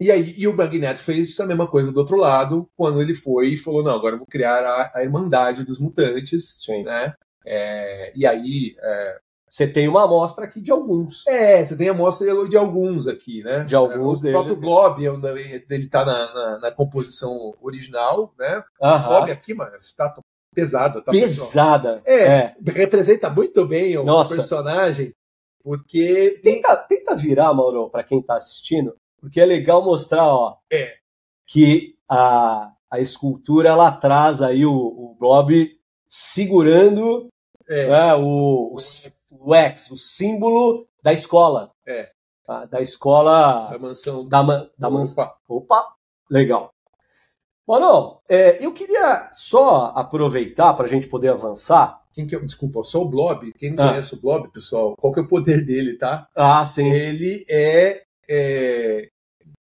E 0.00 0.10
aí 0.10 0.34
e 0.36 0.48
o 0.48 0.56
Magneto 0.56 1.00
fez 1.00 1.38
a 1.38 1.46
mesma 1.46 1.68
coisa 1.68 1.92
do 1.92 1.98
outro 1.98 2.16
lado, 2.16 2.68
quando 2.76 3.00
ele 3.00 3.14
foi 3.14 3.50
e 3.50 3.56
falou: 3.56 3.84
não, 3.84 3.94
agora 3.94 4.14
eu 4.14 4.18
vou 4.18 4.26
criar 4.26 4.58
a, 4.64 4.92
a 4.94 5.04
Irmandade 5.04 5.64
dos 5.64 5.78
Mutantes, 5.78 6.60
Sim. 6.64 6.82
né? 6.82 7.14
É, 7.46 8.12
e 8.16 8.26
aí 8.26 8.76
é, 8.80 9.20
você 9.52 9.66
tem 9.66 9.86
uma 9.86 10.04
amostra 10.04 10.46
aqui 10.46 10.62
de 10.62 10.72
alguns. 10.72 11.26
É, 11.26 11.62
você 11.62 11.76
tem 11.76 11.90
a 11.90 11.92
amostra 11.92 12.48
de 12.48 12.56
alguns 12.56 13.06
aqui, 13.06 13.42
né? 13.42 13.64
De 13.64 13.76
alguns 13.76 14.20
o 14.20 14.22
deles. 14.22 14.34
O 14.34 14.44
próprio 14.44 14.56
Blob, 14.56 15.04
ele 15.68 15.88
tá 15.88 16.06
na, 16.06 16.32
na, 16.32 16.58
na 16.58 16.72
composição 16.72 17.54
original, 17.60 18.32
né? 18.38 18.64
O 18.80 18.98
Blob 18.98 19.30
aqui, 19.30 19.52
mano, 19.52 19.76
está 19.76 20.14
pesada. 20.54 21.02
Tá, 21.02 21.12
Pesada. 21.12 21.98
É, 22.06 22.24
é, 22.24 22.56
representa 22.68 23.28
muito 23.28 23.66
bem 23.66 23.98
o 23.98 24.04
Nossa. 24.04 24.36
personagem, 24.36 25.12
porque... 25.62 26.40
Tenta, 26.42 26.74
tenta 26.74 27.14
virar, 27.14 27.52
Mauro, 27.52 27.90
para 27.90 28.04
quem 28.04 28.22
tá 28.22 28.36
assistindo, 28.36 28.96
porque 29.20 29.38
é 29.38 29.44
legal 29.44 29.84
mostrar, 29.84 30.28
ó, 30.28 30.56
é. 30.72 30.94
que 31.46 31.94
a, 32.08 32.72
a 32.90 33.00
escultura 33.00 33.68
ela 33.68 33.92
traz 33.92 34.40
aí 34.40 34.64
o, 34.64 34.72
o 34.72 35.14
Blob 35.20 35.78
segurando 36.08 37.28
é. 37.72 37.88
né, 37.88 38.14
o, 38.14 38.74
o, 38.74 38.76
o, 39.40 39.54
X, 39.54 39.90
o 39.90 39.96
símbolo 39.96 40.86
da 41.02 41.12
escola. 41.12 41.72
É. 41.86 42.10
Tá? 42.46 42.64
Da 42.66 42.80
escola. 42.80 43.70
Da 43.70 43.78
mansão. 43.78 44.28
Da, 44.28 44.42
man, 44.42 44.68
da 44.78 44.90
mansão. 44.90 45.14
Opa. 45.14 45.36
Opa, 45.48 45.86
legal. 46.30 46.72
Mano, 47.66 48.20
é, 48.28 48.64
eu 48.64 48.72
queria 48.72 49.28
só 49.30 49.92
aproveitar 49.94 50.74
para 50.74 50.86
a 50.86 50.88
gente 50.88 51.06
poder 51.06 51.28
avançar. 51.28 52.00
Quem 52.12 52.26
que 52.26 52.34
é, 52.34 52.38
desculpa, 52.40 52.82
só 52.82 53.00
o 53.02 53.08
Blob. 53.08 53.52
Quem 53.54 53.72
não 53.72 53.84
ah. 53.84 53.88
conhece 53.90 54.14
o 54.14 54.20
Blob, 54.20 54.50
pessoal, 54.52 54.96
qual 54.96 55.12
que 55.12 55.20
é 55.20 55.22
o 55.22 55.28
poder 55.28 55.64
dele, 55.64 55.96
tá? 55.96 56.28
Ah, 56.36 56.66
sim. 56.66 56.90
Ele 56.92 57.46
é, 57.48 58.02
é 58.28 59.08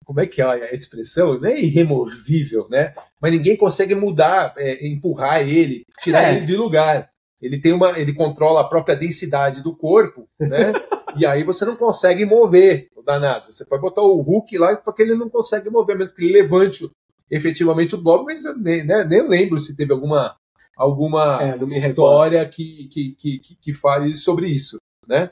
como 0.05 0.21
é 0.21 0.27
que 0.27 0.43
é 0.43 0.45
a 0.45 0.75
expressão? 0.75 1.39
Não 1.41 1.49
é 1.49 1.59
irremovível, 1.59 2.69
né? 2.69 2.93
Mas 3.21 3.33
ninguém 3.33 3.57
consegue 3.57 3.95
mudar, 3.95 4.53
é, 4.57 4.87
empurrar 4.87 5.41
ele, 5.41 5.85
tirar 5.99 6.25
é. 6.25 6.37
ele 6.37 6.47
de 6.47 6.57
lugar. 6.57 7.11
Ele 7.45 7.61
tem 7.61 7.73
uma, 7.73 7.99
ele 7.99 8.15
controla 8.15 8.63
a 8.63 8.69
própria 8.69 8.97
densidade 8.97 9.63
do 9.63 9.77
corpo, 9.77 10.27
né? 10.41 10.73
e 11.15 11.27
aí 11.27 11.43
você 11.43 11.65
não 11.67 11.77
consegue 11.77 12.25
mover 12.25 12.91
o 12.97 13.03
danado. 13.03 13.53
Você 13.53 13.65
pode 13.65 13.83
botar 13.83 14.01
o 14.01 14.21
Hulk 14.21 14.57
lá 14.57 14.75
porque 14.77 15.03
ele 15.03 15.15
não 15.15 15.29
consegue 15.29 15.69
mover, 15.69 15.97
mesmo 15.97 16.15
que 16.15 16.25
ele 16.25 16.33
levante 16.33 16.91
efetivamente 17.31 17.95
o 17.95 18.03
bloco, 18.03 18.25
mas 18.25 18.43
nem, 18.57 18.83
né, 18.85 19.05
nem 19.05 19.29
lembro 19.29 19.61
se 19.61 19.77
teve 19.77 19.93
alguma 19.93 20.37
alguma 20.77 21.41
é, 21.41 21.57
história 21.63 22.49
que, 22.49 22.89
que, 22.89 23.13
que, 23.13 23.39
que, 23.39 23.73
fale 23.73 24.15
sobre 24.17 24.49
isso, 24.49 24.77
né? 25.07 25.31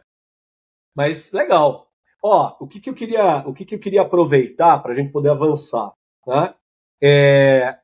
Mas 0.94 1.32
legal. 1.32 1.88
Ó, 2.22 2.56
o 2.60 2.66
que, 2.68 2.78
que 2.78 2.88
eu 2.88 2.94
queria, 2.94 3.38
o 3.46 3.52
que, 3.52 3.64
que 3.64 3.74
eu 3.74 3.78
queria 3.80 4.02
aproveitar 4.02 4.78
para 4.78 4.92
a 4.92 4.94
gente 4.94 5.10
poder 5.10 5.30
avançar, 5.30 5.92
né? 6.26 6.54
É, 7.02 7.76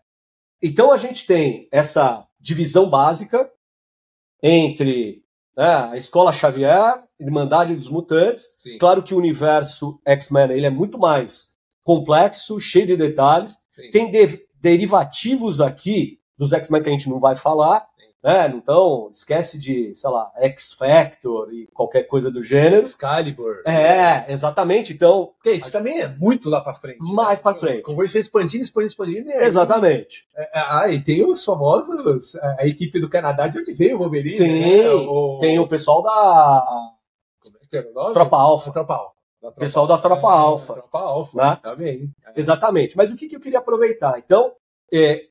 então 0.62 0.92
a 0.92 0.96
gente 0.96 1.26
tem 1.26 1.68
essa 1.72 2.28
divisão 2.38 2.88
básica 2.88 3.50
entre 4.42 5.22
né, 5.56 5.90
a 5.90 5.96
Escola 5.96 6.32
Xavier, 6.32 7.02
Irmandade 7.18 7.74
dos 7.74 7.88
Mutantes. 7.88 8.44
Sim. 8.56 8.78
Claro 8.78 9.02
que 9.02 9.14
o 9.14 9.18
universo 9.18 10.00
X-Men 10.06 10.52
ele 10.52 10.66
é 10.66 10.70
muito 10.70 10.98
mais 10.98 11.56
complexo, 11.82 12.60
cheio 12.60 12.86
de 12.86 12.96
detalhes. 12.96 13.56
Sim. 13.72 13.90
Tem 13.90 14.10
de 14.10 14.46
derivativos 14.60 15.60
aqui 15.60 16.18
dos 16.36 16.52
X-Men 16.52 16.82
que 16.82 16.88
a 16.88 16.92
gente 16.92 17.08
não 17.08 17.18
vai 17.18 17.34
falar, 17.34 17.87
né? 18.22 18.48
Então, 18.48 19.08
esquece 19.12 19.58
de, 19.58 19.94
sei 19.94 20.10
lá, 20.10 20.30
X 20.36 20.72
Factor 20.72 21.52
e 21.52 21.68
qualquer 21.68 22.04
coisa 22.04 22.30
do 22.30 22.42
gênero. 22.42 22.82
Excalibur. 22.82 23.62
É, 23.64 24.32
exatamente. 24.32 24.92
Então. 24.92 25.32
Porque 25.36 25.52
isso 25.52 25.70
também 25.70 26.00
é 26.00 26.08
muito 26.08 26.50
lá 26.50 26.60
para 26.60 26.74
frente. 26.74 26.98
Né? 26.98 27.12
Mais 27.12 27.38
né? 27.38 27.42
para 27.42 27.54
frente. 27.54 27.82
Como 27.82 28.06
foi 28.06 28.20
expandindo, 28.20 28.62
expandindo, 28.62 28.90
expandindo. 28.90 29.30
É, 29.30 29.44
exatamente. 29.44 30.26
É, 30.36 30.58
é, 30.58 30.64
ah, 30.68 30.88
e 30.88 31.00
tem 31.00 31.24
os 31.24 31.44
famosos. 31.44 32.34
A 32.36 32.66
equipe 32.66 33.00
do 33.00 33.08
Canadá 33.08 33.46
de 33.46 33.58
onde 33.58 33.72
veio 33.72 33.96
o 33.96 33.98
Wolverine. 34.00 34.30
Sim. 34.30 34.60
Né? 34.60 34.90
O... 34.90 35.38
Tem 35.40 35.58
o 35.58 35.68
pessoal 35.68 36.02
da. 36.02 36.66
Como 37.44 37.58
é 37.62 37.66
que 37.68 37.76
era 37.76 37.88
o 37.88 37.94
nome? 37.94 38.14
Tropa 38.14 38.36
Alpha. 38.36 38.70
Tropa 38.72 38.94
Alpha. 38.94 39.18
Da 39.40 39.48
tropa, 39.50 39.60
pessoal 39.60 39.86
da 39.86 39.98
Tropa 39.98 40.26
é, 40.26 40.30
Alpha. 40.30 40.74
Tropa 40.74 40.98
Alpha, 40.98 41.36
né? 41.36 41.58
também. 41.62 42.12
É. 42.26 42.40
Exatamente. 42.40 42.96
Mas 42.96 43.10
o 43.12 43.16
que, 43.16 43.28
que 43.28 43.36
eu 43.36 43.40
queria 43.40 43.60
aproveitar? 43.60 44.18
Então, 44.18 44.52
é, 44.92 45.26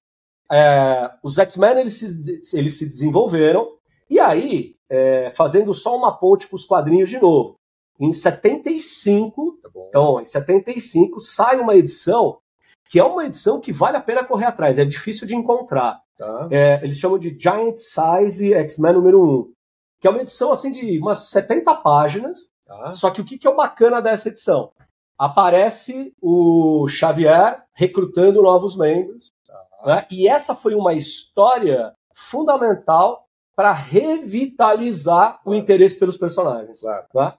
é, 0.51 1.11
os 1.23 1.37
X-Men 1.37 1.79
eles 1.79 1.93
se, 1.95 2.57
eles 2.57 2.77
se 2.77 2.85
desenvolveram, 2.85 3.77
e 4.09 4.19
aí, 4.19 4.75
é, 4.89 5.29
fazendo 5.31 5.73
só 5.73 5.95
uma 5.95 6.17
ponte 6.17 6.47
para 6.47 6.55
os 6.55 6.65
quadrinhos 6.65 7.09
de 7.09 7.19
novo, 7.19 7.55
em 7.99 8.13
75, 8.13 9.59
tá 9.61 9.69
então, 9.87 10.21
em 10.21 10.25
75, 10.25 11.19
sai 11.19 11.59
uma 11.59 11.75
edição 11.75 12.39
que 12.89 12.99
é 12.99 13.03
uma 13.03 13.25
edição 13.25 13.59
que 13.59 13.73
vale 13.73 13.97
a 13.97 14.01
pena 14.01 14.23
correr 14.23 14.45
atrás, 14.45 14.79
é 14.79 14.85
difícil 14.85 15.27
de 15.27 15.35
encontrar. 15.35 16.01
Tá. 16.17 16.47
É, 16.49 16.79
eles 16.83 16.97
chamam 16.97 17.19
de 17.19 17.37
Giant 17.37 17.75
Size 17.75 18.53
X-Men 18.53 18.93
número 18.93 19.21
1, 19.21 19.51
que 19.99 20.07
é 20.07 20.09
uma 20.09 20.21
edição 20.21 20.51
assim 20.51 20.71
de 20.71 20.97
umas 20.99 21.29
70 21.29 21.75
páginas. 21.75 22.51
Tá. 22.65 22.93
Só 22.95 23.11
que 23.11 23.21
o 23.21 23.25
que, 23.25 23.37
que 23.37 23.47
é 23.47 23.49
o 23.49 23.55
bacana 23.55 24.01
dessa 24.01 24.29
edição? 24.29 24.71
Aparece 25.17 26.13
o 26.21 26.87
Xavier 26.87 27.63
recrutando 27.73 28.41
novos 28.41 28.77
membros, 28.77 29.31
né? 29.85 30.05
E 30.11 30.27
essa 30.27 30.55
foi 30.55 30.75
uma 30.75 30.93
história 30.93 31.93
fundamental 32.13 33.27
para 33.55 33.71
revitalizar 33.71 35.39
o 35.43 35.53
interesse 35.53 35.97
pelos 35.97 36.17
personagens. 36.17 36.81
Né? 37.13 37.33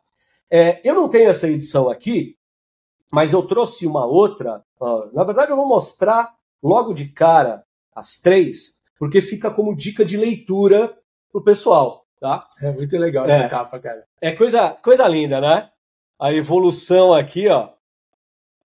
É, 0.51 0.81
eu 0.89 0.95
não 0.95 1.09
tenho 1.09 1.31
essa 1.31 1.49
edição 1.49 1.89
aqui, 1.89 2.37
mas 3.13 3.33
eu 3.33 3.43
trouxe 3.43 3.87
uma 3.87 4.05
outra. 4.05 4.65
na 5.13 5.25
verdade, 5.25 5.53
eu 5.53 5.57
vou 5.57 5.69
mostrar 5.69 6.35
logo 6.63 6.93
de 6.93 7.09
cara 7.09 7.65
as 7.95 8.19
três, 8.19 8.79
porque 8.99 9.21
fica 9.21 9.51
como 9.51 9.77
dica 9.77 10.05
de 10.05 10.17
leitura 10.17 10.97
pro 11.31 11.43
pessoal. 11.43 12.05
Tá? 12.21 12.49
É 12.61 12.73
muito 12.73 12.99
legal 12.99 13.27
essa 13.27 13.45
é, 13.45 13.49
capa, 13.49 13.79
cara. 13.79 14.05
É 14.21 14.33
coisa, 14.33 14.71
coisa 14.71 15.07
linda, 15.07 15.41
né? 15.41 15.71
A 16.19 16.33
evolução 16.33 17.13
aqui, 17.13 17.47
ó. 17.49 17.71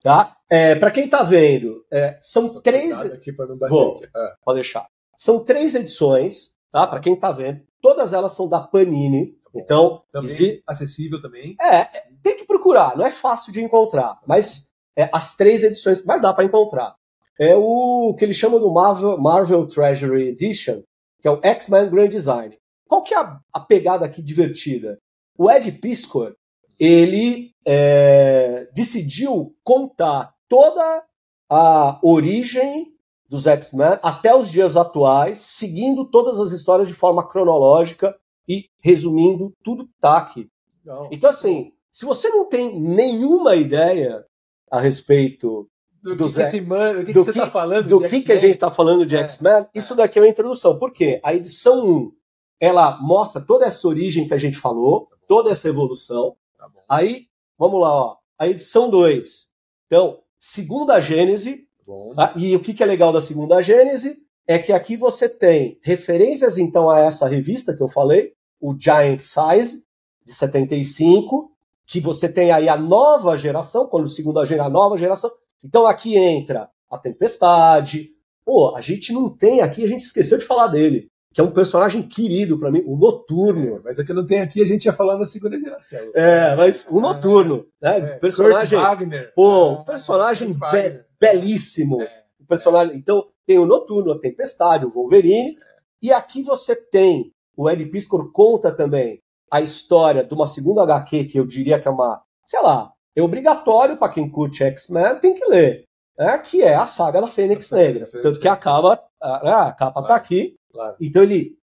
Tá? 0.03 0.36
É, 0.50 0.74
para 0.74 0.90
quem 0.90 1.05
está 1.05 1.22
vendo, 1.22 1.84
é, 1.90 2.18
são 2.20 2.50
Só 2.50 2.61
três. 2.61 3.00
Aqui 3.00 3.32
não 3.38 3.57
Vou, 3.68 4.03
ah. 4.14 4.34
Pode 4.44 4.57
deixar. 4.57 4.86
São 5.16 5.44
três 5.44 5.74
edições, 5.74 6.50
tá? 6.72 6.86
Para 6.86 7.00
quem 7.00 7.14
está 7.14 7.30
vendo. 7.30 7.61
Todas 7.80 8.12
elas 8.12 8.32
são 8.32 8.48
da 8.48 8.61
Panini. 8.61 9.26
Tá 9.26 9.61
então, 9.61 10.03
também 10.11 10.30
exi... 10.30 10.62
acessível 10.66 11.20
também. 11.20 11.55
É, 11.61 11.84
tem 12.22 12.36
que 12.36 12.44
procurar. 12.44 12.96
Não 12.96 13.07
é 13.07 13.11
fácil 13.11 13.53
de 13.53 13.62
encontrar, 13.62 14.18
mas 14.26 14.70
é, 14.96 15.09
as 15.12 15.36
três 15.36 15.62
edições, 15.62 16.05
mas 16.05 16.20
dá 16.20 16.32
para 16.32 16.44
encontrar. 16.44 16.96
É 17.38 17.55
o 17.55 18.14
que 18.18 18.24
eles 18.24 18.36
chamam 18.36 18.59
do 18.59 18.72
Marvel, 18.72 19.18
Marvel 19.18 19.66
Treasury 19.66 20.28
Edition, 20.28 20.82
que 21.20 21.28
é 21.28 21.30
o 21.30 21.40
X-Men 21.42 21.90
Grand 21.90 22.09
Design. 22.09 22.59
Qual 22.88 23.03
que 23.03 23.14
é 23.14 23.18
a, 23.18 23.38
a 23.53 23.61
pegada 23.61 24.05
aqui 24.05 24.22
divertida? 24.22 24.98
O 25.38 25.50
Ed 25.50 25.70
Piscor, 25.72 26.34
ele 26.85 27.55
é, 27.64 28.68
decidiu 28.74 29.55
contar 29.62 30.35
toda 30.49 31.05
a 31.49 32.01
origem 32.03 32.93
dos 33.28 33.47
X-Men 33.47 34.01
até 34.03 34.35
os 34.35 34.51
dias 34.51 34.76
atuais, 34.76 35.39
seguindo 35.39 36.05
todas 36.05 36.41
as 36.41 36.51
histórias 36.51 36.89
de 36.89 36.95
forma 36.95 37.24
cronológica 37.26 38.12
e 38.49 38.64
resumindo 38.80 39.55
tudo 39.62 39.87
que 39.87 39.95
tá 40.01 40.18
aqui. 40.18 40.51
Não. 40.85 41.09
Então, 41.12 41.30
assim, 41.30 41.72
se 41.93 42.05
você 42.05 42.28
não 42.30 42.49
tem 42.49 42.76
nenhuma 42.80 43.55
ideia 43.55 44.26
a 44.68 44.80
respeito 44.80 45.68
do 46.03 46.16
que, 46.16 46.51
que, 46.51 46.61
man... 46.61 46.95
do 46.95 47.05
que, 47.07 47.12
do 47.12 47.20
que 47.20 47.24
você 47.24 47.30
está 47.30 47.47
falando, 47.47 47.89
do 47.89 48.01
que, 48.01 48.22
que 48.22 48.33
a 48.33 48.37
gente 48.37 48.55
está 48.55 48.70
falando 48.70 49.07
de 49.07 49.14
é. 49.14 49.20
X-Men, 49.20 49.68
isso 49.72 49.95
daqui 49.95 50.18
é 50.18 50.22
uma 50.22 50.28
introdução. 50.28 50.76
Por 50.76 50.93
quê? 50.93 51.20
A 51.22 51.33
edição 51.33 51.87
1 51.87 52.12
ela 52.59 52.99
mostra 53.01 53.41
toda 53.41 53.66
essa 53.66 53.87
origem 53.87 54.26
que 54.26 54.35
a 54.35 54.39
gente 54.39 54.59
falou, 54.59 55.09
toda 55.28 55.51
essa 55.51 55.68
evolução. 55.68 56.35
Tá 56.71 56.83
Aí, 56.89 57.27
vamos 57.59 57.81
lá, 57.81 57.91
ó. 57.91 58.17
A 58.39 58.49
edição 58.49 58.91
2. 58.91 59.49
Então, 59.87 60.21
segunda 60.39 61.01
Gênese. 61.01 61.67
Tá? 62.17 62.33
E 62.37 62.55
o 62.57 62.61
que, 62.61 62.75
que 62.75 62.83
é 62.83 62.87
legal 62.87 63.13
da 63.13 63.21
segunda 63.21 63.61
Gênese? 63.61 64.23
é 64.47 64.59
que 64.59 64.73
aqui 64.73 64.97
você 64.97 65.29
tem 65.29 65.79
referências 65.83 66.59
então 66.59 66.91
a 66.91 67.01
essa 67.01 67.29
revista 67.29 67.75
que 67.75 67.83
eu 67.83 67.89
falei, 67.89 68.33
o 68.61 68.75
Giant 68.79 69.21
Size, 69.21 69.85
de 70.25 70.33
75, 70.33 71.51
que 71.87 72.01
você 72.01 72.29
tem 72.29 72.53
aí 72.53 72.69
a 72.69 72.77
nova 72.77 73.37
geração, 73.37 73.87
quando 73.87 74.05
o 74.05 74.09
segundo 74.09 74.45
geração, 74.45 74.71
a 74.71 74.73
nova 74.73 74.97
geração. 74.97 75.31
Então 75.63 75.87
aqui 75.87 76.17
entra 76.17 76.69
a 76.91 76.99
Tempestade. 76.99 78.11
Pô, 78.45 78.75
a 78.75 78.81
gente 78.81 79.13
não 79.13 79.29
tem 79.29 79.61
aqui, 79.61 79.85
a 79.85 79.89
gente 79.89 80.05
esqueceu 80.05 80.39
de 80.39 80.45
falar 80.45 80.69
dele, 80.69 81.11
que 81.33 81.41
é 81.41 81.45
um 81.45 81.51
personagem 81.51 82.03
querido 82.03 82.59
para 82.59 82.70
mim, 82.70 82.83
o 82.87 82.97
Noturno. 82.97 83.76
É, 83.76 83.80
mas 83.85 83.99
é 83.99 84.05
que 84.05 84.12
não 84.12 84.26
tem 84.26 84.41
aqui, 84.41 84.61
a 84.61 84.66
gente 84.66 84.85
ia 84.85 84.93
falar 84.93 85.18
na 85.18 85.24
segunda 85.24 85.59
geração. 85.59 85.99
É, 86.14 86.55
mas 86.55 86.87
o 86.91 87.01
Noturno, 87.01 87.66
é, 87.80 88.01
né? 88.01 88.11
É, 88.11 88.18
personagem. 88.18 88.78
Kurt 88.78 88.89
Wagner. 88.89 89.33
Pô, 89.35 89.70
um 89.72 89.85
personagem 89.85 90.51
be 90.51 91.05
belíssimo. 91.18 92.03
É, 92.03 92.22
personagem. 92.49 92.97
Então, 92.97 93.24
tem 93.47 93.59
o 93.59 93.66
Noturno, 93.66 94.12
a 94.12 94.18
Tempestade, 94.18 94.85
o 94.85 94.91
Wolverine. 94.91 95.57
E 96.03 96.12
aqui 96.12 96.43
você 96.43 96.76
tem, 96.76 97.33
o 97.57 97.70
Ed 97.70 97.85
Piscor 97.87 98.30
conta 98.33 98.70
também 98.70 99.20
a 99.51 99.61
história 99.61 100.24
de 100.24 100.35
uma 100.35 100.47
segunda 100.47 100.83
HQ 100.83 101.24
que 101.24 101.39
eu 101.39 101.47
diria 101.47 101.78
que 101.78 101.87
é 101.87 101.91
uma, 101.91 102.22
sei 102.45 102.61
lá, 102.61 102.93
é 103.14 103.22
obrigatório 103.22 103.97
para 103.97 104.12
quem 104.12 104.28
curte 104.28 104.64
X-Men, 104.64 105.20
tem 105.20 105.35
que 105.35 105.45
ler, 105.45 105.85
né, 106.18 106.39
que 106.39 106.62
é 106.62 106.74
a 106.74 106.87
saga 106.87 107.20
da 107.20 107.26
Fênix 107.28 107.70
Negra. 107.70 108.09
Tanto 108.22 108.41
que 108.41 108.49
acaba, 108.49 109.03
a, 109.20 109.68
a 109.68 109.72
capa 109.72 110.01
está 110.01 110.16
aqui. 110.16 110.57
Claro. 110.73 110.97
Então 111.01 111.23
ele 111.23 111.57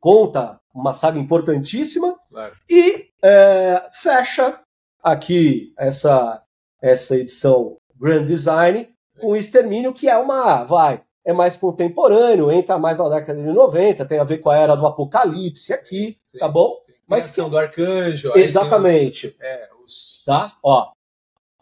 conta 0.00 0.60
uma 0.74 0.94
saga 0.94 1.18
importantíssima 1.18 2.14
claro. 2.30 2.54
e 2.68 3.08
é, 3.22 3.88
fecha 3.92 4.60
aqui 5.02 5.72
essa, 5.76 6.42
essa 6.80 7.16
edição 7.16 7.76
Grand 7.96 8.24
Design 8.24 8.88
com 9.20 9.32
o 9.32 9.36
Extermínio, 9.36 9.92
que 9.92 10.08
é 10.08 10.16
uma, 10.16 10.62
vai, 10.64 11.02
é 11.24 11.32
mais 11.32 11.56
contemporâneo, 11.56 12.50
entra 12.50 12.78
mais 12.78 12.98
na 12.98 13.08
década 13.08 13.40
de 13.40 13.48
90, 13.48 14.04
tem 14.04 14.18
a 14.18 14.24
ver 14.24 14.38
com 14.38 14.50
a 14.50 14.56
era 14.56 14.76
do 14.76 14.86
apocalipse 14.86 15.72
aqui, 15.72 16.16
Sim. 16.28 16.38
tá 16.38 16.48
bom? 16.48 16.80
Mas 17.06 17.24
ação 17.24 17.48
do 17.48 17.58
arcanjo. 17.58 18.32
Exatamente. 18.36 19.34
é, 19.40 19.68
os... 19.84 20.22
Tá? 20.24 20.52
Ó. 20.62 20.92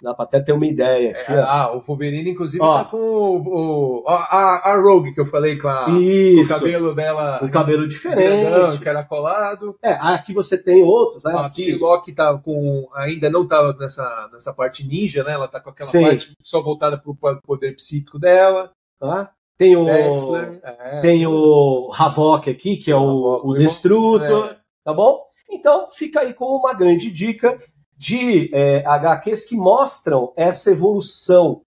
Dá 0.07 0.14
pra 0.14 0.24
até 0.24 0.38
ter 0.38 0.52
uma 0.52 0.64
ideia. 0.64 1.11
Aqui, 1.11 1.32
é, 1.32 1.40
ah, 1.40 1.72
o 1.74 1.80
Wolverine, 1.80 2.30
inclusive, 2.30 2.62
ó. 2.62 2.78
tá 2.78 2.84
com 2.84 2.96
o, 2.96 4.02
o 4.02 4.04
a, 4.07 4.70
a, 4.70 4.80
Rogue 4.80 5.12
que 5.12 5.20
eu 5.20 5.26
falei 5.26 5.59
com, 5.59 5.66
a, 5.66 5.86
com 5.86 5.90
o 5.90 6.46
cabelo 6.46 6.94
dela. 6.94 7.40
Um 7.42 7.50
cabelo 7.50 7.88
diferente. 7.88 8.48
Grandão, 8.48 8.78
que 8.78 8.88
era 8.88 9.02
colado. 9.02 9.76
É, 9.82 9.94
aqui 9.94 10.32
você 10.32 10.57
tem 10.57 10.80
outros, 10.84 11.24
né? 11.24 11.32
A 11.36 11.50
Psylocke 11.50 12.12
tá 12.12 12.38
com. 12.38 12.88
Ainda 12.94 13.28
não 13.28 13.48
tava 13.48 13.72
nessa, 13.72 14.30
nessa 14.32 14.54
parte 14.54 14.86
ninja, 14.86 15.24
né? 15.24 15.32
Ela 15.32 15.48
tá 15.48 15.59
com 15.59 15.70
aquela 15.70 15.90
Sim. 15.90 16.04
parte 16.04 16.30
só 16.40 16.62
voltada 16.62 16.96
pro 16.96 17.16
poder 17.44 17.74
psíquico 17.74 18.16
dela. 18.16 18.70
Tá? 19.00 19.32
Tem 19.59 19.76
o. 19.76 19.88
É. 19.88 21.00
Tem 21.00 21.26
o 21.26 21.90
Havok 21.92 22.48
aqui, 22.48 22.76
que 22.76 22.92
é 22.92 22.96
o, 22.96 23.40
o 23.42 23.54
Destrutor. 23.54 24.50
É. 24.52 24.57
Tá 24.84 24.94
bom? 24.94 25.20
Então, 25.50 25.88
fica 25.90 26.20
aí 26.20 26.32
como 26.32 26.59
uma 26.59 26.74
grande 26.74 27.11
dica 27.11 27.59
de 27.97 28.51
é, 28.53 28.84
HQs 28.86 29.44
que 29.44 29.57
mostram 29.57 30.32
essa 30.36 30.70
evolução 30.70 31.62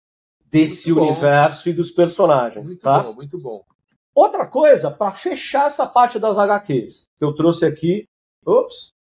desse 0.45 0.91
muito 0.91 1.09
universo 1.09 1.65
bom. 1.65 1.69
e 1.69 1.73
dos 1.73 1.91
personagens. 1.91 2.65
Muito 2.65 2.82
tá? 2.82 3.03
bom, 3.03 3.13
muito 3.13 3.41
bom. 3.41 3.63
Outra 4.13 4.45
coisa, 4.45 4.91
para 4.91 5.11
fechar 5.11 5.67
essa 5.67 5.88
parte 5.88 6.19
das 6.19 6.38
HQs, 6.38 7.09
que 7.15 7.23
eu 7.23 7.34
trouxe 7.34 7.65
aqui. 7.65 8.07
Ops, 8.45 8.93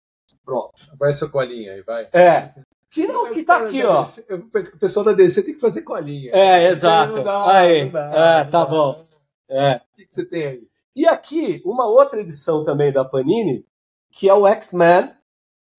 pronto. 0.43 0.73
Vai 0.97 1.11
sua 1.13 1.30
colinha 1.30 1.73
aí, 1.73 1.82
vai. 1.82 2.07
É. 2.13 2.53
Que 2.89 3.05
não, 3.07 3.34
que 3.34 3.43
tá 3.43 3.57
aqui, 3.57 3.84
ó. 3.84 4.03
o 4.03 4.80
pessoal 4.80 5.05
da 5.05 5.11
DC 5.11 5.43
tem 5.43 5.53
que 5.53 5.59
fazer 5.59 5.82
colinha. 5.82 6.32
É, 6.34 6.69
exato. 6.69 7.21
Dá, 7.23 7.57
aí. 7.57 7.89
Dá, 7.89 8.41
é, 8.41 8.43
tá 8.45 8.65
bom. 8.65 9.05
É. 9.49 9.75
O 9.75 9.95
que, 9.95 10.05
que 10.05 10.15
você 10.15 10.25
tem 10.25 10.45
aí? 10.45 10.67
E 10.95 11.05
aqui, 11.05 11.61
uma 11.63 11.86
outra 11.86 12.19
edição 12.19 12.63
também 12.63 12.91
da 12.91 13.05
Panini, 13.05 13.65
que 14.11 14.28
é 14.30 14.34
o 14.34 14.47
X-Men 14.47 15.13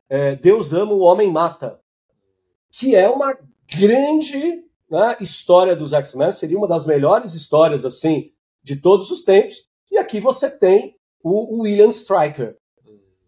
é, 0.08 0.34
Deus 0.36 0.72
ama, 0.72 0.92
o 0.92 1.00
homem 1.00 1.30
mata, 1.30 1.80
que 2.70 2.94
é 2.94 3.08
uma 3.08 3.36
grande 3.76 4.64
né, 4.90 5.16
história 5.20 5.76
dos 5.76 5.92
X-Men, 5.92 6.32
seria 6.32 6.56
uma 6.56 6.68
das 6.68 6.86
melhores 6.86 7.34
histórias 7.34 7.84
assim 7.84 8.30
de 8.62 8.76
todos 8.76 9.10
os 9.10 9.22
tempos. 9.22 9.56
E 9.90 9.98
aqui 9.98 10.20
você 10.20 10.50
tem 10.50 10.96
o, 11.22 11.62
William 11.62 11.88
Stryker, 11.88 12.56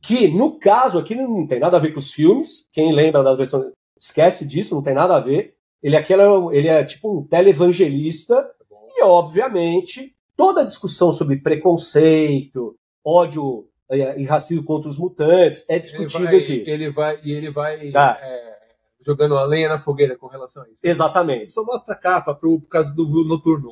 que 0.01 0.29
no 0.29 0.59
caso 0.59 0.99
aqui 0.99 1.15
não 1.15 1.47
tem 1.47 1.61
nada 1.61 1.77
a 1.77 1.81
ver 1.81 1.93
com 1.93 1.99
os 1.99 2.13
filmes. 2.13 2.67
Quem 2.73 2.93
lembra 2.93 3.23
da 3.23 3.35
versão 3.35 3.71
esquece 3.99 4.45
disso, 4.47 4.75
não 4.75 4.83
tem 4.83 4.95
nada 4.95 5.17
a 5.17 5.21
ver. 5.21 5.55
Ele, 5.83 5.97
aquele, 5.97 6.23
ele 6.53 6.69
é 6.69 6.85
tipo 6.85 7.19
um 7.19 7.27
televangelista 7.27 8.51
e 8.97 9.03
obviamente 9.03 10.15
toda 10.37 10.63
a 10.63 10.65
discussão 10.65 11.13
sobre 11.13 11.41
preconceito, 11.41 12.77
ódio 13.05 13.70
e 13.91 14.25
racismo 14.25 14.65
contra 14.65 14.89
os 14.89 14.99
mutantes 14.99 15.65
é 15.69 15.79
discutido 15.79 16.25
ele 16.25 16.31
vai, 16.31 16.39
aqui. 16.39 16.65
Ele 16.67 16.91
vai 16.91 17.19
e 17.25 17.33
ele 17.33 17.51
vai 17.51 17.91
tá. 17.91 18.19
é, 18.23 18.59
jogando 19.05 19.37
a 19.37 19.45
lenha 19.45 19.69
na 19.69 19.79
fogueira 19.79 20.17
com 20.17 20.27
relação 20.27 20.63
a 20.63 20.69
isso. 20.69 20.87
Exatamente. 20.87 21.49
Só 21.49 21.65
mostra 21.65 21.95
a 21.95 21.97
capa 21.97 22.35
pro, 22.35 22.61
por 22.61 22.69
causa 22.69 22.95
do 22.95 23.05
noturno. 23.25 23.71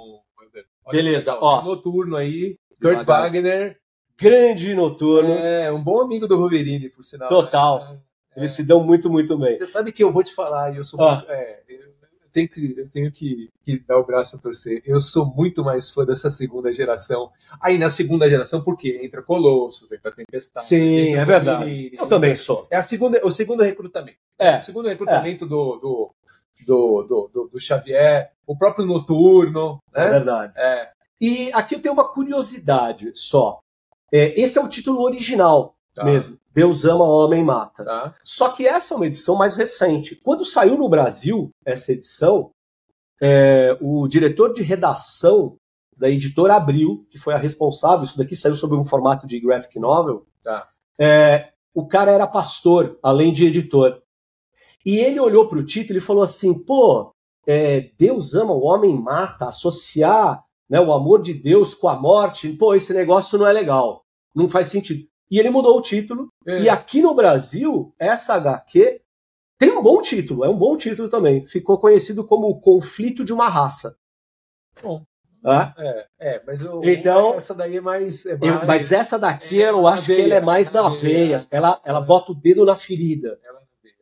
Beleza, 0.90 1.36
ó. 1.38 1.62
Noturno 1.62 2.16
aí, 2.16 2.56
Kurt 2.80 3.04
Wagner. 3.04 3.78
Grande 4.18 4.74
noturno. 4.74 5.30
É, 5.30 5.70
um 5.70 5.82
bom 5.82 6.00
amigo 6.00 6.26
do 6.26 6.36
Wolverine, 6.36 6.88
por 6.88 7.04
sinal. 7.04 7.28
Total. 7.28 7.84
Né? 7.84 8.00
Eles 8.36 8.52
se 8.52 8.64
dão 8.64 8.82
muito, 8.82 9.08
muito 9.08 9.36
bem. 9.38 9.54
Você 9.54 9.66
sabe 9.66 9.92
que 9.92 10.02
eu 10.02 10.12
vou 10.12 10.24
te 10.24 10.34
falar, 10.34 10.72
e 10.72 10.78
eu 10.78 10.84
sou 10.84 11.00
ah. 11.00 11.16
muito. 11.16 11.30
É, 11.30 11.62
tenho 12.32 12.48
que, 12.48 12.74
eu 12.78 12.88
tenho 12.88 13.12
que, 13.12 13.50
que, 13.64 13.78
dar 13.80 13.98
o 13.98 14.04
braço 14.04 14.36
a 14.36 14.38
torcer. 14.38 14.82
Eu 14.84 15.00
sou 15.00 15.26
muito 15.26 15.64
mais 15.64 15.90
fã 15.90 16.04
dessa 16.04 16.30
segunda 16.30 16.72
geração. 16.72 17.30
Aí 17.60 17.78
na 17.78 17.90
segunda 17.90 18.28
geração, 18.28 18.62
por 18.62 18.76
quê? 18.76 19.00
Entra 19.02 19.22
Colossus, 19.22 19.90
entra 19.92 20.12
Tempestade. 20.12 20.66
Sim, 20.66 21.14
é 21.14 21.24
verdade. 21.24 21.90
eu 21.92 22.06
também 22.06 22.34
sou. 22.34 22.66
É 22.70 22.76
a 22.76 22.82
segunda, 22.82 23.24
o 23.24 23.30
segundo 23.30 23.62
recrutamento. 23.62 24.18
É. 24.38 24.58
O 24.58 24.60
segundo 24.60 24.88
recrutamento 24.88 25.44
é. 25.44 25.48
do, 25.48 25.78
do, 25.78 26.14
do, 26.66 27.02
do, 27.02 27.30
do, 27.32 27.48
do, 27.48 27.60
Xavier, 27.60 28.32
o 28.46 28.56
próprio 28.56 28.86
Noturno. 28.86 29.80
Né? 29.94 30.06
É 30.06 30.10
verdade. 30.10 30.52
É. 30.56 30.90
E 31.20 31.52
aqui 31.52 31.74
eu 31.74 31.82
tenho 31.82 31.94
uma 31.94 32.08
curiosidade 32.08 33.12
só. 33.14 33.60
É, 34.12 34.40
esse 34.40 34.58
é 34.58 34.62
o 34.62 34.68
título 34.68 35.02
original 35.02 35.74
tá. 35.98 36.04
mesmo. 36.04 36.38
Deus 36.52 36.84
ama, 36.84 37.04
homem 37.04 37.44
mata. 37.44 37.84
Tá. 37.84 38.14
Só 38.22 38.48
que 38.50 38.66
essa 38.66 38.94
é 38.94 38.96
uma 38.96 39.06
edição 39.06 39.36
mais 39.36 39.54
recente. 39.54 40.16
Quando 40.16 40.44
saiu 40.44 40.76
no 40.76 40.88
Brasil 40.88 41.50
essa 41.64 41.92
edição, 41.92 42.50
é, 43.20 43.76
o 43.80 44.08
diretor 44.08 44.52
de 44.52 44.62
redação 44.62 45.56
da 45.96 46.08
editora 46.08 46.54
Abril, 46.54 47.06
que 47.10 47.18
foi 47.18 47.34
a 47.34 47.38
responsável, 47.38 48.04
isso 48.04 48.16
daqui 48.16 48.36
saiu 48.36 48.54
sob 48.56 48.74
um 48.74 48.84
formato 48.84 49.26
de 49.26 49.40
graphic 49.40 49.78
novel. 49.78 50.26
Tá. 50.42 50.68
É, 50.98 51.50
o 51.74 51.86
cara 51.86 52.10
era 52.10 52.26
pastor, 52.26 52.98
além 53.02 53.32
de 53.32 53.46
editor. 53.46 54.00
E 54.84 54.98
ele 54.98 55.20
olhou 55.20 55.48
para 55.48 55.58
o 55.58 55.66
título 55.66 55.98
e 55.98 56.02
falou 56.02 56.22
assim: 56.22 56.54
pô, 56.54 57.12
é, 57.46 57.90
Deus 57.98 58.34
ama, 58.34 58.52
o 58.52 58.64
homem 58.64 58.94
mata, 58.94 59.46
associar 59.48 60.44
né, 60.68 60.80
o 60.80 60.92
amor 60.92 61.22
de 61.22 61.34
Deus 61.34 61.74
com 61.74 61.88
a 61.88 61.96
morte, 61.96 62.52
pô, 62.52 62.74
esse 62.74 62.92
negócio 62.92 63.38
não 63.38 63.46
é 63.46 63.52
legal. 63.52 64.04
Não 64.34 64.48
faz 64.48 64.68
sentido. 64.68 65.07
E 65.30 65.38
ele 65.38 65.50
mudou 65.50 65.76
o 65.76 65.82
título. 65.82 66.28
É. 66.46 66.62
E 66.62 66.68
aqui 66.68 67.02
no 67.02 67.14
Brasil, 67.14 67.94
essa 67.98 68.34
HQ 68.34 69.00
tem 69.58 69.70
um 69.70 69.82
bom 69.82 70.00
título, 70.00 70.44
é 70.44 70.48
um 70.48 70.56
bom 70.56 70.76
título 70.76 71.08
também. 71.08 71.44
Ficou 71.44 71.78
conhecido 71.78 72.24
como 72.24 72.48
O 72.48 72.60
Conflito 72.60 73.24
de 73.24 73.32
uma 73.32 73.48
Raça. 73.48 73.96
Bom. 74.80 75.04
Ah? 75.44 75.74
É, 75.78 76.06
é, 76.20 76.42
mas 76.46 76.60
eu, 76.60 76.82
então, 76.84 77.34
essa 77.34 77.54
daí 77.54 77.76
é 77.76 77.80
mais. 77.80 78.26
É 78.26 78.36
mais 78.36 78.60
eu, 78.60 78.66
mas 78.66 78.92
essa 78.92 79.18
daqui 79.18 79.62
é, 79.62 79.70
eu 79.70 79.86
acho 79.86 80.06
veia, 80.06 80.18
que 80.18 80.24
ela 80.24 80.34
é 80.34 80.40
mais 80.40 80.72
na 80.72 80.88
veia. 80.88 81.36
Ela, 81.50 81.80
ela 81.84 82.00
bota 82.00 82.32
o 82.32 82.34
dedo 82.34 82.64
na 82.64 82.76
ferida. 82.76 83.38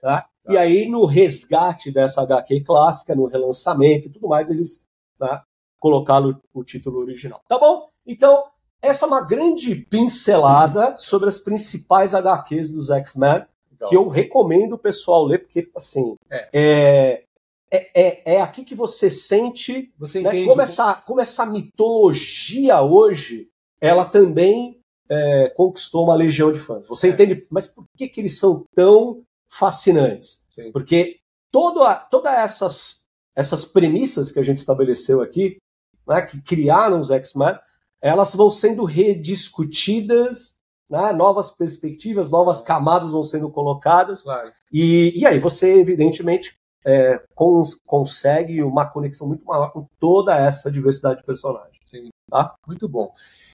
Tá? 0.01 0.23
Tá. 0.23 0.53
E 0.53 0.57
aí, 0.57 0.89
no 0.89 1.05
resgate 1.05 1.91
dessa 1.91 2.23
HQ 2.23 2.63
clássica, 2.63 3.15
no 3.15 3.27
relançamento 3.27 4.09
e 4.09 4.11
tudo 4.11 4.29
mais, 4.29 4.51
eles 4.51 4.89
tá, 5.19 5.45
colocaram 5.79 6.41
o 6.55 6.65
título 6.65 7.01
original. 7.01 7.43
Tá 7.49 7.59
bom? 7.59 7.89
Então, 8.07 8.45
essa 8.83 9.05
é 9.05 9.09
uma 9.09 9.27
grande 9.27 9.75
pincelada 9.75 10.97
sobre 10.97 11.29
as 11.29 11.39
principais 11.39 12.15
HQs 12.15 12.71
dos 12.71 12.91
X-Men, 12.91 13.45
que 13.89 13.97
eu 13.97 14.09
recomendo 14.09 14.75
o 14.75 14.79
pessoal 14.79 15.25
ler, 15.25 15.41
porque, 15.41 15.69
assim, 15.77 16.17
é. 16.31 16.49
é, 16.53 17.25
é, 17.71 17.91
é, 17.95 18.35
é 18.37 18.41
aqui 18.41 18.65
que 18.65 18.75
você 18.75 19.11
sente 19.11 19.93
você 19.99 20.21
né, 20.21 20.45
como, 20.45 20.63
essa, 20.63 20.95
como 20.95 21.21
essa 21.21 21.45
mitologia 21.45 22.81
hoje, 22.81 23.49
ela 23.81 24.05
também 24.05 24.81
é, 25.09 25.51
conquistou 25.51 26.05
uma 26.05 26.15
legião 26.15 26.53
de 26.53 26.59
fãs. 26.59 26.87
Você 26.89 27.09
é. 27.09 27.11
entende, 27.11 27.47
mas 27.51 27.67
por 27.67 27.85
que, 27.97 28.09
que 28.09 28.21
eles 28.21 28.39
são 28.39 28.65
tão 28.75 29.23
fascinantes? 29.49 30.45
Sim. 30.55 30.73
Porque 30.73 31.19
todas 31.51 32.01
toda 32.11 32.33
essas, 32.33 33.05
essas 33.35 33.65
premissas 33.65 34.31
que 34.31 34.39
a 34.39 34.43
gente 34.43 34.59
estabeleceu 34.59 35.21
aqui, 35.21 35.59
né, 36.07 36.23
que 36.23 36.41
criaram 36.41 36.99
os 36.99 37.11
X-Men, 37.11 37.59
elas 38.01 38.35
vão 38.35 38.51
sendo 38.51 38.85
rediscutidas, 38.85 40.59
né? 40.89 41.13
novas 41.13 41.51
perspectivas, 41.51 42.31
novas 42.31 42.61
camadas 42.61 43.11
vão 43.11 43.23
sendo 43.23 43.51
colocadas. 43.51 44.23
Claro. 44.23 44.53
E, 44.73 45.13
e 45.19 45.27
aí 45.27 45.39
você, 45.39 45.75
evidentemente, 45.75 46.59
é, 46.85 47.21
cons 47.35 47.75
consegue 47.85 48.63
uma 48.63 48.87
conexão 48.87 49.27
muito 49.27 49.45
maior 49.45 49.73
com 49.73 49.89
toda 49.99 50.37
essa 50.37 50.71
diversidade 50.71 51.21
de 51.21 51.27
personagens. 51.27 51.77
Sim. 51.91 52.11
Tá? 52.31 52.55
Muito 52.67 52.89
bom. 52.89 53.11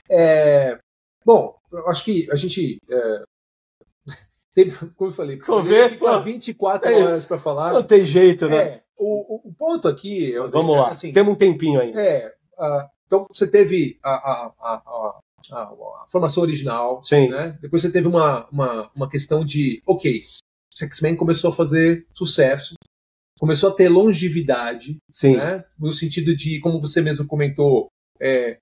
É, 0.09 0.79
bom, 1.25 1.57
eu 1.73 1.89
acho 1.89 2.05
que 2.05 2.29
a 2.31 2.37
gente. 2.37 2.79
É, 2.91 3.23
como 4.97 5.11
eu 5.11 5.15
falei, 5.15 5.39
poderia 5.39 5.89
ficar 5.89 6.19
24 6.19 6.91
é, 6.91 7.05
horas 7.05 7.27
para 7.27 7.39
falar. 7.39 7.73
Não 7.73 7.83
tem 7.83 8.03
jeito, 8.03 8.49
né? 8.49 8.57
É, 8.57 8.83
o, 8.99 9.49
o, 9.49 9.55
ponto 9.55 9.89
aqui. 9.89 10.35
Vamos 10.51 10.77
lá, 10.77 10.89
assim, 10.89 11.13
temos 11.13 11.33
um 11.33 11.37
tempinho 11.37 11.81
ainda. 11.81 12.01
É, 12.01 12.35
então 13.13 13.27
você 13.31 13.47
teve 13.47 13.99
a, 14.03 14.11
a, 14.11 14.53
a, 14.59 15.21
a, 15.53 16.07
formação 16.09 16.43
original. 16.43 17.03
Sim. 17.03 17.29
Né? 17.29 17.59
Depois 17.61 17.83
você 17.83 17.93
teve 17.93 18.09
uma, 18.09 18.49
uma, 18.49 18.91
uma 18.97 19.09
questão 19.09 19.45
de, 19.45 19.83
ok, 19.87 20.23
o 20.81 20.85
X-Men 20.85 21.15
começou 21.15 21.51
a 21.51 21.55
fazer 21.55 22.07
sucesso, 22.11 22.75
começou 23.39 23.69
a 23.69 23.75
ter 23.75 23.91
longevidade, 23.91 24.97
Sim. 25.11 25.37
Né? 25.37 25.63
no 25.79 25.93
sentido 25.93 26.35
de, 26.35 26.59
como 26.61 26.81
você 26.81 27.03
mesmo 27.03 27.27
comentou, 27.27 27.89
é, 28.19 28.57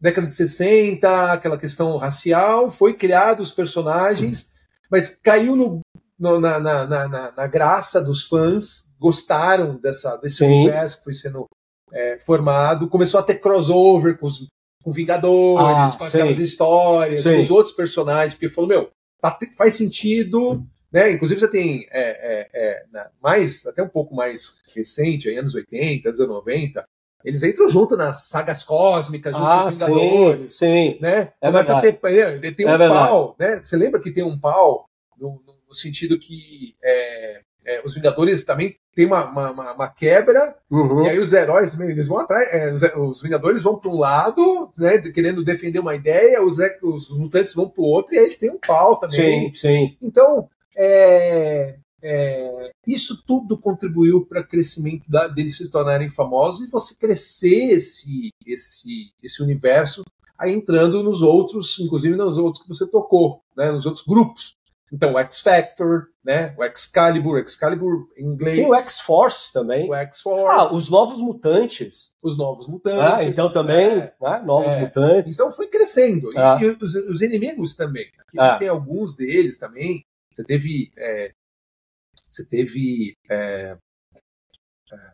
década 0.00 0.28
de 0.28 0.34
60, 0.34 1.32
aquela 1.32 1.58
questão 1.58 1.96
racial, 1.96 2.70
foi 2.70 2.94
criado 2.94 3.40
os 3.40 3.50
personagens, 3.50 4.42
uhum. 4.42 4.48
mas 4.92 5.08
caiu 5.08 5.56
no, 5.56 5.80
no, 6.16 6.38
na, 6.38 6.60
na, 6.60 6.86
na, 6.86 7.32
na, 7.32 7.46
graça 7.48 8.00
dos 8.00 8.24
fãs, 8.24 8.86
gostaram 8.96 9.76
dessa, 9.80 10.16
desse 10.18 10.36
Sim. 10.36 10.44
universo 10.44 10.98
que 10.98 11.04
foi 11.04 11.14
sendo 11.14 11.48
é, 11.92 12.18
formado, 12.18 12.88
começou 12.88 13.20
a 13.20 13.22
ter 13.22 13.36
crossover 13.36 14.18
com 14.18 14.26
os 14.26 14.46
com 14.82 14.92
Vingadores, 14.92 15.94
ah, 15.94 15.98
com 15.98 16.04
aquelas 16.04 16.38
histórias, 16.38 17.22
com 17.22 17.40
os 17.40 17.50
outros 17.50 17.74
personagens, 17.74 18.34
porque 18.34 18.48
falou, 18.48 18.68
meu, 18.68 18.90
tá, 19.20 19.36
faz 19.56 19.74
sentido, 19.74 20.64
né? 20.90 21.10
Inclusive 21.12 21.40
você 21.40 21.48
tem 21.48 21.86
é, 21.90 22.10
é, 22.10 22.48
é, 22.54 23.08
mais, 23.22 23.66
até 23.66 23.82
um 23.82 23.88
pouco 23.88 24.14
mais 24.14 24.54
recente, 24.74 25.28
aí, 25.28 25.36
anos 25.36 25.54
80, 25.54 26.08
anos 26.08 26.18
90, 26.18 26.84
eles 27.24 27.42
entram 27.42 27.68
junto 27.68 27.96
nas 27.96 28.28
sagas 28.28 28.62
cósmicas, 28.62 29.34
junto 29.34 29.46
ah, 29.46 29.62
com 29.62 29.68
os 29.68 29.74
Vingadores, 29.74 30.52
sim, 30.52 30.92
sim. 30.92 30.98
né? 31.00 31.32
É 31.40 31.46
Começa 31.48 31.76
a 31.76 31.80
ter, 31.80 31.98
é, 32.04 32.50
tem 32.52 32.66
um 32.66 32.78
pau, 32.78 33.36
né? 33.38 33.60
Você 33.62 33.76
lembra 33.76 34.00
que 34.00 34.10
tem 34.10 34.24
um 34.24 34.38
pau 34.38 34.86
no, 35.18 35.42
no 35.66 35.74
sentido 35.74 36.18
que 36.18 36.76
é, 36.82 37.40
é, 37.66 37.82
os 37.84 37.94
Vingadores 37.94 38.44
também 38.44 38.76
tem 38.98 39.06
uma, 39.06 39.24
uma, 39.30 39.74
uma 39.74 39.88
quebra, 39.88 40.56
uhum. 40.68 41.04
e 41.04 41.10
aí 41.10 41.20
os 41.20 41.32
heróis 41.32 41.78
eles 41.78 42.08
vão 42.08 42.18
atrás, 42.18 42.52
é, 42.52 42.72
os, 42.72 42.82
os, 42.82 43.22
Vingadores 43.22 43.62
vão 43.62 43.78
para 43.78 43.92
um 43.92 43.96
lado, 43.96 44.72
né, 44.76 44.98
querendo 44.98 45.44
defender 45.44 45.78
uma 45.78 45.94
ideia, 45.94 46.42
os, 46.42 46.58
os 46.82 47.08
mutantes 47.16 47.54
vão 47.54 47.68
para 47.68 47.80
o 47.80 47.86
outro, 47.86 48.12
e 48.12 48.18
aí 48.18 48.24
eles 48.24 48.38
têm 48.38 48.50
um 48.50 48.58
pau 48.58 48.98
também. 48.98 49.54
Sim, 49.54 49.54
sim. 49.54 49.96
Então, 50.02 50.48
é, 50.76 51.76
é, 52.02 52.72
isso 52.84 53.22
tudo 53.24 53.56
contribuiu 53.56 54.26
para 54.26 54.40
o 54.40 54.48
crescimento 54.48 55.08
da, 55.08 55.28
deles 55.28 55.56
se 55.56 55.70
tornarem 55.70 56.08
famosos 56.08 56.66
e 56.66 56.68
você 56.68 56.92
crescer 56.96 57.70
esse, 57.70 58.32
esse, 58.44 59.12
esse 59.22 59.40
universo 59.40 60.04
aí 60.36 60.52
entrando 60.52 61.04
nos 61.04 61.22
outros, 61.22 61.78
inclusive 61.78 62.16
nos 62.16 62.36
outros 62.36 62.64
que 62.64 62.68
você 62.68 62.84
tocou, 62.84 63.42
né, 63.56 63.70
nos 63.70 63.86
outros 63.86 64.04
grupos. 64.04 64.57
Então, 64.92 65.14
o 65.14 65.18
X 65.18 65.40
Factor, 65.40 66.08
né? 66.24 66.54
O 66.58 66.64
Excalibur, 66.64 67.38
Excalibur 67.38 68.08
em 68.16 68.24
inglês. 68.24 68.58
Tem 68.58 68.66
o 68.66 68.74
X-Force 68.74 69.52
também. 69.52 69.88
O 69.88 69.94
X-Force. 69.94 70.58
Ah, 70.58 70.74
os 70.74 70.90
Novos 70.90 71.18
Mutantes. 71.20 72.14
Os 72.22 72.36
Novos 72.36 72.66
Mutantes. 72.66 73.00
Ah, 73.00 73.24
então 73.24 73.50
também, 73.52 73.86
é, 73.86 74.14
né? 74.20 74.42
Novos 74.44 74.72
é. 74.72 74.80
Mutantes. 74.80 75.34
Então 75.34 75.52
foi 75.52 75.68
crescendo. 75.68 76.30
Ah. 76.36 76.58
E, 76.60 76.64
e 76.64 76.68
os, 76.70 76.94
os, 76.94 77.20
inimigos 77.20 77.74
também. 77.74 78.06
Aqui 78.18 78.38
ah. 78.38 78.56
tem 78.56 78.68
alguns 78.68 79.14
deles 79.14 79.58
também. 79.58 80.04
Você 80.32 80.44
teve. 80.44 80.90
É, 80.96 81.32
você 82.30 82.44
teve. 82.46 83.14
É, 83.30 83.76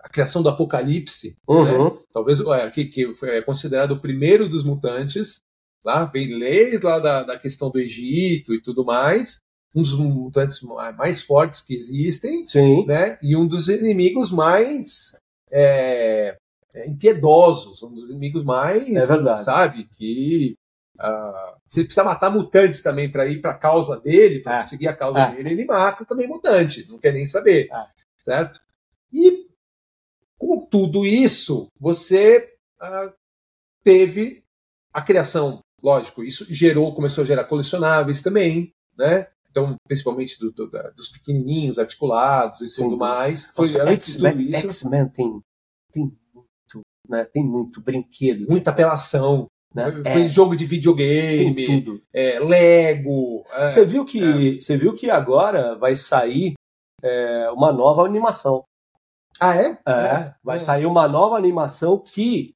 a 0.03 0.09
criação 0.09 0.41
do 0.41 0.49
Apocalipse, 0.49 1.37
uhum. 1.49 1.95
né? 1.95 1.99
talvez 2.13 2.39
é, 2.41 2.71
que, 2.71 2.85
que 2.85 3.15
foi 3.15 3.43
considerado 3.43 3.93
o 3.93 4.01
primeiro 4.01 4.49
dos 4.49 4.63
mutantes, 4.63 5.41
lá 5.85 6.05
vem 6.05 6.39
leis 6.39 6.83
lá 6.83 7.01
da, 7.01 7.25
da 7.25 7.39
questão 7.39 7.71
do 7.71 7.81
Egito 7.81 8.55
e 8.55 8.63
tudo 8.63 8.85
mais, 8.85 9.41
um 9.75 9.83
dos 9.83 9.99
mutantes 9.99 10.63
mais 10.97 11.23
fortes 11.23 11.61
que 11.61 11.75
existem, 11.75 12.45
Sim. 12.45 12.87
né? 12.87 13.19
E 13.21 13.35
um 13.35 13.47
dos 13.47 13.69
inimigos 13.69 14.31
mais 14.31 15.17
é, 15.51 16.37
é, 16.75 16.89
impiedosos, 16.89 17.83
um 17.83 17.93
dos 17.93 18.11
inimigos 18.11 18.45
mais, 18.45 18.89
é 18.89 19.07
verdade. 19.07 19.45
sabe, 19.45 19.89
que 19.97 20.57
uh, 20.97 21.57
se 21.67 21.81
ele 21.81 21.87
precisa 21.87 22.05
matar 22.05 22.31
mutante 22.31 22.83
também 22.83 23.11
para 23.11 23.27
ir 23.27 23.41
para 23.41 23.51
a 23.51 23.59
causa 23.59 23.99
dele, 23.99 24.41
para 24.41 24.59
é. 24.59 24.67
seguir 24.67 24.89
a 24.89 24.97
causa 24.97 25.21
é. 25.21 25.35
dele, 25.35 25.51
ele 25.51 25.65
mata 25.65 26.05
também 26.05 26.29
mutante, 26.29 26.87
não 26.89 26.99
quer 26.99 27.13
nem 27.13 27.27
saber, 27.27 27.69
é. 27.73 27.87
certo? 28.19 28.61
E 29.13 29.49
com 30.39 30.67
tudo 30.67 31.05
isso, 31.05 31.69
você 31.79 32.55
uh, 32.81 33.13
teve 33.83 34.45
a 34.93 35.03
criação, 35.03 35.61
lógico, 35.83 36.23
isso 36.23 36.47
gerou, 36.49 36.95
começou 36.95 37.23
a 37.23 37.27
gerar 37.27 37.45
colecionáveis 37.45 38.23
também, 38.23 38.73
né? 38.97 39.29
Então 39.55 39.77
principalmente 39.87 40.37
do, 40.41 40.51
do, 40.51 40.69
dos 40.97 41.09
pequenininhos, 41.11 41.79
articulados 41.79 42.61
e 42.61 42.83
tudo 42.83 42.97
mais. 42.97 43.47
Foi 43.55 43.67
X-Men 44.53 45.09
tem, 45.09 45.41
tem 45.93 46.13
muito, 46.35 46.83
né? 47.09 47.25
Tem 47.25 47.45
muito 47.45 47.81
brinquedo, 47.81 48.51
muita 48.51 48.73
apelação. 48.73 49.47
Né? 49.73 49.85
É, 50.05 50.29
jogo 50.29 50.57
de 50.57 50.67
videogame, 50.67 52.03
é, 52.13 52.39
Lego. 52.41 53.45
É, 53.53 53.69
você 53.69 53.85
viu 53.85 54.05
que 54.05 54.57
é. 54.57 54.61
você 54.61 54.77
viu 54.77 54.93
que 54.93 55.09
agora 55.09 55.77
vai 55.77 55.95
sair 55.95 56.55
é, 57.03 57.51
uma 57.51 57.73
nova 57.73 58.05
animação. 58.05 58.65
Ah 59.39 59.57
é? 59.57 59.79
É, 59.87 60.35
vai 60.43 60.59
sair 60.59 60.87
uma 60.87 61.09
nova 61.09 61.37
animação 61.37 61.99
que 61.99 62.55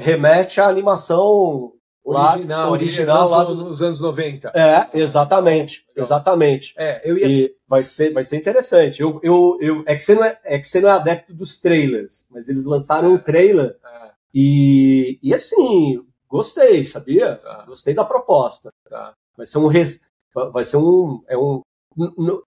remete 0.00 0.58
à 0.58 0.68
animação 0.68 1.74
original, 2.04 2.72
original 2.72 3.28
lá 3.28 3.44
do... 3.44 3.54
nos 3.54 3.80
anos 3.80 4.00
90. 4.00 4.52
É, 4.54 4.90
exatamente, 4.92 5.84
exatamente. 5.96 6.74
É, 6.76 7.00
eu 7.08 7.16
ia... 7.16 7.26
E 7.26 7.56
vai 7.66 7.82
ser, 7.82 8.12
vai 8.12 8.22
ser 8.22 8.36
interessante. 8.36 9.00
Eu, 9.00 9.18
eu, 9.22 9.58
eu, 9.60 9.82
é, 9.86 9.94
que 9.94 10.02
você 10.02 10.14
não 10.14 10.24
é, 10.24 10.38
é 10.44 10.58
que 10.58 10.68
você 10.68 10.80
não 10.80 10.90
é 10.90 10.92
adepto 10.92 11.32
dos 11.32 11.58
trailers, 11.58 12.28
mas 12.30 12.48
eles 12.48 12.66
lançaram 12.66 13.10
é, 13.10 13.14
um 13.14 13.18
trailer 13.18 13.76
é. 13.84 14.10
e, 14.34 15.18
e 15.22 15.32
assim, 15.32 16.04
gostei, 16.28 16.84
sabia? 16.84 17.36
Tá. 17.36 17.64
Gostei 17.66 17.94
da 17.94 18.04
proposta. 18.04 18.70
Tá. 18.88 19.14
Vai 19.36 19.46
ser 19.46 19.58
um 19.58 19.66
res, 19.66 20.06
vai 20.52 20.62
ser 20.62 20.76
um 20.76 21.22
é 21.26 21.36
um 21.36 21.62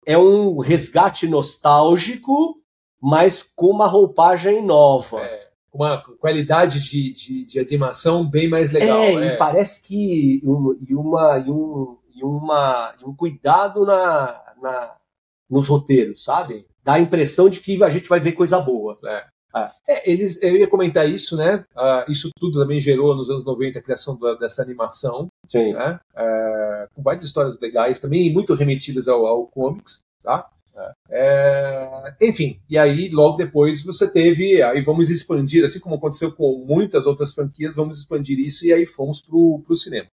é 0.05 0.17
um 0.17 0.59
resgate 0.59 1.25
nostálgico, 1.25 2.61
mas 3.01 3.41
com 3.41 3.67
uma 3.67 3.87
roupagem 3.87 4.63
nova. 4.63 5.21
É 5.21 5.46
uma 5.77 6.01
qualidade 6.19 6.79
de, 6.79 7.11
de, 7.11 7.45
de, 7.45 7.59
animação 7.59 8.27
bem 8.27 8.49
mais 8.49 8.71
legal. 8.71 8.99
É, 8.99 9.13
é. 9.13 9.33
e 9.33 9.37
parece 9.37 9.87
que 9.87 10.41
um, 10.43 10.75
e 10.87 10.95
uma, 10.95 11.37
e 11.37 11.51
um, 11.51 11.97
e 12.15 12.23
uma, 12.23 12.95
e 12.99 13.05
um 13.05 13.15
cuidado 13.15 13.85
na, 13.85 14.41
na, 14.59 14.95
nos 15.47 15.67
roteiros, 15.67 16.23
sabe? 16.23 16.65
Dá 16.83 16.93
a 16.93 16.99
impressão 16.99 17.47
de 17.47 17.59
que 17.59 17.81
a 17.83 17.89
gente 17.89 18.09
vai 18.09 18.19
ver 18.19 18.31
coisa 18.31 18.59
boa. 18.59 18.97
É. 19.05 19.25
É. 19.55 19.71
é 19.87 20.11
eles, 20.11 20.41
eu 20.41 20.55
ia 20.55 20.67
comentar 20.67 21.07
isso, 21.07 21.37
né? 21.37 21.63
Uh, 21.75 22.11
isso 22.11 22.31
tudo 22.39 22.59
também 22.59 22.81
gerou 22.81 23.15
nos 23.15 23.29
anos 23.29 23.45
90 23.45 23.77
a 23.77 23.81
criação 23.81 24.17
da, 24.17 24.33
dessa 24.33 24.63
animação. 24.63 25.27
Sim. 25.45 25.73
Né? 25.73 25.99
Uh, 26.15 26.95
com 26.95 27.03
várias 27.03 27.23
histórias 27.23 27.59
legais 27.59 27.99
também, 27.99 28.33
muito 28.33 28.55
remetidas 28.55 29.07
ao, 29.07 29.27
ao 29.27 29.45
comics, 29.45 29.99
tá? 30.23 30.49
É, 31.09 32.15
enfim, 32.21 32.61
e 32.69 32.77
aí 32.77 33.09
logo 33.09 33.37
depois 33.37 33.83
você 33.83 34.11
teve, 34.11 34.61
aí 34.61 34.81
vamos 34.81 35.09
expandir, 35.09 35.63
assim 35.63 35.79
como 35.79 35.95
aconteceu 35.95 36.31
com 36.31 36.65
muitas 36.67 37.05
outras 37.05 37.33
franquias, 37.33 37.75
vamos 37.75 37.99
expandir 37.99 38.39
isso 38.39 38.65
e 38.65 38.73
aí 38.73 38.85
fomos 38.85 39.21
pro, 39.21 39.61
pro 39.65 39.75
cinema, 39.75 40.07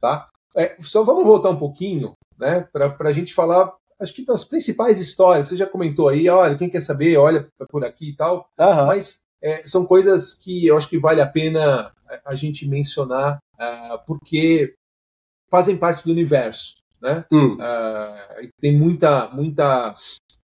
tá? 0.00 0.28
É, 0.56 0.76
só 0.80 1.04
vamos 1.04 1.24
voltar 1.24 1.50
um 1.50 1.58
pouquinho, 1.58 2.14
né, 2.38 2.66
para 2.72 2.94
a 3.00 3.12
gente 3.12 3.34
falar, 3.34 3.74
acho 4.00 4.14
que 4.14 4.24
das 4.24 4.44
principais 4.44 4.98
histórias, 4.98 5.48
você 5.48 5.56
já 5.56 5.66
comentou 5.66 6.08
aí, 6.08 6.28
olha, 6.28 6.56
quem 6.56 6.70
quer 6.70 6.80
saber, 6.80 7.16
olha 7.16 7.46
por 7.68 7.84
aqui 7.84 8.10
e 8.10 8.16
tal, 8.16 8.48
uhum. 8.58 8.86
mas 8.86 9.18
é, 9.42 9.66
são 9.66 9.84
coisas 9.84 10.32
que 10.32 10.66
eu 10.66 10.76
acho 10.76 10.88
que 10.88 10.98
vale 10.98 11.20
a 11.20 11.26
pena 11.26 11.92
a 12.24 12.34
gente 12.34 12.66
mencionar, 12.66 13.38
uh, 13.54 13.98
porque 14.06 14.74
fazem 15.50 15.76
parte 15.76 16.04
do 16.04 16.12
universo, 16.12 16.76
né? 17.00 17.24
Hum. 17.30 17.54
Uh, 17.54 18.50
tem 18.60 18.76
muita, 18.76 19.28
muita 19.28 19.94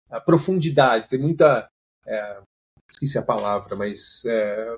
ah, 0.10 0.20
profundidade, 0.20 1.08
tem 1.08 1.20
muita. 1.20 1.70
É, 2.06 2.38
esqueci 2.92 3.18
a 3.18 3.22
palavra, 3.22 3.76
mas 3.76 4.24
é, 4.26 4.78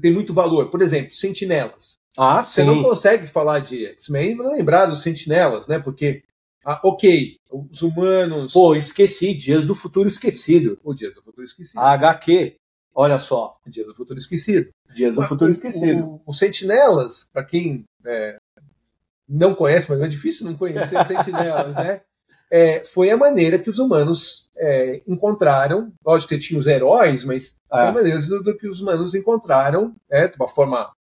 tem 0.00 0.12
muito 0.12 0.34
valor. 0.34 0.70
Por 0.70 0.82
exemplo, 0.82 1.14
sentinelas. 1.14 1.94
Ah, 2.16 2.42
Você 2.42 2.62
não 2.62 2.82
consegue 2.82 3.26
falar 3.26 3.60
de 3.60 3.86
X-Men 3.86 4.36
lembrar 4.38 4.86
dos 4.86 5.00
sentinelas, 5.00 5.66
né? 5.66 5.78
Porque, 5.78 6.22
ah, 6.64 6.80
ok, 6.84 7.36
os 7.50 7.82
humanos. 7.82 8.52
Pô, 8.52 8.74
esqueci, 8.74 9.32
Dias 9.32 9.64
do 9.64 9.74
Futuro 9.74 10.08
Esquecido. 10.08 10.78
O 10.82 10.92
Dias 10.92 11.14
do 11.14 11.22
Futuro 11.22 11.44
Esquecido. 11.44 11.80
A 11.80 11.92
HQ. 11.92 12.56
Olha 12.94 13.18
só. 13.18 13.56
Dias 13.66 13.86
do 13.86 13.94
Futuro 13.94 14.18
Esquecido. 14.18 14.68
Dias 14.94 15.14
do 15.14 15.22
Futuro 15.22 15.50
Esquecido. 15.50 16.20
Os 16.26 16.36
Sentinelas, 16.36 17.30
para 17.32 17.44
quem 17.44 17.84
é, 18.04 18.36
não 19.32 19.54
conhece, 19.54 19.86
mas 19.88 20.00
é 20.00 20.06
difícil 20.06 20.44
não 20.46 20.54
conhecer 20.54 21.00
os 21.00 21.06
sentinelas, 21.06 21.74
né? 21.74 22.02
É, 22.50 22.84
foi 22.84 23.10
a 23.10 23.16
maneira 23.16 23.58
que 23.58 23.70
os 23.70 23.78
humanos 23.78 24.50
é, 24.58 25.00
encontraram. 25.08 25.90
Lógico 26.04 26.28
que 26.28 26.38
tinha 26.38 26.60
os 26.60 26.66
heróis, 26.66 27.24
mas 27.24 27.56
foi 27.66 27.80
a 27.80 27.92
maneira 27.92 28.20
do, 28.20 28.42
do, 28.42 28.58
que 28.58 28.68
os 28.68 28.78
humanos 28.80 29.14
encontraram, 29.14 29.96
né, 30.10 30.28
de 30.28 30.36
uma 30.36 30.46
forma 30.46 30.92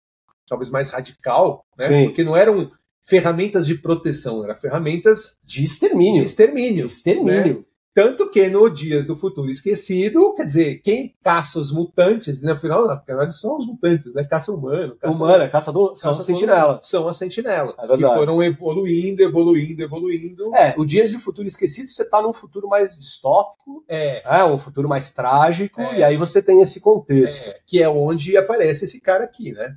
talvez 0.47 0.71
mais 0.71 0.91
radical, 0.91 1.67
né? 1.77 1.89
Sim. 1.89 2.05
Porque 2.05 2.23
não 2.23 2.37
eram 2.37 2.71
ferramentas 3.05 3.67
de 3.67 3.75
proteção, 3.75 4.45
eram 4.45 4.55
ferramentas 4.55 5.39
de 5.43 5.65
extermínio. 5.65 6.23
De 6.23 6.29
extermínio. 6.29 6.87
De 6.87 6.93
extermínio. 6.93 7.59
Né? 7.59 7.65
Tanto 7.93 8.31
que 8.31 8.49
no 8.49 8.71
Dias 8.71 9.05
do 9.05 9.17
Futuro 9.17 9.51
Esquecido, 9.51 10.35
quer 10.37 10.45
dizer, 10.45 10.81
quem 10.81 11.17
caça 11.25 11.59
os 11.59 11.73
mutantes, 11.73 12.41
né, 12.41 12.53
afinal, 12.53 12.87
na 12.87 12.95
verdade 12.95 13.37
são 13.37 13.59
os 13.59 13.67
mutantes, 13.67 14.13
né? 14.15 14.23
Caça 14.23 14.53
humano. 14.53 14.97
Caça 14.97 15.17
Humana, 15.17 15.49
caça 15.49 15.73
do, 15.73 15.97
são 15.97 16.11
caça 16.11 16.21
as 16.21 16.27
sentinelas. 16.27 16.87
São 16.87 17.09
as 17.09 17.17
sentinelas, 17.17 17.75
é 17.79 17.97
que 17.97 18.03
foram 18.03 18.41
evoluindo, 18.41 19.23
evoluindo, 19.23 19.83
evoluindo. 19.83 20.55
É, 20.55 20.75
o 20.79 20.85
Dias 20.85 21.13
do 21.13 21.19
Futuro 21.19 21.49
Esquecido, 21.49 21.89
você 21.89 22.09
tá 22.09 22.23
num 22.23 22.33
futuro 22.33 22.69
mais 22.69 22.97
distópico, 22.97 23.85
é, 23.89 24.23
é 24.25 24.45
um 24.45 24.59
futuro 24.59 24.89
mais 24.89 25.13
trágico, 25.13 25.81
é. 25.81 25.99
e 25.99 26.05
aí 26.05 26.17
você 26.17 26.41
tem 26.41 26.61
esse 26.63 26.79
contexto. 26.81 27.45
É, 27.45 27.59
que 27.67 27.83
é 27.83 27.89
onde 27.89 28.37
aparece 28.37 28.85
esse 28.85 29.01
cara 29.01 29.25
aqui, 29.25 29.53
né? 29.53 29.75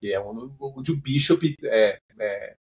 Que 0.00 0.12
é 0.12 0.20
onde, 0.20 0.52
onde 0.60 0.92
o 0.92 1.00
Bishop 1.00 1.56
é, 1.64 1.98
é, 2.20 2.54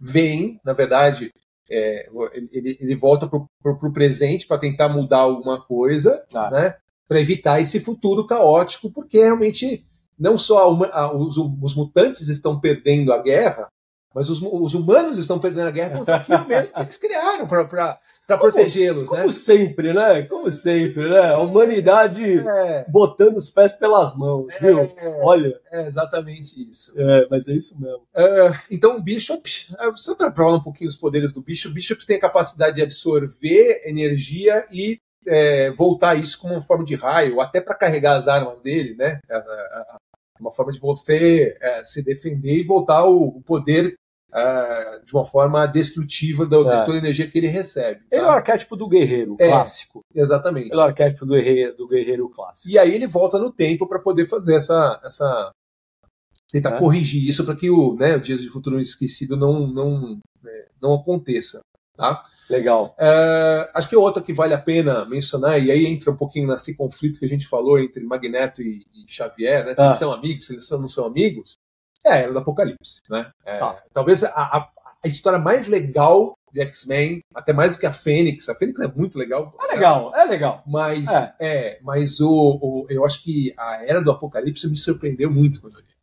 vem, 0.00 0.60
na 0.64 0.72
verdade, 0.72 1.32
é, 1.70 2.08
ele, 2.52 2.76
ele 2.80 2.94
volta 2.94 3.26
para 3.26 3.38
o 3.38 3.92
presente 3.92 4.46
para 4.46 4.58
tentar 4.58 4.88
mudar 4.88 5.20
alguma 5.20 5.60
coisa, 5.60 6.24
ah. 6.34 6.50
né? 6.50 6.76
Para 7.06 7.20
evitar 7.20 7.60
esse 7.60 7.80
futuro 7.80 8.26
caótico, 8.26 8.90
porque 8.92 9.18
realmente 9.18 9.86
não 10.18 10.38
só 10.38 10.70
a, 10.70 11.00
a, 11.00 11.16
os, 11.16 11.36
os, 11.36 11.74
mutantes 11.74 12.28
estão 12.28 12.60
perdendo 12.60 13.12
a 13.12 13.20
guerra, 13.20 13.68
mas 14.14 14.30
os, 14.30 14.40
os 14.40 14.74
humanos 14.74 15.18
estão 15.18 15.38
perdendo 15.38 15.68
a 15.68 15.72
guerra 15.72 15.98
contra 15.98 16.16
aquilo 16.16 16.46
mesmo 16.46 16.72
que 16.72 16.80
eles 16.80 16.96
criaram 16.96 17.48
para 17.48 17.98
protegê-los, 18.38 19.10
né? 19.10 19.18
Como 19.18 19.32
sempre, 19.32 19.92
né? 19.92 20.22
Como 20.22 20.50
sempre, 20.50 21.08
né? 21.08 21.34
A 21.34 21.38
humanidade 21.38 22.38
é. 22.38 22.84
botando 22.88 23.36
os 23.36 23.50
pés 23.50 23.74
pelas 23.74 24.16
mãos, 24.16 24.54
é, 24.54 24.60
viu? 24.60 24.94
Olha. 25.22 25.60
É 25.72 25.86
exatamente 25.86 26.70
isso. 26.70 26.92
É, 26.96 27.26
mas 27.30 27.48
é 27.48 27.52
isso 27.54 27.80
mesmo. 27.80 28.06
É, 28.14 28.52
então, 28.70 28.96
o 28.96 29.02
Bishop, 29.02 29.42
é, 29.78 29.90
só 29.96 30.14
para 30.14 30.32
falar 30.32 30.56
um 30.56 30.62
pouquinho 30.62 30.88
os 30.88 30.96
poderes 30.96 31.32
do 31.32 31.42
Bishop, 31.42 31.70
o 31.70 31.74
Bishop 31.74 32.06
tem 32.06 32.16
a 32.16 32.20
capacidade 32.20 32.76
de 32.76 32.82
absorver 32.82 33.82
energia 33.84 34.66
e 34.72 34.98
é, 35.26 35.70
voltar 35.72 36.14
isso 36.14 36.38
como 36.38 36.54
uma 36.54 36.62
forma 36.62 36.84
de 36.84 36.94
raio, 36.94 37.40
até 37.40 37.60
para 37.60 37.74
carregar 37.74 38.16
as 38.16 38.28
armas 38.28 38.60
dele, 38.60 38.94
né? 38.94 39.18
Uma 40.38 40.52
forma 40.52 40.72
de 40.72 40.80
você 40.80 41.56
é, 41.60 41.82
se 41.82 42.02
defender 42.02 42.58
e 42.58 42.64
voltar 42.64 43.04
o, 43.06 43.28
o 43.28 43.42
poder 43.42 43.96
uh, 44.34 45.04
de 45.04 45.12
uma 45.12 45.24
forma 45.24 45.64
destrutiva 45.66 46.44
da, 46.44 46.56
é. 46.56 46.80
de 46.80 46.86
toda 46.86 46.94
a 46.94 46.98
energia 46.98 47.30
que 47.30 47.38
ele 47.38 47.46
recebe. 47.46 48.00
Tá? 48.00 48.06
Ele 48.10 48.22
é 48.22 48.26
o 48.26 48.30
arquétipo 48.30 48.76
do 48.76 48.88
guerreiro 48.88 49.36
é, 49.38 49.48
clássico. 49.48 50.00
Exatamente. 50.14 50.70
Ele 50.70 50.80
é 50.80 50.82
o 50.82 50.86
arquétipo 50.86 51.24
do 51.24 51.34
guerreiro, 51.34 51.76
do 51.76 51.88
guerreiro 51.88 52.28
clássico. 52.28 52.68
E 52.68 52.78
aí 52.78 52.94
ele 52.94 53.06
volta 53.06 53.38
no 53.38 53.52
tempo 53.52 53.86
para 53.86 54.00
poder 54.00 54.26
fazer 54.26 54.56
essa. 54.56 55.00
essa 55.04 55.52
tentar 56.50 56.76
é. 56.76 56.78
corrigir 56.78 57.26
isso 57.28 57.44
para 57.44 57.56
que 57.56 57.68
o, 57.68 57.96
né, 57.96 58.16
o 58.16 58.20
Dias 58.20 58.40
de 58.40 58.48
Futuro 58.48 58.80
Esquecido 58.80 59.36
não, 59.36 59.66
não, 59.66 60.20
é, 60.46 60.68
não 60.80 60.94
aconteça. 60.94 61.60
Tá? 61.96 62.22
Legal. 62.50 62.96
Uh, 62.98 63.70
acho 63.72 63.88
que 63.88 63.96
outra 63.96 64.22
que 64.22 64.32
vale 64.32 64.52
a 64.52 64.58
pena 64.58 65.04
mencionar, 65.04 65.62
e 65.62 65.70
aí 65.70 65.86
entra 65.86 66.10
um 66.10 66.16
pouquinho 66.16 66.48
nesse 66.48 66.74
conflito 66.74 67.18
que 67.18 67.24
a 67.24 67.28
gente 67.28 67.46
falou 67.46 67.78
entre 67.78 68.04
Magneto 68.04 68.62
e, 68.62 68.84
e 68.94 69.04
Xavier, 69.08 69.64
né? 69.64 69.74
Se 69.74 69.80
ah. 69.80 69.86
eles 69.86 69.96
são 69.96 70.12
amigos, 70.12 70.46
se 70.46 70.52
eles 70.52 70.70
não 70.70 70.88
são 70.88 71.06
amigos. 71.06 71.54
É 72.04 72.12
a 72.12 72.16
Era 72.16 72.32
do 72.32 72.38
Apocalipse, 72.38 73.00
né? 73.08 73.32
É, 73.44 73.58
tá. 73.58 73.82
Talvez 73.92 74.22
a, 74.22 74.30
a, 74.30 74.70
a, 75.02 75.08
história 75.08 75.38
mais 75.38 75.66
legal 75.66 76.36
de 76.52 76.60
X-Men, 76.60 77.24
até 77.34 77.52
mais 77.52 77.72
do 77.72 77.78
que 77.78 77.86
a 77.86 77.92
Fênix. 77.92 78.48
A 78.48 78.54
Fênix 78.54 78.80
é 78.80 78.88
muito 78.88 79.18
legal. 79.18 79.52
É 79.60 79.74
legal, 79.74 80.14
é 80.14 80.24
legal. 80.24 80.62
Mas, 80.66 81.08
é, 81.08 81.34
é 81.40 81.78
mas 81.82 82.20
o, 82.20 82.30
o, 82.30 82.86
eu 82.90 83.04
acho 83.04 83.22
que 83.22 83.54
a 83.56 83.84
Era 83.84 84.00
do 84.00 84.10
Apocalipse 84.10 84.68
me 84.68 84.76
surpreendeu 84.76 85.30
muito 85.30 85.60
quando 85.60 85.78
eu 85.78 85.80
li. 85.80 85.94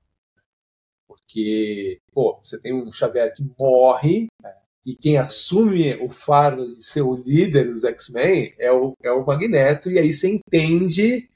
Porque, 1.08 2.02
pô, 2.14 2.39
você 2.43 2.60
tem 2.60 2.74
um 2.74 2.91
Xavier 2.91 3.34
que 3.34 3.45
morre, 3.58 4.28
é. 4.43 4.54
e 4.86 4.95
quem 4.95 5.18
assume 5.18 5.95
o 6.04 6.10
fardo 6.10 6.74
de 6.74 6.84
ser 6.84 7.02
o 7.04 7.16
líder 7.16 7.72
dos 7.72 7.84
X-Men 7.84 8.54
é 8.60 8.72
o, 8.72 8.93
é 9.02 9.12
o 9.12 9.26
Magneto, 9.26 9.89
e 9.89 9.97
aí 9.97 10.12
você 10.12 10.28
entende 10.28 11.31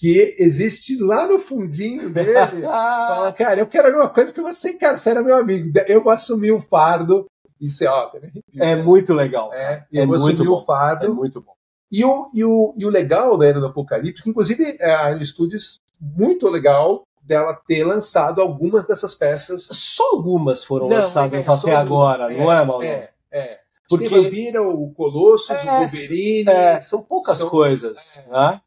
que 0.00 0.34
existe 0.38 0.96
lá 0.96 1.26
no 1.28 1.38
fundinho 1.38 2.08
dele. 2.08 2.32
fala, 2.64 3.32
cara, 3.34 3.60
eu 3.60 3.66
quero 3.66 3.88
a 3.88 3.90
mesma 3.90 4.08
coisa 4.08 4.32
que 4.32 4.40
você, 4.40 4.72
cara, 4.72 4.96
você 4.96 5.10
era 5.10 5.22
meu 5.22 5.36
amigo. 5.36 5.70
Eu 5.86 6.02
vou 6.02 6.10
assumir 6.10 6.52
o 6.52 6.60
fardo. 6.60 7.26
Isso 7.60 7.84
é, 7.84 7.86
ó, 7.86 8.10
é 8.56 8.76
muito 8.76 9.12
legal. 9.12 9.52
É, 9.52 9.84
eu 9.92 10.04
é 10.04 10.06
vou 10.06 10.14
assumir 10.14 10.46
bom. 10.46 10.54
o 10.54 10.64
fardo. 10.64 11.04
É 11.04 11.08
muito 11.10 11.42
bom. 11.42 11.52
E 11.92 12.02
o, 12.02 12.30
e 12.32 12.42
o, 12.42 12.74
e 12.78 12.86
o 12.86 12.88
legal 12.88 13.36
da 13.36 13.46
Era 13.46 13.60
do 13.60 13.66
Apocalipse, 13.66 14.22
que 14.22 14.30
inclusive 14.30 14.78
é, 14.80 14.90
a 14.90 15.06
Alien 15.08 15.24
Studios, 15.24 15.80
muito 16.00 16.48
legal 16.48 17.02
dela 17.22 17.60
ter 17.68 17.84
lançado 17.84 18.40
algumas 18.40 18.86
dessas 18.86 19.14
peças. 19.14 19.68
Só 19.70 20.12
algumas 20.12 20.64
foram 20.64 20.88
não, 20.88 20.96
lançadas 20.96 21.46
é, 21.46 21.52
até 21.52 21.76
agora, 21.76 22.30
não 22.30 22.50
é, 22.50 22.64
Mauro? 22.64 22.86
É, 22.86 23.10
é. 23.30 23.58
Porque 23.86 24.08
Vampira, 24.08 24.62
o 24.62 24.94
Colossus, 24.94 25.50
o 25.50 25.52
é, 25.52 25.78
Wolverine. 25.80 26.48
É, 26.48 26.80
são 26.80 27.02
poucas 27.02 27.36
são, 27.36 27.50
coisas. 27.50 28.16
É. 28.16 28.30
Né? 28.30 28.60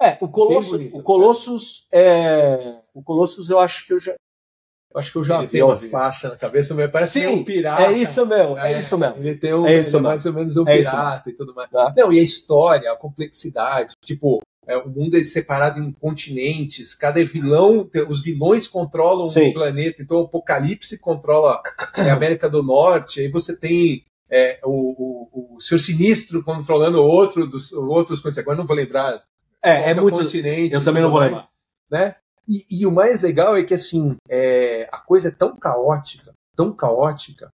É, 0.00 0.16
o 0.20 0.28
Colossus, 0.28 0.70
bonito, 0.72 0.98
o 0.98 1.02
Colossus 1.02 1.86
é, 1.92 2.76
o 2.94 3.02
Colossus 3.02 3.50
eu 3.50 3.58
acho 3.58 3.84
que 3.84 3.92
eu 3.92 3.98
já 3.98 4.12
eu 4.12 4.98
acho 4.98 5.12
que 5.12 5.18
eu 5.18 5.24
já 5.24 5.36
ele 5.38 5.46
vi. 5.46 5.52
Tem 5.52 5.62
uma 5.62 5.76
faixa 5.76 6.28
na 6.28 6.36
cabeça, 6.36 6.74
mas 6.74 6.90
parece 6.90 7.20
Sim, 7.20 7.26
um 7.26 7.44
pirata. 7.44 7.82
É 7.82 7.92
isso 7.92 8.24
mesmo, 8.24 8.56
é, 8.56 8.72
é 8.72 8.78
isso 8.78 8.96
mesmo. 8.96 9.16
Ele 9.18 9.34
tem 9.34 9.52
um, 9.52 9.66
é 9.66 9.80
isso 9.80 10.00
mais 10.00 10.24
ou 10.24 10.32
menos 10.32 10.56
um 10.56 10.66
é 10.66 10.78
pirata 10.78 11.28
e 11.28 11.34
tudo 11.34 11.54
mais. 11.54 11.70
Tá. 11.70 11.92
Não, 11.96 12.12
e 12.12 12.18
a 12.18 12.22
história, 12.22 12.90
a 12.90 12.96
complexidade, 12.96 13.94
tipo, 14.02 14.40
é, 14.66 14.76
o 14.78 14.88
mundo 14.88 15.16
é 15.16 15.24
separado 15.24 15.78
em 15.78 15.92
continentes, 15.92 16.94
cada 16.94 17.22
vilão, 17.24 17.88
os 18.08 18.22
vilões 18.22 18.66
controlam 18.66 19.26
Sim. 19.26 19.48
um 19.48 19.52
planeta, 19.52 20.02
então 20.02 20.18
o 20.18 20.24
Apocalipse 20.24 20.98
controla 20.98 21.60
a 21.94 22.12
América 22.12 22.48
do 22.48 22.62
Norte, 22.62 23.20
aí 23.20 23.28
você 23.28 23.56
tem 23.56 24.04
é, 24.30 24.58
o, 24.62 24.70
o, 24.70 25.56
o 25.56 25.60
Senhor 25.60 25.78
Sinistro 25.78 26.42
controlando 26.42 27.02
outro 27.02 27.46
dos 27.46 27.72
outros. 27.72 28.22
Agora 28.38 28.56
não 28.56 28.66
vou 28.66 28.76
lembrar 28.76 29.22
é, 29.62 29.90
é 29.90 29.94
muito. 29.94 30.18
Continente, 30.18 30.74
eu 30.74 30.84
também 30.84 31.02
não 31.02 31.10
vou 31.10 31.20
lembrar. 31.20 31.48
Né? 31.90 32.14
E, 32.46 32.66
e, 32.70 32.86
o 32.86 32.92
mais 32.92 33.20
legal 33.20 33.56
é 33.56 33.64
que 33.64 33.74
assim 33.74 34.16
é, 34.28 34.88
a 34.90 34.98
coisa 34.98 35.28
é 35.28 35.30
tão 35.30 35.56
caótica, 35.56 36.32
tão 36.56 36.74
caótica 36.74 37.50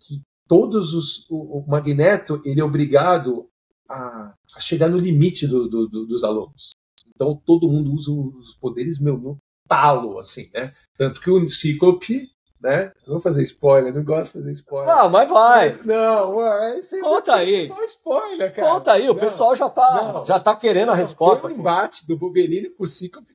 que 0.00 0.22
todos 0.48 0.94
os 0.94 1.28
o, 1.30 1.58
o 1.58 1.66
Magneto 1.66 2.40
ele 2.44 2.60
é 2.60 2.64
obrigado 2.64 3.48
a, 3.88 4.34
a 4.56 4.60
chegar 4.60 4.88
no 4.88 4.98
limite 4.98 5.46
do, 5.46 5.68
do, 5.68 5.88
do, 5.88 6.06
dos 6.06 6.24
alunos. 6.24 6.70
Então 7.14 7.40
todo 7.44 7.68
mundo 7.68 7.92
usa 7.92 8.10
os 8.10 8.54
poderes 8.54 8.98
meu 8.98 9.18
no 9.18 9.36
talo 9.68 10.18
assim, 10.18 10.48
né? 10.52 10.74
Tanto 10.96 11.20
que 11.20 11.30
o 11.30 11.48
Cíclope 11.48 12.30
né? 12.64 12.92
Não 13.06 13.12
vou 13.12 13.20
fazer 13.20 13.42
spoiler, 13.42 13.94
não 13.94 14.02
gosto 14.02 14.32
de 14.32 14.38
fazer 14.38 14.52
spoiler. 14.52 14.96
Não, 14.96 15.10
mas 15.10 15.28
vai. 15.28 15.68
Mas, 15.68 15.84
não, 15.84 16.36
mas 16.36 16.90
Conta 16.98 17.34
aí. 17.34 17.70
spoiler, 17.86 18.54
cara. 18.54 18.68
Conta 18.68 18.92
aí, 18.92 19.04
o 19.04 19.12
não, 19.12 19.20
pessoal 19.20 19.54
já 19.54 19.68
tá, 19.68 20.24
já 20.26 20.40
tá 20.40 20.56
querendo 20.56 20.90
a 20.90 20.94
resposta. 20.94 21.46
Tem 21.46 21.56
um 21.56 21.60
embate 21.60 22.06
do 22.06 22.16
Wolverine 22.16 22.70
com 22.70 22.84
o 22.84 22.86
Cíclope. 22.86 23.34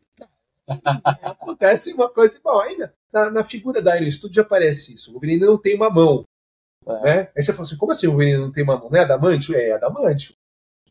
Acontece 1.24 1.94
uma 1.94 2.10
coisa. 2.10 2.40
Bom, 2.44 2.60
ainda 2.60 2.92
na, 3.14 3.30
na 3.30 3.44
figura 3.44 3.84
da 3.84 3.96
Iron 3.98 4.10
Studio 4.10 4.42
aparece 4.42 4.96
isso. 4.96 5.12
O 5.12 5.14
Wolverine 5.14 5.46
não 5.46 5.60
tem 5.60 5.76
uma 5.76 5.92
mão. 5.92 6.26
É. 6.88 7.04
Né? 7.04 7.30
Aí 7.38 7.44
você 7.44 7.54
fala 7.54 7.68
assim: 7.68 7.78
como 7.78 7.92
assim 7.92 8.08
o 8.08 8.12
Wolverine 8.12 8.40
não 8.40 8.52
tem 8.52 8.64
uma 8.64 8.80
mão? 8.80 8.90
Não 8.90 8.98
é 8.98 9.04
adamantio? 9.04 9.56
É 9.56 9.74
adamantio. 9.74 10.34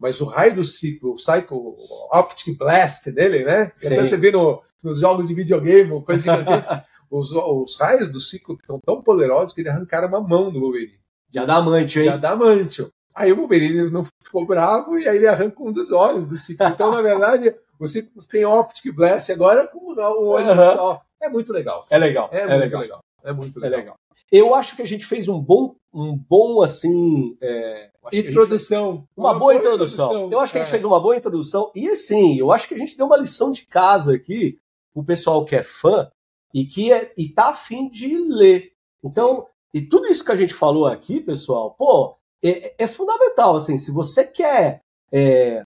Mas 0.01 0.21
o 0.21 0.27
raio 0.27 0.55
do 0.55 0.63
ciclo, 0.63 1.11
o 1.11 1.15
Psycho 1.15 1.77
Optic 2.13 2.57
Blast 2.57 3.11
dele, 3.11 3.43
né? 3.43 3.73
Até 3.85 4.01
você 4.01 4.17
vê 4.17 4.31
no, 4.31 4.63
nos 4.81 5.01
jogos 5.01 5.27
de 5.27 5.35
videogame, 5.35 6.01
coisa 6.05 6.23
gigantesca. 6.23 6.87
os, 7.11 7.33
os 7.33 7.77
raios 7.79 8.11
do 8.11 8.21
ciclo 8.21 8.57
estão 8.61 8.79
tão 8.81 9.03
poderosos 9.03 9.55
que 9.55 9.61
ele 9.61 9.69
arrancaram 9.69 10.09
uma 10.09 10.21
mão 10.21 10.51
do 10.51 10.61
Wolverine. 10.61 10.99
De 11.29 11.39
adamantio, 11.39 12.03
hein? 12.03 12.09
De 12.09 12.15
adamantio. 12.15 12.93
Aí 13.15 13.33
o 13.33 13.37
Wolverine 13.37 13.91
não 13.91 14.05
ficou 14.05 14.47
bravo 14.47 14.99
e 14.99 15.09
aí 15.09 15.17
ele 15.17 15.27
arranca 15.27 15.63
um 15.63 15.73
dos 15.73 15.91
olhos 15.91 16.27
do 16.27 16.37
ciclo. 16.37 16.67
Então, 16.69 16.91
na 16.91 17.03
verdade, 17.03 17.55
o 17.79 17.87
ciclo 17.87 18.13
tem 18.31 18.45
Optic 18.45 18.95
Blast 18.95 19.31
agora 19.33 19.67
com 19.67 19.79
o 19.79 20.29
olho 20.29 20.49
uhum. 20.49 20.57
só. 20.57 21.03
É 21.21 21.29
muito 21.29 21.53
legal. 21.53 21.85
É 21.91 21.99
legal. 21.99 22.29
É, 22.33 22.41
é 22.41 22.47
muito 22.47 22.61
legal. 22.61 22.81
legal. 22.81 23.01
É 23.25 23.33
muito 23.33 23.61
legal. 23.61 23.79
É 23.79 23.83
legal. 23.83 23.97
Eu 24.31 24.55
acho 24.55 24.77
que 24.77 24.83
a 24.83 24.87
gente 24.87 25.07
fez 25.07 25.27
um 25.27 25.41
bom, 25.41 25.75
um 25.93 26.17
bom 26.17 26.63
assim. 26.63 27.37
É, 27.41 27.91
introdução. 28.13 28.99
Fez... 28.99 29.09
Uma, 29.17 29.31
uma, 29.31 29.39
boa, 29.39 29.39
boa 29.39 29.55
introdução. 29.55 30.07
introdução. 30.07 30.33
Eu 30.33 30.41
acho 30.41 30.53
que 30.53 30.59
a 30.59 30.61
gente 30.61 30.69
é. 30.69 30.73
fez 30.73 30.85
uma 30.85 31.01
boa 31.01 31.17
introdução. 31.17 31.73
E 31.75 31.89
assim, 31.89 32.39
eu 32.39 32.53
acho 32.53 32.69
que 32.69 32.75
a 32.75 32.79
gente 32.79 32.97
deu 32.97 33.07
uma 33.07 33.17
lição 33.17 33.51
de 33.51 33.67
casa 33.67 34.15
aqui, 34.15 34.59
o 34.95 35.03
pessoal 35.03 35.45
que 35.45 35.57
é 35.57 35.63
fã, 35.63 36.11
e 36.53 36.65
que 36.65 36.93
é, 36.93 37.13
e 37.17 37.29
tá 37.29 37.51
afim 37.51 37.89
de 37.89 38.17
ler. 38.17 38.73
Então, 39.03 39.47
e 39.73 39.83
tudo 39.83 40.07
isso 40.07 40.25
que 40.25 40.33
a 40.33 40.37
gente 40.37 40.55
falou 40.55 40.87
aqui, 40.87 41.21
pessoal, 41.21 41.75
pô, 41.75 42.17
é, 42.43 42.75
é 42.79 42.87
fundamental. 42.87 43.57
Assim, 43.57 43.77
se 43.77 43.91
você 43.91 44.25
quer 44.25 44.83
é, 45.13 45.63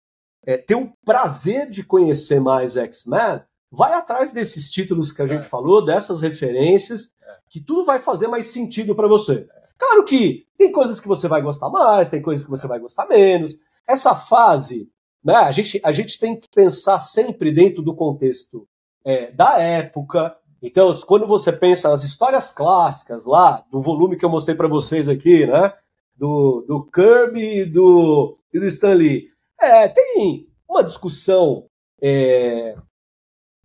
é, 0.45 0.57
ter 0.57 0.75
o 0.75 0.93
prazer 1.05 1.69
de 1.69 1.85
conhecer 1.85 2.41
mais 2.41 2.77
X-Men, 2.77 3.43
vai 3.71 3.93
atrás 3.93 4.33
desses 4.33 4.71
títulos 4.71 5.13
que 5.13 5.23
a 5.23 5.27
gente 5.27 5.45
é. 5.45 5.49
falou, 5.49 5.85
dessas 5.85 6.23
referências, 6.23 7.13
é. 7.23 7.37
que 7.49 7.61
tudo 7.61 7.85
vai 7.85 7.99
fazer 7.99 8.29
mais 8.29 8.47
sentido 8.47 8.95
para 8.95 9.09
você. 9.09 9.47
Claro 9.79 10.05
que 10.05 10.47
tem 10.59 10.71
coisas 10.71 11.01
que 11.01 11.09
você 11.09 11.27
vai 11.27 11.41
gostar 11.41 11.71
mais, 11.71 12.11
tem 12.11 12.21
coisas 12.21 12.45
que 12.45 12.51
você 12.51 12.67
vai 12.67 12.79
gostar 12.79 13.07
menos. 13.07 13.57
Essa 13.87 14.15
fase, 14.15 14.91
né, 15.25 15.35
a, 15.35 15.51
gente, 15.51 15.81
a 15.83 15.93
gente 15.93 16.19
tem 16.19 16.39
que 16.39 16.49
pensar 16.55 17.01
sempre 17.01 17.51
dentro 17.53 17.83
do 17.83 17.95
contexto 17.95 18.69
é, 19.05 19.31
da 19.33 19.59
época, 19.59 20.37
Então, 20.63 20.95
quando 21.07 21.27
você 21.27 21.51
pensa 21.53 21.89
nas 21.89 22.05
histórias 22.05 22.53
clássicas 22.53 23.25
lá, 23.25 23.65
do 23.71 23.81
volume 23.81 24.17
que 24.17 24.25
eu 24.25 24.29
mostrei 24.29 24.55
para 24.55 24.69
vocês 24.69 25.09
aqui, 25.09 25.47
né? 25.47 25.73
Do, 26.15 26.65
do 26.67 26.85
Kirby 26.85 27.61
e 27.61 27.65
do, 27.65 28.39
e 28.53 28.61
do 28.61 28.67
Stan 28.67 28.93
Lee, 28.93 29.31
é, 29.59 29.89
tem 29.89 30.47
uma 30.69 30.85
discussão, 30.85 31.67
é, 32.01 32.77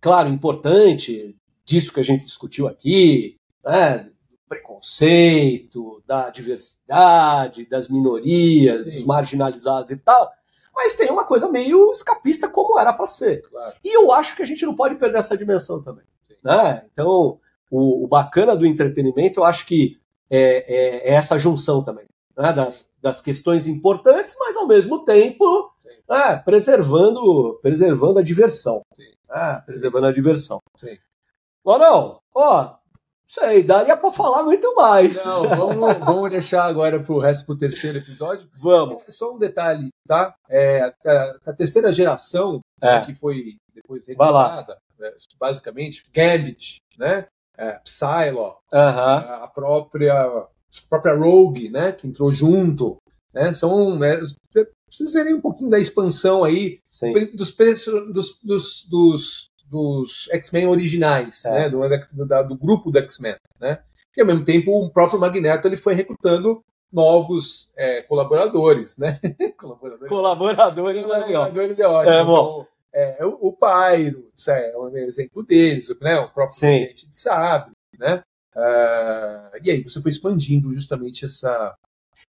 claro, 0.00 0.28
importante, 0.30 1.36
disso 1.66 1.92
que 1.92 2.00
a 2.00 2.04
gente 2.04 2.24
discutiu 2.24 2.66
aqui, 2.66 3.36
né? 3.62 4.10
Do 4.30 4.38
preconceito, 4.48 6.02
da 6.06 6.30
diversidade, 6.30 7.68
das 7.68 7.88
minorias, 7.88 8.84
Sim. 8.84 8.90
dos 8.92 9.04
marginalizados 9.04 9.90
e 9.90 9.96
tal 9.96 10.32
mas 10.76 10.94
tem 10.94 11.10
uma 11.10 11.24
coisa 11.24 11.50
meio 11.50 11.90
escapista 11.90 12.50
como 12.50 12.78
era 12.78 12.92
para 12.92 13.06
ser. 13.06 13.40
Claro. 13.48 13.76
E 13.82 13.96
eu 13.96 14.12
acho 14.12 14.36
que 14.36 14.42
a 14.42 14.44
gente 14.44 14.66
não 14.66 14.76
pode 14.76 14.96
perder 14.96 15.20
essa 15.20 15.34
dimensão 15.34 15.82
também. 15.82 16.04
Né? 16.46 16.86
Então, 16.92 17.40
o, 17.68 18.04
o, 18.04 18.06
bacana 18.06 18.54
do 18.54 18.64
entretenimento, 18.64 19.40
eu 19.40 19.44
acho 19.44 19.66
que 19.66 19.98
é, 20.30 21.08
é, 21.08 21.10
é 21.10 21.14
essa 21.14 21.36
junção 21.36 21.82
também. 21.82 22.06
Né? 22.38 22.52
Das, 22.52 22.88
das 23.02 23.20
questões 23.20 23.66
importantes, 23.66 24.36
mas 24.38 24.56
ao 24.56 24.68
mesmo 24.68 25.04
tempo 25.04 25.72
né? 26.08 26.36
preservando, 26.44 27.58
preservando 27.60 28.20
a 28.20 28.22
diversão. 28.22 28.82
Né? 29.28 29.62
Preservando 29.66 30.06
a 30.06 30.12
diversão. 30.12 30.60
Sim. 30.78 30.96
não, 31.64 32.20
ó, 32.32 32.76
Sei, 33.28 33.64
daria 33.64 33.96
para 33.96 34.08
falar 34.12 34.44
muito 34.44 34.72
mais. 34.76 35.24
Não, 35.24 35.48
vamos, 35.48 35.98
vamos 35.98 36.30
deixar 36.30 36.64
agora 36.64 37.00
para 37.00 37.12
o 37.12 37.18
resto 37.18 37.44
pro 37.44 37.56
terceiro 37.56 37.98
episódio. 37.98 38.48
Vamos. 38.54 39.02
É 39.08 39.10
só 39.10 39.34
um 39.34 39.38
detalhe, 39.38 39.88
tá? 40.06 40.32
É, 40.48 40.94
a, 41.04 41.36
a 41.46 41.52
terceira 41.52 41.92
geração, 41.92 42.60
é. 42.80 43.00
que 43.00 43.12
foi 43.16 43.56
depois 43.74 44.06
revelada, 44.06 44.78
né, 44.98 45.12
basicamente, 45.38 46.04
Gambit, 46.12 46.80
né? 46.98 47.26
É, 47.58 47.78
Psylocke, 47.78 48.60
uh 48.72 48.76
-huh. 48.76 49.42
a 49.44 49.50
própria, 49.52 50.12
a 50.14 50.48
própria 50.90 51.14
Rogue, 51.14 51.70
né? 51.70 51.92
Que 51.92 52.06
entrou 52.06 52.32
junto. 52.32 52.98
Né? 53.32 53.52
São. 53.52 53.98
Né, 53.98 54.20
precisa 54.86 55.24
um 55.24 55.40
pouquinho 55.40 55.70
da 55.70 55.78
expansão 55.78 56.44
aí 56.44 56.80
dos, 57.34 57.52
dos, 58.12 58.40
dos, 58.42 58.84
dos 58.88 59.50
dos 59.68 60.28
X-Men 60.30 60.68
originais, 60.68 61.44
é. 61.44 61.50
né, 61.50 61.68
do, 61.68 61.80
do, 62.12 62.48
do, 62.48 62.56
grupo 62.56 62.90
do 62.90 62.98
X-Men, 62.98 63.36
né? 63.60 63.80
E 64.16 64.20
ao 64.20 64.26
mesmo 64.26 64.44
tempo 64.44 64.70
o 64.70 64.90
próprio 64.90 65.20
Magneto 65.20 65.68
ele 65.68 65.76
foi 65.76 65.94
recrutando 65.94 66.62
novos 66.90 67.68
é, 67.76 68.00
colaboradores, 68.02 68.96
né? 68.96 69.20
colaboradores. 69.58 70.08
Colaboradores, 70.08 71.04
colaboradores 71.04 71.78
é 71.78 71.86
ótimo. 71.86 72.14
É, 72.14 72.24
bom. 72.24 72.52
Então, 72.60 72.66
é, 72.96 73.26
o, 73.26 73.48
o 73.48 73.52
Pyro, 73.52 74.30
é 74.48 74.78
um 74.78 74.96
exemplo 74.96 75.42
deles, 75.42 75.88
né? 76.00 76.18
O 76.18 76.32
próprio 76.32 76.58
cliente 76.58 77.08
de 77.08 77.16
Sabre, 77.16 77.72
né? 77.98 78.22
Uh, 78.54 79.58
e 79.62 79.70
aí 79.70 79.82
você 79.82 80.00
foi 80.00 80.10
expandindo 80.10 80.72
justamente 80.72 81.26
essa. 81.26 81.76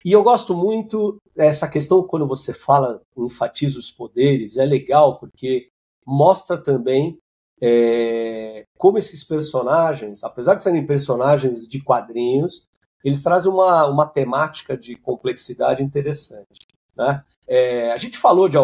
E 0.04 0.12
eu 0.12 0.22
gosto 0.22 0.54
muito 0.54 1.18
essa 1.38 1.70
questão 1.70 2.06
quando 2.06 2.28
você 2.28 2.54
fala, 2.54 3.02
enfatiza 3.18 3.80
os 3.80 3.90
poderes, 3.90 4.58
é 4.58 4.66
legal 4.66 5.18
porque 5.18 5.70
mostra 6.06 6.58
também 6.58 7.18
é, 7.62 8.66
como 8.78 8.98
esses 8.98 9.24
personagens, 9.24 10.24
apesar 10.24 10.56
de 10.56 10.64
serem 10.64 10.86
personagens 10.86 11.68
de 11.68 11.82
quadrinhos, 11.82 12.68
eles 13.04 13.24
trazem 13.24 13.52
uma, 13.52 13.88
uma 13.88 14.06
temática 14.06 14.78
de 14.78 14.96
complexidade 14.96 15.82
interessante. 15.82 16.68
Né? 16.96 17.24
É, 17.48 17.92
a 17.92 17.98
gente 17.98 18.18
falou 18.18 18.50
de, 18.50 18.58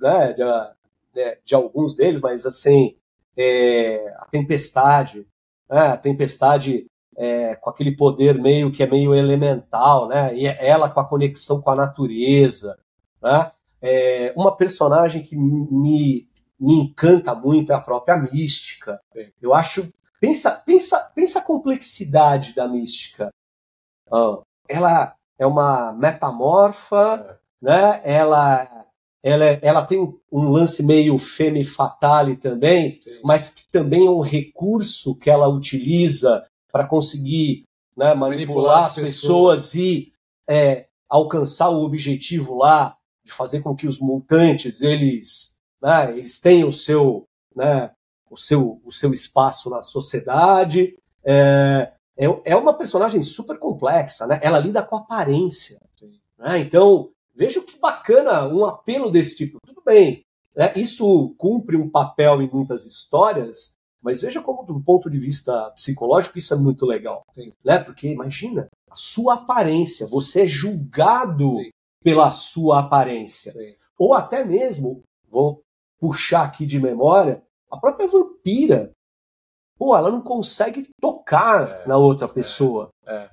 né, 0.00 0.32
de, 0.32 0.42
né, 1.14 1.36
de, 1.44 1.54
alguns 1.54 1.94
deles, 1.94 2.20
mas 2.20 2.46
assim, 2.46 2.96
é, 3.36 4.14
a 4.18 4.26
Tempestade, 4.26 5.26
né, 5.68 5.88
a 5.88 5.96
Tempestade 5.96 6.86
é, 7.16 7.54
com 7.56 7.70
aquele 7.70 7.96
poder 7.96 8.40
meio 8.40 8.70
que 8.70 8.82
é 8.82 8.86
meio 8.86 9.14
elemental, 9.14 10.08
né, 10.08 10.34
e 10.34 10.46
ela 10.46 10.88
com 10.90 11.00
a 11.00 11.08
conexão 11.08 11.60
com 11.60 11.70
a 11.70 11.76
natureza, 11.76 12.78
né, 13.22 13.52
é, 13.82 14.32
uma 14.36 14.56
personagem 14.56 15.22
que 15.22 15.36
me 15.36 16.30
me 16.60 16.74
encanta 16.74 17.34
muito 17.34 17.72
é 17.72 17.74
a 17.74 17.80
própria 17.80 18.18
mística. 18.18 19.00
Eu 19.40 19.54
acho. 19.54 19.90
Pensa, 20.20 20.50
pensa, 20.50 21.00
pensa 21.14 21.38
a 21.38 21.42
complexidade 21.42 22.54
da 22.54 22.68
mística. 22.68 23.30
Ela 24.68 25.16
é 25.38 25.46
uma 25.46 25.94
metamorfa, 25.94 27.40
é. 27.62 27.64
né? 27.64 28.00
Ela, 28.04 28.86
ela, 29.22 29.44
ela 29.44 29.84
tem 29.84 30.00
um 30.32 30.48
lance 30.48 30.82
meio 30.82 31.18
femme 31.18 31.62
fatale 31.62 32.36
também, 32.36 33.00
Sim. 33.02 33.20
mas 33.22 33.50
que 33.50 33.68
também 33.70 34.06
é 34.06 34.10
um 34.10 34.20
recurso 34.20 35.14
que 35.14 35.28
ela 35.28 35.48
utiliza 35.48 36.44
para 36.72 36.86
conseguir 36.86 37.64
né, 37.96 38.14
manipular, 38.14 38.28
manipular, 38.30 38.84
as 38.86 38.94
pessoas, 38.94 39.72
pessoas 39.72 39.74
e 39.74 40.12
é, 40.48 40.86
alcançar 41.08 41.68
o 41.68 41.84
objetivo 41.84 42.56
lá 42.56 42.96
de 43.24 43.32
fazer 43.32 43.60
com 43.60 43.76
que 43.76 43.86
os 43.86 43.98
mutantes 43.98 44.80
eles 44.80 45.60
né, 45.82 46.16
eles 46.16 46.38
têm 46.38 46.64
o 46.64 46.72
seu, 46.72 47.26
né, 47.54 47.90
o 48.30 48.36
seu, 48.36 48.80
o 48.84 48.92
seu 48.92 49.12
espaço 49.12 49.70
na 49.70 49.82
sociedade. 49.82 50.96
É, 51.24 51.92
é, 52.16 52.26
é 52.44 52.56
uma 52.56 52.74
personagem 52.74 53.22
super 53.22 53.58
complexa, 53.58 54.26
né? 54.26 54.38
Ela 54.42 54.58
lida 54.58 54.82
com 54.82 54.96
aparência. 54.96 55.80
Né? 56.38 56.58
Então, 56.58 57.10
veja 57.40 57.62
que 57.62 57.78
bacana 57.78 58.46
um 58.46 58.66
apelo 58.66 59.10
desse 59.10 59.34
tipo. 59.34 59.58
Tudo 59.64 59.82
bem, 59.82 60.22
né? 60.54 60.70
isso 60.76 61.34
cumpre 61.38 61.74
um 61.74 61.88
papel 61.88 62.42
em 62.42 62.50
muitas 62.50 62.84
histórias, 62.84 63.74
mas 64.02 64.20
veja 64.20 64.42
como, 64.42 64.62
do 64.62 64.78
ponto 64.78 65.08
de 65.08 65.18
vista 65.18 65.70
psicológico, 65.70 66.36
isso 66.36 66.52
é 66.52 66.56
muito 66.58 66.84
legal. 66.84 67.22
Sim. 67.34 67.54
Né? 67.64 67.78
Porque 67.78 68.08
imagina, 68.08 68.68
a 68.90 68.94
sua 68.94 69.34
aparência, 69.34 70.06
você 70.06 70.42
é 70.42 70.46
julgado 70.46 71.54
Sim. 71.56 71.70
pela 72.04 72.30
sua 72.30 72.80
aparência. 72.80 73.52
Sim. 73.52 73.74
Ou 73.98 74.12
até 74.12 74.44
mesmo, 74.44 75.02
vou 75.26 75.62
puxar 75.98 76.44
aqui 76.44 76.66
de 76.66 76.78
memória, 76.78 77.42
a 77.70 77.78
própria 77.78 78.06
vampira. 78.06 78.92
Pô, 79.78 79.96
ela 79.96 80.10
não 80.10 80.20
consegue 80.20 80.90
tocar 81.00 81.70
é, 81.70 81.86
na 81.86 81.96
outra 81.96 82.26
é, 82.26 82.30
pessoa. 82.30 82.90
É, 83.06 83.14
é, 83.14 83.30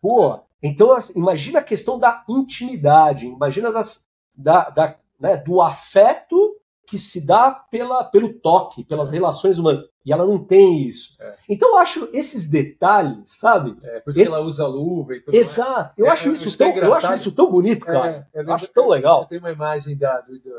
Pô, 0.00 0.40
então 0.62 0.92
assim, 0.92 1.12
imagina 1.16 1.60
a 1.60 1.64
questão 1.64 1.98
da 1.98 2.24
intimidade, 2.28 3.26
imagina 3.26 3.72
das, 3.72 4.06
da, 4.34 4.70
da, 4.70 4.96
né, 5.18 5.36
do 5.36 5.60
afeto 5.60 6.56
que 6.86 6.98
se 6.98 7.24
dá 7.24 7.52
pela, 7.52 8.02
pelo 8.02 8.32
toque, 8.32 8.82
pelas 8.82 9.10
relações 9.10 9.58
humanas. 9.58 9.84
E 10.04 10.12
ela 10.12 10.24
não 10.24 10.42
tem 10.42 10.88
isso. 10.88 11.16
É. 11.20 11.36
Então 11.48 11.68
eu 11.70 11.78
acho 11.78 12.08
esses 12.12 12.48
detalhes, 12.48 13.38
sabe? 13.38 13.76
É, 13.84 14.00
por 14.00 14.10
isso 14.10 14.20
Esse... 14.20 14.30
que 14.30 14.34
ela 14.34 14.44
usa 14.44 14.66
luva 14.66 15.14
e 15.14 15.20
tudo 15.20 15.34
Exato. 15.36 15.92
Eu, 15.96 16.06
é, 16.06 16.08
acho 16.08 16.32
isso 16.32 16.56
tão, 16.58 16.74
eu 16.74 16.94
acho 16.94 17.12
isso 17.12 17.32
tão 17.32 17.50
bonito, 17.50 17.86
cara. 17.86 18.26
É, 18.34 18.40
eu 18.42 18.52
acho 18.52 18.66
tão 18.72 18.88
legal. 18.88 19.26
Tem 19.26 19.38
uma 19.38 19.52
imagem 19.52 19.96
da, 19.96 20.20
do, 20.22 20.36
do 20.38 20.50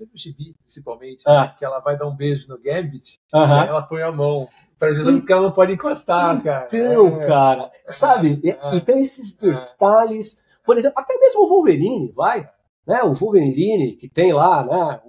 no 0.00 0.08
gibi, 0.14 0.56
principalmente, 0.64 1.22
ah. 1.26 1.42
né, 1.42 1.54
que 1.56 1.64
ela 1.64 1.78
vai 1.78 1.96
dar 1.96 2.06
um 2.06 2.16
beijo 2.16 2.48
no 2.48 2.58
Gambit, 2.58 3.20
uh 3.32 3.38
e 3.38 3.68
ela 3.68 3.82
põe 3.82 4.02
a 4.02 4.10
mão 4.10 4.48
justamente 4.92 5.20
porque 5.20 5.32
ela 5.32 5.42
não 5.42 5.52
pode 5.52 5.72
encostar, 5.72 6.42
cara. 6.42 6.66
Então, 6.66 7.22
é. 7.22 7.26
cara, 7.26 7.70
sabe? 7.86 8.40
É. 8.44 8.76
Então 8.76 8.98
esses 8.98 9.42
é. 9.42 9.50
detalhes, 9.50 10.42
por 10.64 10.76
exemplo, 10.76 10.98
até 10.98 11.16
mesmo 11.18 11.42
o 11.42 11.48
Wolverine, 11.48 12.12
vai, 12.14 12.48
né? 12.86 13.02
O 13.02 13.14
Wolverine 13.14 13.92
que 13.92 14.08
tem 14.08 14.32
lá, 14.32 14.64
né? 14.64 15.00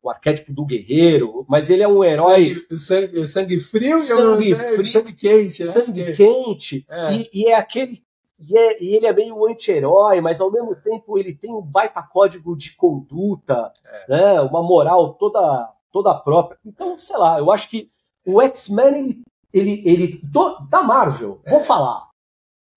O 0.00 0.08
arquétipo 0.08 0.52
do 0.52 0.64
guerreiro, 0.64 1.44
mas 1.48 1.68
ele 1.68 1.82
é 1.82 1.88
um 1.88 2.04
herói. 2.04 2.54
Sangue, 2.70 2.78
sangue, 2.78 3.26
sangue 3.26 3.60
frio 3.60 3.98
sangue, 3.98 4.52
e 4.52 4.54
frio, 4.54 4.86
sangue 4.86 5.12
quente. 5.12 5.62
Né? 5.62 5.68
Sangue 5.68 6.12
quente. 6.14 6.86
É. 6.88 7.12
E, 7.14 7.30
e, 7.34 7.48
é 7.48 7.56
aquele 7.56 8.02
e, 8.38 8.56
é, 8.56 8.82
e 8.82 8.94
ele 8.94 9.06
é 9.06 9.12
meio 9.12 9.44
anti-herói, 9.46 10.20
mas 10.20 10.40
ao 10.40 10.52
mesmo 10.52 10.74
tempo 10.76 11.18
ele 11.18 11.34
tem 11.34 11.52
um 11.52 11.60
baita 11.60 12.00
código 12.02 12.56
de 12.56 12.76
conduta, 12.76 13.72
é. 13.84 14.04
né? 14.08 14.40
uma 14.42 14.62
moral 14.62 15.14
toda, 15.14 15.68
toda 15.92 16.14
própria. 16.14 16.58
Então, 16.64 16.96
sei 16.96 17.16
lá, 17.16 17.38
eu 17.38 17.50
acho 17.50 17.68
que 17.68 17.88
o 18.28 18.42
X-Men, 18.42 18.94
ele, 18.94 19.24
ele, 19.54 19.82
ele 19.88 20.20
do, 20.22 20.58
da 20.68 20.82
Marvel, 20.82 21.40
é. 21.44 21.50
vou 21.50 21.60
falar. 21.60 22.10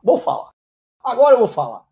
Vou 0.02 0.18
falar. 0.18 0.49
Agora 1.04 1.36
eu 1.36 1.39
vou 1.39 1.47
falar. 1.47 1.86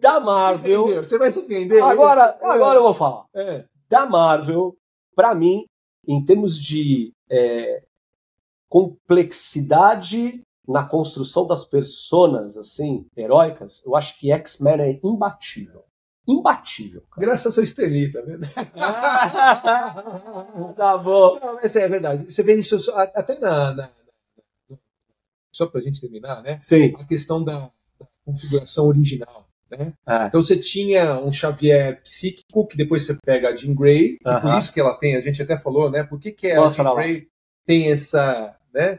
Da 0.00 0.18
Marvel. 0.18 0.86
Você 0.96 1.16
vai 1.16 1.30
se 1.30 1.38
entender? 1.40 1.80
Agora, 1.80 2.36
agora 2.42 2.78
eu 2.78 2.82
vou 2.82 2.92
falar. 2.92 3.26
É. 3.32 3.64
Da 3.88 4.06
Marvel, 4.06 4.76
para 5.14 5.34
mim, 5.36 5.66
em 6.06 6.24
termos 6.24 6.58
de 6.58 7.12
é, 7.30 7.84
complexidade 8.68 10.42
na 10.66 10.84
construção 10.84 11.46
das 11.46 11.64
personas, 11.64 12.56
assim, 12.56 13.06
heróicas, 13.16 13.84
eu 13.86 13.94
acho 13.94 14.18
que 14.18 14.32
X-Men 14.32 14.80
é 14.80 15.00
imbatível. 15.04 15.84
Imbatível. 16.28 17.02
Cara. 17.10 17.26
Graças 17.26 17.46
ao 17.46 17.52
seu 17.52 17.62
Estelita, 17.62 18.22
né? 18.26 18.38
tá 20.76 20.98
bom. 20.98 21.40
Não, 21.40 21.54
mas 21.54 21.74
é 21.74 21.88
verdade. 21.88 22.30
Você 22.30 22.42
vê 22.42 22.54
isso 22.56 22.76
até 22.94 23.38
na. 23.38 23.74
na, 23.74 23.90
só 25.50 25.66
para 25.66 25.80
a 25.80 25.82
gente 25.82 26.00
terminar, 26.00 26.42
né? 26.42 26.58
Sim. 26.60 26.94
A 26.98 27.06
questão 27.06 27.42
da, 27.42 27.70
da 27.98 28.06
configuração 28.24 28.86
original. 28.86 29.48
Né? 29.70 29.92
É. 30.06 30.26
Então 30.26 30.40
você 30.40 30.56
tinha 30.56 31.18
um 31.18 31.32
Xavier 31.32 32.02
psíquico, 32.02 32.66
que 32.66 32.76
depois 32.76 33.04
você 33.04 33.16
pega 33.24 33.48
a 33.48 33.56
Jean 33.56 33.74
Grey, 33.74 34.18
que 34.18 34.28
uh 34.28 34.32
-huh. 34.34 34.40
por 34.40 34.58
isso 34.58 34.72
que 34.72 34.80
ela 34.80 34.96
tem, 34.98 35.16
a 35.16 35.20
gente 35.20 35.42
até 35.42 35.56
falou, 35.56 35.90
né? 35.90 36.04
Por 36.04 36.18
que, 36.20 36.32
que 36.32 36.50
a 36.50 36.68
Jean 36.68 36.94
Grey 36.94 37.28
tem 37.66 37.90
essa 37.90 38.54
né? 38.72 38.98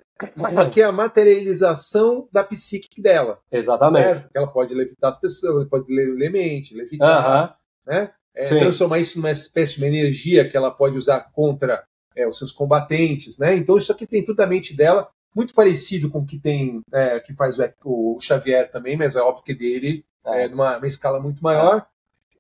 Que 0.72 0.82
é 0.82 0.84
a 0.84 0.92
materialização 0.92 2.28
da 2.32 2.44
psique 2.44 3.02
dela. 3.02 3.40
Exatamente. 3.50 4.04
Certo? 4.04 4.30
Ela 4.34 4.48
pode 4.48 4.74
levitar 4.74 5.10
as 5.10 5.20
pessoas, 5.20 5.68
pode 5.70 5.86
ler 5.94 6.30
mente, 6.30 6.76
levitar, 6.76 7.26
uh 7.26 7.48
-huh. 7.48 7.56
né? 7.88 8.12
É, 8.36 8.48
transformar 8.48 9.00
isso 9.00 9.18
numa 9.18 9.32
espécie 9.32 9.76
de 9.76 9.80
uma 9.80 9.88
energia 9.88 10.48
que 10.48 10.56
ela 10.56 10.72
pode 10.72 10.98
usar 10.98 11.20
contra 11.32 11.84
é, 12.16 12.28
os 12.28 12.38
seus 12.38 12.52
combatentes, 12.52 13.38
né? 13.38 13.56
Então 13.56 13.78
isso 13.78 13.92
aqui 13.92 14.06
tem 14.06 14.24
tudo 14.24 14.40
a 14.42 14.48
mente 14.48 14.76
dela, 14.76 15.10
muito 15.36 15.54
parecido 15.54 16.10
com 16.10 16.20
o 16.20 16.26
que 16.26 16.40
tem, 16.40 16.82
é, 16.94 17.20
que 17.20 17.34
faz 17.34 17.58
o, 17.84 18.16
o, 18.16 18.20
Xavier 18.20 18.70
também, 18.70 18.98
mas 18.98 19.16
é 19.16 19.22
óbvio 19.22 19.44
que 19.44 19.54
dele 19.54 20.06
é, 20.26 20.46
é 20.46 20.48
numa 20.48 20.80
escala 20.84 21.20
muito 21.20 21.42
maior. 21.42 21.86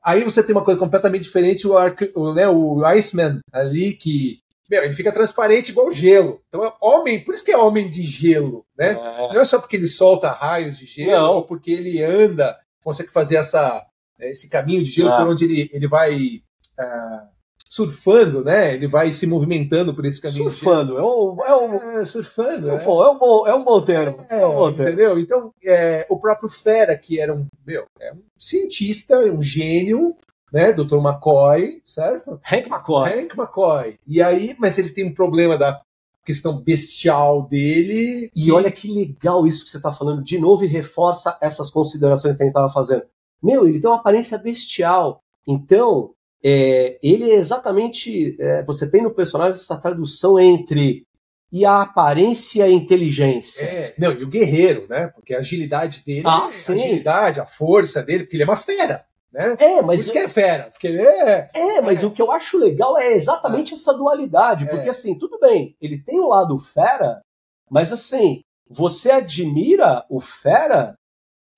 Aí 0.03 0.23
você 0.23 0.41
tem 0.41 0.55
uma 0.55 0.63
coisa 0.63 0.79
completamente 0.79 1.23
diferente, 1.23 1.67
o, 1.67 1.73
o, 2.15 2.33
né, 2.33 2.47
o 2.47 2.85
Iceman 2.85 3.39
ali, 3.51 3.93
que 3.93 4.39
meu, 4.69 4.83
ele 4.83 4.93
fica 4.93 5.11
transparente 5.11 5.69
igual 5.69 5.91
gelo. 5.91 6.41
Então 6.47 6.63
é 6.63 6.71
homem, 6.79 7.23
por 7.23 7.33
isso 7.33 7.43
que 7.43 7.51
é 7.51 7.57
homem 7.57 7.89
de 7.89 8.03
gelo, 8.03 8.65
né? 8.77 8.91
É. 8.91 9.33
Não 9.33 9.41
é 9.41 9.45
só 9.45 9.59
porque 9.59 9.75
ele 9.75 9.87
solta 9.87 10.29
raios 10.29 10.77
de 10.77 10.85
gelo, 10.85 11.11
Não. 11.11 11.33
ou 11.35 11.43
porque 11.43 11.71
ele 11.71 12.03
anda, 12.03 12.55
consegue 12.83 13.11
fazer 13.11 13.37
essa, 13.37 13.83
esse 14.19 14.47
caminho 14.47 14.83
de 14.83 14.91
gelo 14.91 15.09
ah. 15.09 15.17
por 15.17 15.27
onde 15.27 15.45
ele, 15.45 15.69
ele 15.73 15.87
vai 15.87 16.41
uh, 16.79 17.29
surfando, 17.69 18.43
né? 18.43 18.73
Ele 18.73 18.87
vai 18.87 19.13
se 19.13 19.25
movimentando 19.25 19.93
por 19.93 20.05
esse 20.05 20.19
caminho. 20.21 20.51
Surfando, 20.51 20.97
é 20.97 21.03
um, 21.03 21.45
é 21.45 21.55
um 21.55 21.99
é, 21.99 22.05
surfando, 22.05 22.69
é. 22.69 22.75
é 22.75 23.09
um 23.09 23.17
bom, 23.17 23.47
é 23.47 23.55
um 23.55 23.63
bom 23.63 23.81
termo. 23.81 24.25
É, 24.29 24.41
é 24.41 24.45
um 24.45 24.55
bom 24.55 24.71
termo. 24.73 24.87
Entendeu? 24.89 25.19
Então, 25.19 25.53
é, 25.63 26.05
o 26.09 26.19
próprio 26.19 26.49
Fera, 26.49 26.97
que 26.97 27.19
era 27.19 27.33
um, 27.33 27.45
meu, 27.65 27.85
é 27.99 28.13
um 28.13 28.21
cientista, 28.37 29.19
um 29.19 29.41
gênio, 29.41 30.15
né? 30.51 30.71
Dr. 30.73 30.97
McCoy, 30.97 31.81
certo? 31.85 32.39
Hank 32.43 32.69
McCoy. 32.69 33.09
Hank 33.09 33.37
McCoy. 33.37 33.99
E 34.07 34.21
aí, 34.21 34.55
mas 34.59 34.77
ele 34.77 34.89
tem 34.89 35.05
um 35.05 35.13
problema 35.13 35.57
da 35.57 35.81
questão 36.25 36.61
bestial 36.61 37.47
dele. 37.47 38.29
E 38.35 38.51
olha 38.51 38.71
que 38.71 38.91
legal 38.93 39.47
isso 39.47 39.65
que 39.65 39.71
você 39.71 39.77
está 39.77 39.91
falando 39.91 40.23
de 40.23 40.37
novo 40.37 40.63
e 40.63 40.67
reforça 40.67 41.37
essas 41.41 41.71
considerações 41.71 42.35
que 42.35 42.43
a 42.43 42.45
gente 42.45 42.53
estava 42.53 42.71
fazendo. 42.71 43.03
Meu, 43.41 43.67
ele 43.67 43.79
tem 43.79 43.89
uma 43.89 43.97
aparência 43.97 44.37
bestial. 44.37 45.21
Então, 45.47 46.11
é, 46.43 46.99
ele 47.01 47.31
é 47.31 47.35
exatamente. 47.35 48.35
É, 48.39 48.63
você 48.63 48.89
tem 48.89 49.01
no 49.01 49.13
personagem 49.13 49.53
essa 49.53 49.77
tradução 49.77 50.39
entre 50.39 51.05
e 51.51 51.65
a 51.65 51.81
aparência 51.81 52.59
e 52.59 52.61
a 52.61 52.69
inteligência. 52.69 53.63
É, 53.63 53.95
não, 53.97 54.11
e 54.11 54.23
o 54.23 54.29
guerreiro, 54.29 54.85
né? 54.87 55.07
Porque 55.07 55.33
a 55.33 55.39
agilidade 55.39 56.03
dele, 56.05 56.23
ah, 56.25 56.43
a 56.43 56.45
agilidade, 56.45 57.39
a 57.39 57.45
força 57.45 58.03
dele, 58.03 58.23
porque 58.23 58.35
ele 58.35 58.43
é 58.43 58.45
uma 58.45 58.55
fera. 58.55 59.03
Né? 59.31 59.55
É, 59.59 59.81
mas. 59.81 59.99
Por 59.99 60.03
isso 60.05 60.11
que 60.11 60.19
é 60.19 60.27
fera, 60.27 60.69
porque 60.71 60.87
ele 60.87 61.01
é. 61.01 61.49
É, 61.53 61.81
mas 61.81 62.01
é. 62.01 62.05
o 62.05 62.11
que 62.11 62.21
eu 62.21 62.31
acho 62.31 62.57
legal 62.57 62.97
é 62.97 63.13
exatamente 63.13 63.73
é. 63.73 63.75
essa 63.75 63.93
dualidade. 63.93 64.65
Porque, 64.65 64.87
é. 64.87 64.91
assim, 64.91 65.17
tudo 65.17 65.39
bem, 65.39 65.75
ele 65.79 66.01
tem 66.01 66.19
o 66.19 66.27
lado 66.27 66.57
fera, 66.57 67.21
mas, 67.69 67.93
assim, 67.93 68.41
você 68.67 69.11
admira 69.11 70.05
o 70.09 70.19
fera 70.19 70.95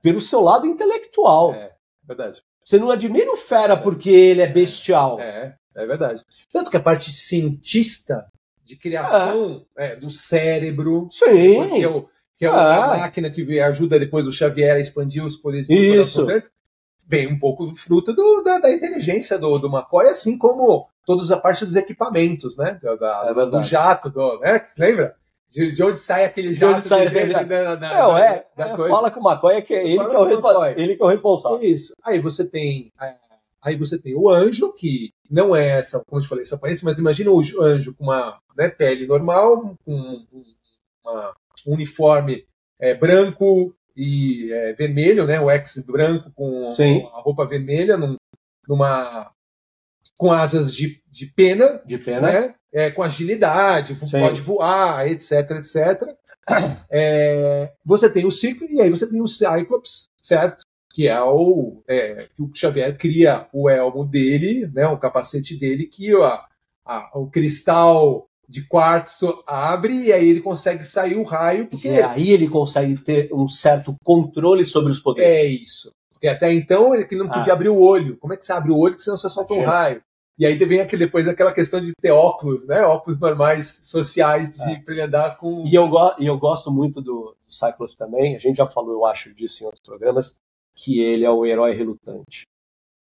pelo 0.01 0.19
seu 0.19 0.41
lado 0.41 0.65
intelectual. 0.65 1.53
É, 1.53 1.72
verdade. 2.03 2.41
Você 2.63 2.78
não 2.78 2.91
admira 2.91 3.32
o 3.32 3.38
fera 3.38 3.76
porque 3.76 4.09
ele 4.09 4.41
é 4.41 4.47
bestial. 4.47 5.19
É, 5.19 5.55
é 5.76 5.86
verdade. 5.86 6.24
Tanto 6.51 6.69
que 6.69 6.78
a 6.78 6.82
parte 6.82 7.13
cientista 7.13 8.26
de 8.63 8.76
criação 8.76 9.65
é. 9.78 9.88
É, 9.88 9.95
do 9.95 10.09
cérebro, 10.09 11.07
Sim. 11.11 11.67
que 11.69 11.84
é, 11.84 11.88
o, 11.88 12.07
que 12.38 12.45
é 12.45 12.49
a 12.49 12.88
máquina 12.88 13.30
que 13.30 13.59
ajuda 13.59 13.99
depois 13.99 14.28
o 14.28 14.32
Xavier 14.32 14.76
a 14.76 14.80
expandir 14.80 15.24
os 15.26 15.36
poderes 15.36 15.67
Isso. 15.69 16.26
Vem 17.08 17.28
um 17.28 17.38
pouco 17.38 17.74
fruto 17.76 18.14
do, 18.14 18.41
da, 18.41 18.60
da, 18.60 18.72
inteligência 18.72 19.38
do, 19.38 19.58
do 19.58 19.68
McCoy, 19.68 20.08
assim 20.08 20.38
como 20.38 20.88
toda 21.06 21.34
a 21.34 21.39
parte 21.39 21.66
dos 21.66 21.76
equipamentos, 21.76 22.58
né? 22.58 22.80
Da, 22.82 23.26
é 23.30 23.45
do 23.45 23.62
jato, 23.62 24.10
do, 24.10 24.39
né? 24.39 24.66
Lembra? 24.78 25.16
De, 25.49 25.72
de 25.72 25.84
onde 25.84 25.99
sai 25.99 26.24
aquele 26.24 26.54
jato? 26.54 26.82
sai 26.82 27.08
de, 27.08 27.26
de, 27.26 27.45
da, 27.45 27.76
da, 27.76 27.93
não, 27.93 28.18
é, 28.18 28.45
é 28.58 28.78
fala 28.88 29.12
com 29.12 29.20
o 29.20 29.30
McCoy 29.30 29.56
é 29.56 29.62
que 29.62 29.74
é 29.74 29.86
ele 29.86 30.06
que 30.06 30.16
é, 30.16 30.20
o 30.20 30.24
responsável, 30.24 30.82
ele 30.82 30.95
que 30.95 31.04
é 31.04 31.06
o 31.06 31.10
responsável. 31.10 31.62
Isso. 31.62 31.93
Aí 32.04 32.20
você 32.20 32.45
tem 32.45 32.91
aí 33.62 33.76
você 33.76 33.97
tem 33.97 34.16
o 34.16 34.30
anjo 34.30 34.74
que 34.74 35.14
não 35.30 35.56
é 35.56 35.80
essa, 35.80 36.04
como 36.06 36.20
eu 36.20 36.24
te 36.24 36.30
falei, 36.30 36.43
essa 36.43 36.56
aparência, 36.56 36.84
mas 36.86 36.97
imagina 36.97 37.30
o 37.30 37.41
anjo 37.62 37.93
com 37.93 38.06
uma 38.06 38.39
né, 38.58 38.70
pele 38.70 39.06
normal, 39.06 39.78
com 39.86 40.26
um 41.66 41.74
uniforme 41.74 42.45
é, 42.80 42.93
branco 42.93 43.74
e 44.02 44.52
é, 44.52 44.74
vermelho, 44.74 45.26
né? 45.26 45.39
O 45.39 45.49
X 45.49 45.78
branco 45.86 46.32
com 46.36 46.72
Sim. 46.72 47.08
a 47.14 47.20
roupa 47.20 47.45
vermelha, 47.45 47.97
num, 47.97 48.16
numa 48.68 49.32
com 50.18 50.32
asas 50.32 50.74
de, 50.74 51.02
de 51.10 51.26
pena, 51.26 51.82
de 51.86 51.97
pena. 51.97 52.22
Né? 52.22 52.56
é, 52.74 52.89
com 52.89 53.04
agilidade, 53.04 53.95
Sim. 53.95 54.20
pode 54.20 54.41
voar, 54.41 55.08
etc, 55.08 55.52
etc. 55.52 56.16
É, 56.89 57.72
você 57.86 58.10
tem 58.10 58.26
o 58.26 58.32
Ciclo 58.32 58.68
e 58.70 58.82
aí 58.82 58.89
você 58.89 59.08
tem 59.08 59.22
o 59.22 59.28
Cyclops, 59.28 60.10
certo? 60.18 60.64
Que 60.93 61.08
é 61.08 61.22
o 61.22 61.82
é, 61.88 62.28
que 62.36 62.41
o 62.41 62.52
Xavier 62.54 62.97
cria 62.97 63.47
o 63.54 63.70
elmo 63.70 64.04
dele, 64.04 64.68
né, 64.74 64.86
o 64.88 64.97
capacete 64.97 65.56
dele, 65.56 65.86
que 65.86 66.14
a, 66.14 66.45
a, 66.84 67.12
o 67.18 67.30
cristal 67.30 68.28
de 68.52 68.68
quartzo 68.68 69.41
abre 69.47 70.08
e 70.08 70.12
aí 70.12 70.28
ele 70.28 70.41
consegue 70.41 70.84
sair 70.84 71.16
o 71.16 71.24
raio. 71.24 71.68
Porque... 71.68 71.88
E 71.88 72.02
aí 72.02 72.32
ele 72.32 72.49
consegue 72.49 72.97
ter 72.97 73.34
um 73.34 73.47
certo 73.47 73.95
controle 74.04 74.66
sobre 74.66 74.91
os 74.91 74.99
poderes. 74.99 75.30
É 75.30 75.45
isso. 75.45 75.91
Porque 76.12 76.28
até 76.28 76.54
então 76.54 76.93
ele 76.93 77.08
não 77.16 77.30
podia 77.30 77.54
ah. 77.54 77.56
abrir 77.56 77.70
o 77.70 77.80
olho. 77.80 78.18
Como 78.18 78.34
é 78.34 78.38
que 78.38 78.45
você 78.45 78.52
abre 78.52 78.72
o 78.72 78.78
olho 78.78 78.95
que 78.95 79.02
senão 79.02 79.18
você 79.18 79.30
solta 79.30 79.54
um 79.54 79.64
raio? 79.64 80.04
E 80.38 80.45
aí 80.45 80.56
vem 80.58 80.82
aquele, 80.82 81.06
depois 81.06 81.28
aquela 81.28 81.54
questão 81.54 81.80
de 81.80 81.93
ter 81.93 82.12
óculos, 82.12 82.66
né? 82.66 82.82
Óculos 82.82 83.20
normais, 83.20 83.80
sociais, 83.84 84.52
de 84.52 84.99
é. 84.99 85.02
andar 85.02 85.38
com. 85.38 85.66
E 85.66 85.74
eu, 85.74 85.88
go 85.88 86.14
e 86.20 86.26
eu 86.26 86.38
gosto 86.38 86.72
muito 86.72 87.02
do, 87.02 87.36
do 87.45 87.54
Cyclops 87.54 87.95
também, 87.95 88.36
a 88.36 88.39
gente 88.39 88.58
já 88.58 88.66
falou, 88.66 88.91
eu 88.91 89.06
acho, 89.06 89.34
disso 89.34 89.64
em 89.64 89.66
outros 89.66 89.84
programas, 89.84 90.38
que 90.76 90.99
ele 90.99 91.26
é 91.26 91.30
o 91.30 91.45
herói 91.45 91.76
relutante. 91.76 92.47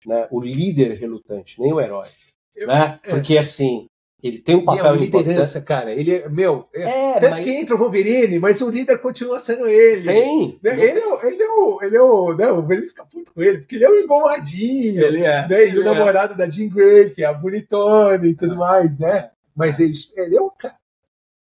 Né? 0.05 0.27
O 0.31 0.41
líder 0.41 0.97
relutante, 0.97 1.59
nem 1.59 1.73
o 1.73 1.81
herói. 1.81 2.07
Eu, 2.55 2.67
né? 2.67 2.99
É. 3.03 3.09
Porque 3.09 3.37
assim, 3.37 3.87
ele 4.21 4.39
tem 4.39 4.55
um 4.55 4.65
papel 4.65 4.85
é 4.87 4.91
uma 4.91 4.97
liderança, 4.97 5.61
cara. 5.61 5.93
Ele 5.93 6.15
é, 6.15 6.27
meu, 6.27 6.63
é, 6.73 6.81
é 6.81 7.19
tanto 7.19 7.35
mas... 7.35 7.45
que 7.45 7.51
entra 7.51 7.75
o 7.75 7.77
Wolverine, 7.77 8.39
mas 8.39 8.59
o 8.61 8.69
líder 8.69 8.97
continua 8.97 9.37
sendo 9.37 9.67
ele. 9.67 10.01
Sim. 10.01 10.59
Né? 10.63 10.73
Ele, 10.73 10.99
é, 10.99 11.27
ele 11.27 11.43
é 11.43 11.49
o. 11.49 11.83
Ele 11.83 11.95
é 11.95 12.01
o. 12.01 12.33
Né? 12.33 12.51
O 12.51 12.55
Wolverine 12.55 12.87
fica 12.87 13.05
puto 13.05 13.31
com 13.31 13.43
ele, 13.43 13.59
porque 13.59 13.75
ele 13.75 13.85
é 13.85 13.89
o 13.89 13.99
emboladinho. 13.99 15.03
Ele 15.03 15.23
é. 15.23 15.47
Né? 15.47 15.69
E 15.69 15.77
o 15.77 15.81
é. 15.81 15.85
namorado 15.85 16.35
da 16.35 16.49
Jean 16.49 16.67
Grey, 16.67 17.11
que 17.11 17.23
é 17.23 17.27
a 17.27 17.33
bonitona 17.33 18.25
e 18.25 18.33
tudo 18.33 18.55
mais, 18.55 18.97
né? 18.97 19.29
Mas 19.55 19.79
ele, 19.79 19.93
ele 20.15 20.35
é 20.35 20.41
um 20.41 20.49
cara. 20.49 20.75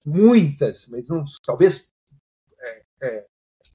Muitas, 0.05 0.87
mas 0.89 1.09
não, 1.09 1.25
talvez 1.45 1.91
é, 2.61 2.83
é, 3.03 3.25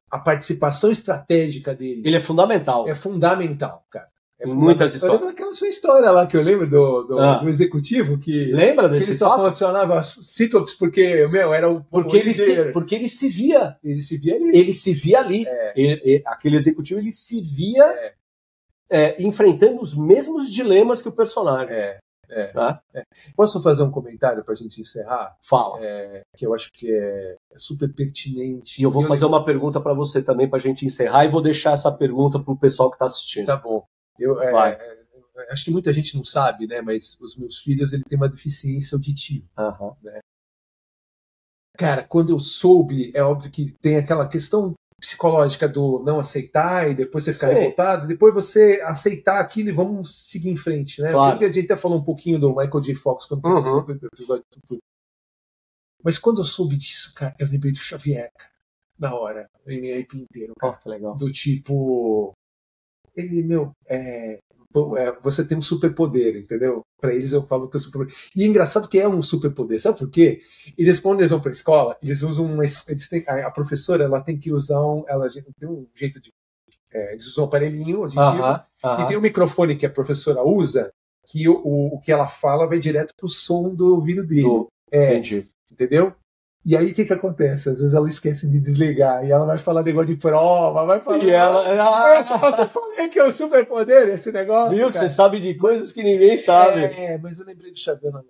a 0.09 0.19
participação 0.19 0.91
estratégica 0.91 1.73
dele. 1.73 2.03
Ele 2.05 2.15
é 2.15 2.19
fundamental. 2.19 2.87
É 2.87 2.93
fundamental, 2.93 3.85
cara. 3.89 4.12
É 4.43 4.47
muitas 4.47 4.93
histórias. 4.93 5.21
Eu 5.21 5.29
aquela 5.29 5.53
sua 5.53 5.69
história 5.69 6.11
lá 6.11 6.27
que 6.27 6.35
eu 6.35 6.41
lembro 6.41 6.69
do, 6.69 7.03
do, 7.03 7.19
ah. 7.19 7.37
do 7.37 7.49
executivo 7.49 8.17
que. 8.17 8.51
Lembra 8.51 8.89
desse 8.89 9.05
que 9.05 9.11
ele 9.11 9.17
só 9.17 9.49
funcionava 9.49 10.03
Ciclops 10.03 10.75
porque, 10.75 11.27
meu, 11.27 11.53
era 11.53 11.69
o. 11.69 11.81
Porque, 11.85 12.17
ele 12.17 12.33
se, 12.33 12.71
porque 12.71 12.95
ele 12.95 13.07
se 13.07 13.29
via. 13.29 13.77
Ele 13.81 14.01
se 14.01 14.17
via 14.17 14.35
ali. 14.35 14.57
Ele 14.57 14.73
se 14.73 14.93
via 14.93 15.19
ali. 15.19 15.47
É. 15.47 15.73
Ele, 15.75 16.01
ele, 16.03 16.23
aquele 16.25 16.57
executivo 16.57 16.99
ele 16.99 17.13
se 17.13 17.41
via 17.41 17.83
é. 17.83 18.13
É, 18.91 19.23
enfrentando 19.23 19.81
os 19.81 19.95
mesmos 19.95 20.51
dilemas 20.51 21.01
que 21.01 21.09
o 21.09 21.13
personagem. 21.13 21.73
É. 21.73 21.97
É, 22.29 22.47
tá? 22.47 22.81
é. 22.93 23.03
Posso 23.35 23.61
fazer 23.61 23.83
um 23.83 23.91
comentário 23.91 24.43
para 24.43 24.53
a 24.53 24.57
gente 24.57 24.81
encerrar? 24.81 25.37
Fala. 25.41 25.77
É, 25.81 26.21
que 26.35 26.45
eu 26.45 26.53
acho 26.53 26.71
que 26.73 26.91
é, 26.91 27.37
é 27.51 27.57
super 27.57 27.93
pertinente. 27.93 28.81
E 28.81 28.83
eu 28.83 28.91
vou 28.91 29.03
fazer 29.03 29.25
uma 29.25 29.45
pergunta 29.45 29.79
para 29.79 29.93
você 29.93 30.21
também 30.21 30.49
para 30.49 30.57
a 30.57 30.61
gente 30.61 30.85
encerrar 30.85 31.25
e 31.25 31.29
vou 31.29 31.41
deixar 31.41 31.73
essa 31.73 31.91
pergunta 31.91 32.39
para 32.39 32.53
o 32.53 32.57
pessoal 32.57 32.89
que 32.89 32.95
está 32.95 33.05
assistindo. 33.05 33.45
Tá 33.45 33.55
bom. 33.55 33.85
Eu, 34.19 34.41
é, 34.41 34.71
é, 34.71 35.51
acho 35.51 35.65
que 35.65 35.71
muita 35.71 35.91
gente 35.91 36.15
não 36.15 36.23
sabe, 36.23 36.67
né? 36.67 36.81
Mas 36.81 37.17
os 37.19 37.35
meus 37.35 37.59
filhos 37.59 37.93
ele 37.93 38.03
tem 38.03 38.17
uma 38.17 38.29
deficiência 38.29 38.95
auditiva. 38.95 39.47
Uhum. 39.57 39.95
Né? 40.01 40.19
Cara, 41.77 42.03
quando 42.03 42.31
eu 42.31 42.39
soube, 42.39 43.11
é 43.15 43.23
óbvio 43.23 43.51
que 43.51 43.71
tem 43.81 43.97
aquela 43.97 44.27
questão 44.27 44.73
psicológica 44.99 45.67
do 45.67 46.01
não 46.03 46.19
aceitar 46.19 46.89
e 46.89 46.93
depois 46.93 47.25
você 47.25 47.33
ficar 47.33 47.49
Sim. 47.49 47.55
revoltado, 47.55 48.07
depois 48.07 48.33
você 48.33 48.81
aceitar 48.85 49.41
aquilo 49.41 49.67
e 49.67 49.73
vamos 49.73 50.29
seguir 50.29 50.49
em 50.49 50.55
frente, 50.55 51.01
né? 51.01 51.11
Claro. 51.11 51.31
Porque 51.31 51.45
a 51.45 51.51
gente 51.51 51.65
até 51.65 51.75
falou 51.75 51.99
um 51.99 52.03
pouquinho 52.03 52.39
do 52.39 52.49
Michael 52.49 52.81
J. 52.81 52.95
Fox 52.95 53.25
quando 53.25 53.43
uhum. 53.43 53.85
foi 53.85 53.95
episódio 53.95 54.45
tudo. 54.65 54.79
Mas 56.01 56.17
quando 56.17 56.39
eu 56.39 56.45
soube 56.45 56.77
disso, 56.77 57.13
cara, 57.13 57.35
eu 57.39 57.47
lembrei 57.47 57.71
do 57.71 57.79
Xavier, 57.79 58.31
cara, 58.37 58.51
na 58.97 59.15
hora, 59.15 59.49
o 59.65 59.69
MIP 59.69 60.17
inteiro, 60.17 60.53
cara, 60.57 60.79
oh, 60.85 60.89
legal. 60.89 61.17
do 61.17 61.31
tipo, 61.31 62.33
ele, 63.15 63.43
meu, 63.43 63.71
é, 63.87 64.39
é, 64.97 65.11
você 65.21 65.45
tem 65.45 65.57
um 65.57 65.61
superpoder, 65.61 66.35
entendeu? 66.35 66.81
Para 66.99 67.13
eles 67.13 67.31
eu 67.31 67.43
falo 67.43 67.69
que 67.69 67.77
é 67.77 67.79
um 67.79 67.81
superpoder. 67.81 68.15
E 68.35 68.43
é 68.43 68.47
engraçado 68.47 68.87
que 68.87 68.99
é 68.99 69.07
um 69.07 69.21
superpoder, 69.21 69.79
sabe 69.79 69.99
por 69.99 70.09
quê? 70.09 70.41
Eles, 70.77 70.99
quando 70.99 71.19
eles 71.19 71.29
vão 71.29 71.39
para 71.39 71.51
a 71.51 71.53
escola, 71.53 71.97
eles 72.01 72.23
usam 72.23 72.45
uma. 72.45 72.63
Eles 72.63 73.07
têm, 73.07 73.23
a, 73.27 73.51
professora 73.51 74.03
ela 74.03 74.21
tem 74.21 74.37
que 74.37 74.51
usar 74.51 74.81
um. 74.81 75.03
Ela 75.07 75.27
tem 75.59 75.69
um 75.69 75.87
jeito 75.93 76.19
de. 76.19 76.31
É, 76.91 77.11
eles 77.13 77.27
usam 77.27 77.43
um 77.43 77.47
aparelhinho 77.47 78.03
auditivo 78.03 78.21
uh 78.21 78.41
-huh, 78.41 78.65
uh 78.83 78.87
-huh. 78.87 79.03
e 79.03 79.07
tem 79.07 79.17
um 79.17 79.21
microfone 79.21 79.75
que 79.75 79.85
a 79.85 79.89
professora 79.89 80.43
usa 80.43 80.91
que 81.25 81.47
o, 81.47 81.55
o, 81.63 81.95
o 81.95 81.99
que 81.99 82.11
ela 82.11 82.27
fala 82.27 82.67
vai 82.67 82.79
direto 82.79 83.13
pro 83.15 83.29
som 83.29 83.73
do 83.73 83.95
ouvido 83.95 84.25
dele. 84.25 84.43
Do, 84.43 84.67
é, 84.91 85.11
entendi. 85.11 85.47
Entendeu? 85.71 86.13
E 86.65 86.77
aí 86.77 86.91
o 86.91 86.93
que 86.93 87.03
que 87.03 87.13
acontece? 87.13 87.69
Às 87.69 87.79
vezes 87.79 87.93
ela 87.93 88.07
esquece 88.07 88.47
de 88.47 88.59
desligar 88.59 89.25
e 89.25 89.31
ela 89.31 89.45
vai 89.45 89.57
falar 89.57 89.83
negócio 89.83 90.07
de 90.07 90.15
prova, 90.15 90.85
vai 90.85 91.01
falar. 91.01 91.23
E 91.23 91.29
ela. 91.29 91.67
ela... 91.67 92.19
Eu 92.59 92.69
falei 92.69 93.09
que 93.09 93.19
é 93.19 93.25
o 93.25 93.31
superpoder 93.31 94.07
esse 94.07 94.31
negócio. 94.31 94.77
Viu? 94.77 94.89
Você 94.89 95.09
sabe 95.09 95.41
de 95.41 95.55
coisas 95.55 95.91
que 95.91 96.01
ninguém 96.01 96.37
sabe. 96.37 96.83
É, 96.83 97.17
mas 97.17 97.37
eu 97.39 97.45
lembrei 97.45 97.71
do 97.71 97.79
Xavier 97.79 98.09
agora. 98.09 98.25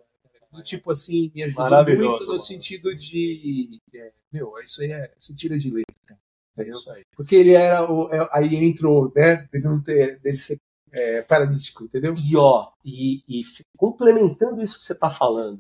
Do 0.52 0.64
tipo 0.64 0.92
assim, 0.92 1.32
me 1.34 1.44
ajudou 1.44 1.86
muito 1.86 2.26
no 2.26 2.40
sentido 2.40 2.96
de. 2.96 3.80
É, 3.94 4.12
meu, 4.32 4.52
isso 4.64 4.82
aí 4.82 4.92
é. 4.92 5.12
Se 5.18 5.36
tira 5.36 5.58
de 5.58 5.70
letra. 5.70 6.18
É 6.58 6.68
isso 6.68 6.92
aí. 6.92 7.04
Porque 7.16 7.36
ele 7.36 7.54
era 7.54 7.92
o. 7.92 8.12
É, 8.12 8.30
aí 8.32 8.56
entrou, 8.56 9.12
né? 9.16 9.48
Dele 9.52 9.66
não 9.66 9.82
ter. 9.82 10.20
dele 10.20 10.38
ser 10.38 10.58
é, 10.94 11.22
paralítico, 11.24 11.86
entendeu? 11.86 12.14
E 12.16 12.38
ó, 12.38 12.70
e, 12.86 13.24
e 13.28 13.44
complementando 13.76 14.62
isso 14.62 14.78
que 14.78 14.84
você 14.84 14.94
está 14.94 15.10
falando, 15.10 15.60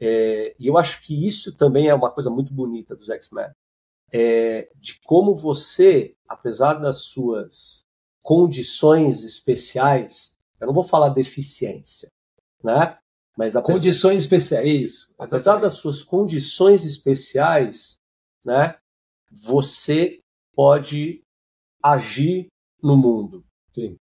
é, 0.00 0.54
e 0.58 0.66
eu 0.66 0.76
acho 0.76 1.02
que 1.02 1.26
isso 1.26 1.56
também 1.56 1.88
é 1.88 1.94
uma 1.94 2.10
coisa 2.10 2.30
muito 2.30 2.52
bonita 2.52 2.96
dos 2.96 3.08
X-Men. 3.08 3.50
É, 4.12 4.70
de 4.76 5.00
como 5.04 5.34
você, 5.34 6.14
apesar 6.28 6.74
das 6.74 6.98
suas 6.98 7.86
condições 8.22 9.24
especiais, 9.24 10.36
eu 10.60 10.66
não 10.66 10.74
vou 10.74 10.84
falar 10.84 11.08
deficiência, 11.08 12.08
né? 12.62 12.98
Mas 13.36 13.56
apesar, 13.56 13.74
condições 13.74 14.20
especiais, 14.20 14.68
isso. 14.68 15.14
Apesar 15.18 15.56
das 15.56 15.74
suas 15.74 16.02
condições 16.02 16.84
especiais, 16.84 17.98
né? 18.44 18.76
Você 19.30 20.20
pode 20.54 21.22
agir 21.82 22.48
no 22.82 22.96
mundo, 22.96 23.44
Sim. 23.72 23.96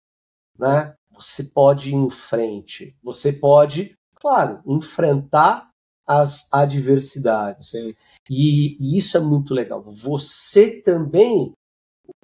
né? 0.57 0.93
Você 1.11 1.43
pode 1.43 1.91
ir 1.91 1.95
em 1.95 2.09
frente, 2.09 2.95
você 3.01 3.31
pode, 3.31 3.95
claro, 4.15 4.61
enfrentar 4.65 5.70
as 6.11 6.47
adversidades. 6.51 7.73
E, 7.73 7.95
e, 8.29 8.97
isso 8.97 9.15
é 9.15 9.19
muito 9.19 9.53
legal. 9.53 9.81
Você 9.81 10.81
também, 10.81 11.53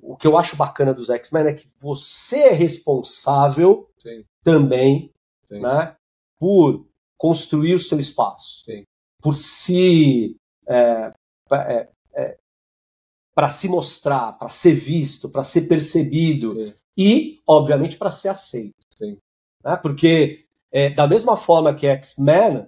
o 0.02 0.18
que 0.18 0.28
eu 0.28 0.38
acho 0.38 0.58
bacana 0.58 0.94
dos 0.94 1.10
X-Men 1.10 1.48
é 1.48 1.54
que 1.54 1.70
você 1.78 2.40
é 2.40 2.54
responsável 2.54 3.90
Sim. 3.98 4.26
também 4.44 5.12
Sim. 5.48 5.62
Né, 5.62 5.96
por 6.38 6.86
construir 7.18 7.76
o 7.76 7.80
seu 7.80 8.00
espaço, 8.00 8.66
Sim. 8.66 8.84
por 9.22 9.34
se 9.34 10.36
é, 10.68 11.14
é, 11.52 11.90
é, 12.14 12.38
para 13.34 13.50
se 13.50 13.70
mostrar, 13.70 14.34
para 14.34 14.50
ser 14.50 14.74
visto, 14.74 15.30
para 15.30 15.44
ser 15.44 15.62
percebido 15.62 16.52
Sim. 16.52 16.74
e, 16.98 17.42
obviamente, 17.48 17.98
para 17.98 18.10
ser 18.10 18.28
aceito. 18.28 18.76
Sim. 18.98 19.18
Né? 19.64 19.78
Porque 19.78 20.46
é, 20.72 20.90
da 20.90 21.08
mesma 21.08 21.38
forma 21.38 21.74
que 21.74 21.88
X-Men 21.88 22.68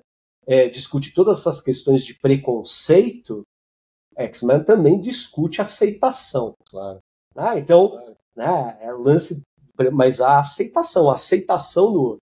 é, 0.50 0.68
discute 0.68 1.14
todas 1.14 1.40
essas 1.40 1.62
questões 1.62 2.04
de 2.04 2.16
preconceito, 2.16 3.44
X-Men 4.18 4.64
também 4.64 5.00
discute 5.00 5.62
aceitação. 5.62 6.56
Claro. 6.72 6.98
Né? 7.36 7.60
Então, 7.60 7.90
claro. 7.90 8.18
Né, 8.36 8.78
é 8.82 8.92
o 8.92 8.98
lance, 8.98 9.44
mas 9.94 10.20
a 10.20 10.40
aceitação, 10.40 11.08
a 11.08 11.14
aceitação 11.14 11.94
do 11.94 12.02
outro. 12.02 12.24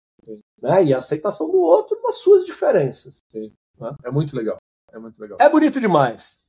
Né? 0.63 0.85
E 0.85 0.95
a 0.95 0.99
aceitação 0.99 1.51
do 1.51 1.59
outro 1.59 2.01
nas 2.01 2.15
suas 2.19 2.47
diferenças. 2.47 3.19
Né? 3.35 3.91
É 4.05 4.11
muito 4.13 4.37
legal. 4.37 4.59
É 4.93 5.01
muito 5.01 5.21
legal. 5.21 5.39
É 5.41 5.49
bonito 5.49 5.81
demais. 5.81 6.45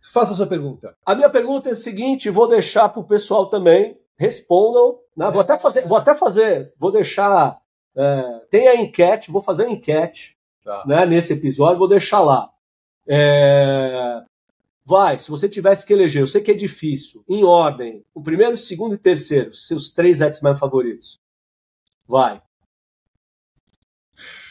Faça 0.00 0.32
a 0.32 0.36
sua 0.36 0.46
pergunta. 0.46 0.96
A 1.04 1.14
minha 1.14 1.28
pergunta 1.28 1.68
é 1.68 1.72
a 1.72 1.76
seguinte, 1.76 2.30
vou 2.30 2.48
deixar 2.48 2.88
para 2.88 3.00
o 3.00 3.06
pessoal 3.06 3.50
também, 3.50 4.00
respondam. 4.16 4.98
Né? 5.14 5.30
Vou 5.30 5.42
até 5.42 5.58
fazer, 5.58 5.86
vou 5.86 5.98
até 5.98 6.14
fazer, 6.14 6.72
vou 6.78 6.90
deixar. 6.90 7.60
É, 7.94 8.46
tem 8.48 8.66
a 8.66 8.76
enquete, 8.76 9.30
vou 9.30 9.42
fazer 9.42 9.66
a 9.66 9.70
enquete 9.70 10.40
Tá. 10.64 10.84
né, 10.86 11.04
nesse 11.06 11.32
episódio, 11.32 11.78
vou 11.78 11.88
deixar 11.88 12.20
lá. 12.20 12.50
É... 13.06 14.22
Vai, 14.84 15.18
se 15.18 15.30
você 15.30 15.48
tivesse 15.48 15.86
que 15.86 15.92
eleger, 15.92 16.22
eu 16.22 16.26
sei 16.26 16.40
que 16.40 16.50
é 16.50 16.54
difícil, 16.54 17.24
em 17.28 17.44
ordem, 17.44 18.04
o 18.12 18.20
primeiro, 18.20 18.54
o 18.54 18.56
segundo 18.56 18.94
e 18.94 18.98
terceiro, 18.98 19.54
seus 19.54 19.92
três 19.92 20.20
X-Men 20.20 20.56
favoritos. 20.56 21.20
Vai. 22.06 22.42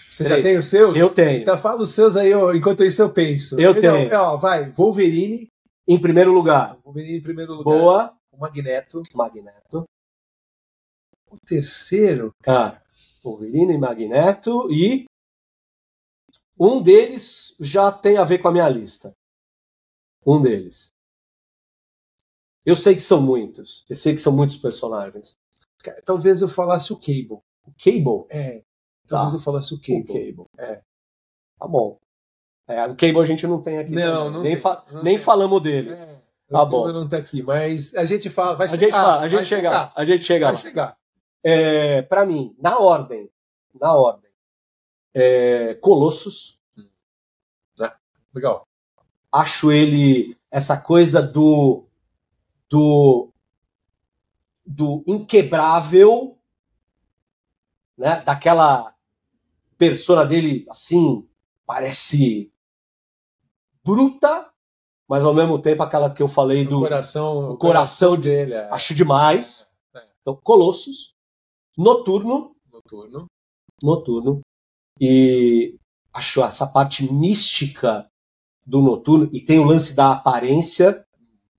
Você 0.09 0.27
já 0.27 0.41
tem 0.41 0.57
os 0.57 0.67
seus? 0.67 0.97
Eu 0.97 1.09
tenho. 1.09 1.41
Então 1.41 1.57
fala 1.57 1.81
os 1.81 1.89
seus 1.89 2.15
aí, 2.15 2.33
ó, 2.33 2.53
enquanto 2.53 2.83
isso 2.83 3.01
eu 3.01 3.11
penso. 3.11 3.59
Eu 3.59 3.73
tenho. 3.73 4.13
Ó, 4.15 4.37
vai, 4.37 4.69
Wolverine. 4.71 5.47
Em 5.87 5.99
primeiro 5.99 6.31
lugar. 6.31 6.77
Wolverine 6.83 7.17
em 7.17 7.21
primeiro 7.21 7.53
lugar. 7.53 7.63
Boa. 7.63 8.13
O 8.31 8.37
Magneto. 8.37 9.01
Magneto. 9.13 9.83
O 11.29 11.37
terceiro. 11.45 12.33
Cara, 12.43 12.81
Wolverine 13.23 13.73
e 13.73 13.77
Magneto 13.77 14.71
e 14.71 15.05
um 16.63 16.81
deles 16.81 17.55
já 17.59 17.91
tem 17.91 18.17
a 18.17 18.23
ver 18.23 18.37
com 18.39 18.47
a 18.47 18.51
minha 18.51 18.69
lista. 18.69 19.13
Um 20.25 20.39
deles. 20.39 20.91
Eu 22.65 22.75
sei 22.75 22.93
que 22.93 23.01
são 23.01 23.21
muitos. 23.21 23.83
Eu 23.89 23.95
sei 23.95 24.13
que 24.13 24.19
são 24.21 24.31
muitos 24.31 24.57
personagens. 24.57 25.37
Talvez 26.05 26.41
eu 26.41 26.47
falasse 26.47 26.93
o 26.93 26.97
Cable. 26.97 27.41
O 27.65 27.73
Cable? 27.77 28.25
É. 28.29 28.63
Talvez 29.07 29.31
Tá. 29.33 29.37
eu 29.37 29.41
falasse 29.41 29.73
o 29.73 29.79
Cable. 29.81 30.01
O 30.03 30.05
Cable. 30.07 30.45
É. 30.59 30.81
Tá 31.59 31.67
bom. 31.67 31.97
É, 32.67 32.85
o 32.85 32.95
Cable 32.95 33.19
a 33.19 33.23
gente 33.25 33.47
não 33.47 33.61
tem 33.61 33.79
aqui. 33.79 33.91
Não, 33.91 34.25
também. 34.25 34.31
não 34.33 34.41
nem 34.43 34.51
tem, 34.53 34.61
fa- 34.61 34.85
não 34.91 35.03
nem 35.03 35.15
tem. 35.15 35.23
falamos 35.23 35.61
dele. 35.63 35.91
É. 35.91 36.21
Tá 36.49 36.61
o 36.61 36.65
bom. 36.67 36.83
Cable 36.85 36.99
não 36.99 37.09
tá 37.09 37.17
aqui, 37.17 37.41
mas 37.41 37.95
a 37.95 38.05
gente 38.05 38.29
fala. 38.29 38.55
Vai 38.55 38.67
A 38.67 38.69
chegar. 38.69 38.81
gente, 38.85 38.91
fala, 38.91 39.19
a 39.19 39.27
gente 39.27 39.37
vai 39.39 39.45
chega, 39.45 39.61
chegar. 39.69 39.93
a 39.95 40.05
gente 40.05 40.23
chega 40.23 40.45
Vai 40.45 40.53
lá. 40.53 40.59
chegar. 40.59 40.97
É, 41.43 42.01
para 42.03 42.25
mim, 42.25 42.55
na 42.59 42.77
ordem, 42.77 43.27
na 43.73 43.95
ordem, 43.95 44.30
é, 45.13 45.75
Colossus, 45.75 46.61
Legal. 48.33 48.65
acho 49.31 49.71
ele 49.71 50.37
essa 50.49 50.77
coisa 50.79 51.21
do 51.21 51.85
do 52.69 53.29
do 54.65 55.03
inquebrável, 55.05 56.37
né? 57.97 58.21
Daquela 58.21 58.95
persona 59.77 60.25
dele 60.25 60.65
assim 60.69 61.27
parece 61.65 62.53
bruta, 63.83 64.49
mas 65.07 65.25
ao 65.25 65.33
mesmo 65.33 65.59
tempo 65.61 65.83
aquela 65.83 66.13
que 66.13 66.23
eu 66.23 66.27
falei 66.27 66.65
O 66.65 66.69
do 66.69 66.79
coração, 66.79 67.49
o 67.51 67.57
coração 67.57 68.17
dele 68.17 68.53
é 68.53 68.69
acho 68.69 68.95
demais. 68.95 69.67
É. 69.93 70.07
Então 70.21 70.39
Colossus, 70.41 71.15
Noturno, 71.77 72.55
noturno. 72.71 73.27
Noturno 73.83 74.41
e 75.01 75.75
acho 76.13 76.43
essa 76.43 76.67
parte 76.67 77.11
mística 77.11 78.05
do 78.65 78.79
Noturno 78.81 79.27
e 79.33 79.41
tem 79.41 79.57
o 79.59 79.63
lance 79.63 79.95
da 79.95 80.11
aparência 80.11 81.03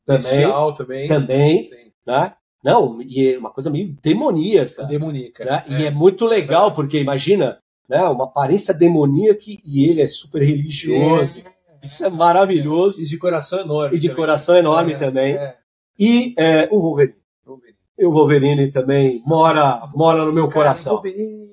também, 0.07 0.23
Bestial 0.23 0.73
também. 0.73 1.09
também, 1.09 1.67
Sim. 1.67 1.75
né? 2.07 2.35
Não, 2.65 3.03
e 3.03 3.33
é 3.35 3.39
uma 3.39 3.51
coisa 3.51 3.69
meio 3.69 3.93
demoníaca, 4.01 4.85
Demoníaca. 4.85 5.45
né? 5.45 5.65
E 5.69 5.85
é 5.87 5.91
muito 5.91 6.25
legal 6.25 6.71
porque 6.73 7.01
imagina, 7.01 7.59
né, 7.89 8.05
uma 8.05 8.25
aparência 8.25 8.73
demoníaca 8.73 9.43
e 9.47 9.89
ele 9.89 10.01
é 10.01 10.07
super 10.07 10.41
religioso. 10.43 11.43
Isso 11.83 12.05
é 12.05 12.09
maravilhoso 12.09 13.01
E 13.03 13.05
de 13.05 13.19
coração 13.19 13.59
enorme. 13.61 13.97
e 13.97 13.99
de 13.99 14.07
também. 14.07 14.17
coração 14.17 14.57
enorme 14.57 14.93
É, 14.93 14.97
também. 14.97 15.35
é. 15.35 15.57
E 15.99 16.35
é, 16.39 16.69
o 16.71 16.81
Wolverine. 16.81 17.17
Wolverine. 17.45 17.77
E 17.99 18.07
o 18.07 18.11
Wolverine 18.13 18.71
também 18.71 19.21
mora, 19.27 19.83
mora 19.97 20.25
no 20.25 20.33
meu 20.33 20.47
Cara, 20.49 20.67
coração. 20.67 20.95
Wolverine- 20.95 21.51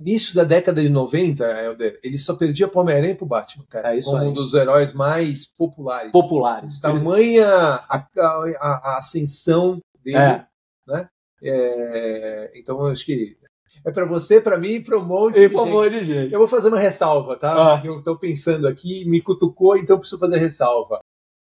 Início 0.00 0.34
da 0.34 0.44
década 0.44 0.80
de 0.80 0.88
90, 0.88 1.44
Helder, 1.44 2.00
ele 2.02 2.18
só 2.18 2.34
perdia 2.34 2.66
pro 2.66 2.80
Homem-Aranha 2.80 3.12
e 3.12 3.16
pro 3.16 3.26
Batman, 3.26 3.64
cara. 3.68 3.92
É 3.92 3.98
isso 3.98 4.10
como 4.10 4.22
aí. 4.22 4.28
um 4.28 4.32
dos 4.32 4.54
heróis 4.54 4.94
mais 4.94 5.44
populares. 5.44 6.10
Populares. 6.10 6.80
Tamanha 6.80 7.46
a, 7.46 7.96
a- 8.18 8.80
a 8.94 8.98
ascensão 8.98 9.78
dele. 10.02 10.16
É. 10.16 10.46
É, 11.42 12.52
então, 12.54 12.84
acho 12.86 13.04
que 13.04 13.36
é 13.84 13.90
para 13.90 14.04
você, 14.04 14.40
para 14.40 14.58
mim 14.58 14.72
e 14.74 14.80
para 14.84 14.98
um 14.98 15.04
monte 15.04 15.36
de 15.36 15.42
gente. 15.48 15.56
amor 15.58 15.88
de 15.90 16.04
gente. 16.04 16.32
Eu 16.32 16.38
vou 16.38 16.48
fazer 16.48 16.68
uma 16.68 16.78
ressalva, 16.78 17.36
tá? 17.36 17.74
Ah. 17.76 17.82
Eu 17.84 17.96
estou 17.96 18.18
pensando 18.18 18.68
aqui, 18.68 19.04
me 19.06 19.20
cutucou, 19.22 19.76
então 19.76 19.96
eu 19.96 20.00
preciso 20.00 20.18
fazer 20.20 20.38
ressalva. 20.38 21.00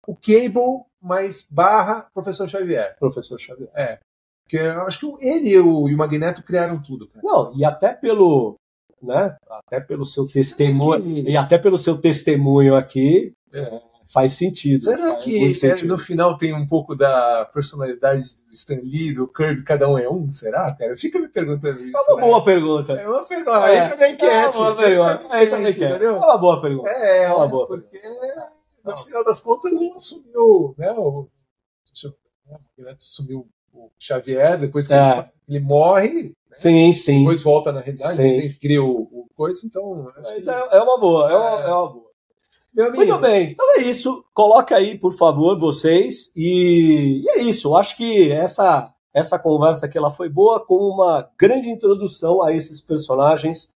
O 0.07 0.15
Cable 0.15 0.85
mais 1.01 1.47
barra 1.51 2.09
Professor 2.12 2.47
Xavier. 2.49 2.97
Professor 2.99 3.39
Xavier. 3.39 4.01
Porque 4.48 4.56
eu 4.59 4.82
acho 4.86 5.01
que 5.18 5.27
ele 5.27 5.48
e 5.51 5.59
o, 5.59 5.89
e 5.89 5.94
o 5.94 5.98
Magneto 5.98 6.43
criaram 6.43 6.81
tudo, 6.81 7.09
cara. 7.09 7.20
Não, 7.27 7.52
e 7.59 7.64
até 7.64 7.93
pelo, 7.93 8.55
né, 9.02 9.36
até 9.51 9.81
pelo 9.81 10.05
seu 10.06 10.24
testemunho, 10.28 11.02
que- 11.02 11.31
e 11.31 11.36
até 11.36 11.59
pelo 11.59 11.77
seu 11.77 11.98
testemunho 11.98 12.77
aqui, 12.77 13.32
É. 13.52 13.81
faz 14.12 14.35
sentido. 14.35 14.85
Será 14.85 15.14
faz 15.14 15.24
que 15.24 15.51
é, 15.51 15.55
sentido. 15.55 15.89
no 15.89 15.98
final 15.98 16.36
tem 16.36 16.55
um 16.55 16.64
pouco 16.64 16.94
da 16.94 17.44
personalidade 17.52 18.23
do 18.23 18.52
Stan 18.52 18.77
Lee, 18.77 19.12
do 19.12 19.27
Kirby, 19.27 19.64
cada 19.64 19.89
um 19.90 19.98
é 19.98 20.09
um? 20.09 20.28
Será, 20.28 20.73
cara? 20.77 20.97
Fica 20.97 21.18
me 21.18 21.28
perguntando 21.28 21.82
isso. 21.82 21.97
É 21.97 22.12
uma 22.12 22.16
né? 22.20 22.23
boa 22.28 22.44
pergunta. 22.44 22.93
É 22.93 23.09
uma 23.09 23.24
pergunta. 23.24 23.68
É. 23.68 23.85
Entra 23.85 23.97
na 23.97 24.09
enquete. 24.10 24.24
É 24.32 24.47
uma 24.47 24.52
boa 24.52 24.77
pergunta. 24.77 25.28
Na 25.28 25.43
enquete. 25.70 26.05
É 26.05 26.10
uma 26.12 26.39
boa 26.39 26.60
pergunta. 26.62 26.89
É, 26.89 27.24
É 27.24 27.32
uma 27.35 27.48
boa 27.48 27.66
porque 27.66 28.01
no 28.85 28.97
final 28.97 29.24
das 29.24 29.40
contas 29.40 29.73
um 29.73 29.93
assumiu, 29.94 30.73
né? 30.78 30.93
O, 30.93 31.28
deixa 31.93 32.06
eu- 32.06 32.12
né, 32.47 32.56
o 32.56 32.82
Magneto 32.82 33.05
assumiu 33.05 33.48
o 33.77 33.90
Xavier, 33.98 34.59
depois 34.59 34.86
que 34.86 34.94
é. 34.94 35.19
ele, 35.19 35.27
ele, 35.48 35.61
morre. 35.65 36.23
Né? 36.23 36.32
Sim, 36.51 36.93
sim. 36.93 37.19
Depois 37.20 37.43
volta 37.43 37.73
na 37.73 37.81
realidade, 37.81 38.16
sim. 38.16 38.31
a 38.31 38.40
gente 38.43 38.59
cria 38.59 38.82
o, 38.82 39.03
o 39.03 39.28
coisa, 39.35 39.61
então. 39.65 40.09
Mas 40.16 40.44
que... 40.44 40.51
é, 40.51 40.69
é, 40.73 40.81
uma 40.81 40.98
boa, 40.98 41.31
é, 41.31 41.36
uma, 41.36 41.61
é 41.61 41.73
uma 41.73 41.93
boa. 41.93 42.07
Muito 42.94 43.19
bem, 43.19 43.53
então 43.53 43.78
é 43.78 43.82
isso. 43.82 44.23
Coloca 44.35 44.77
aí, 44.77 44.98
por 44.98 45.15
favor, 45.15 45.59
vocês. 45.59 46.31
E, 46.36 47.23
e 47.24 47.31
é 47.31 47.39
isso. 47.39 47.69
Eu 47.69 47.77
acho 47.77 47.97
que 47.97 48.31
essa 48.31 48.93
essa 49.16 49.39
conversa 49.39 49.86
aqui 49.86 49.97
ela 49.97 50.11
foi 50.11 50.28
boa, 50.28 50.61
com 50.61 50.77
uma 50.77 51.27
grande 51.39 51.70
introdução 51.70 52.43
a 52.43 52.53
esses 52.53 52.82
personagens 52.82 53.74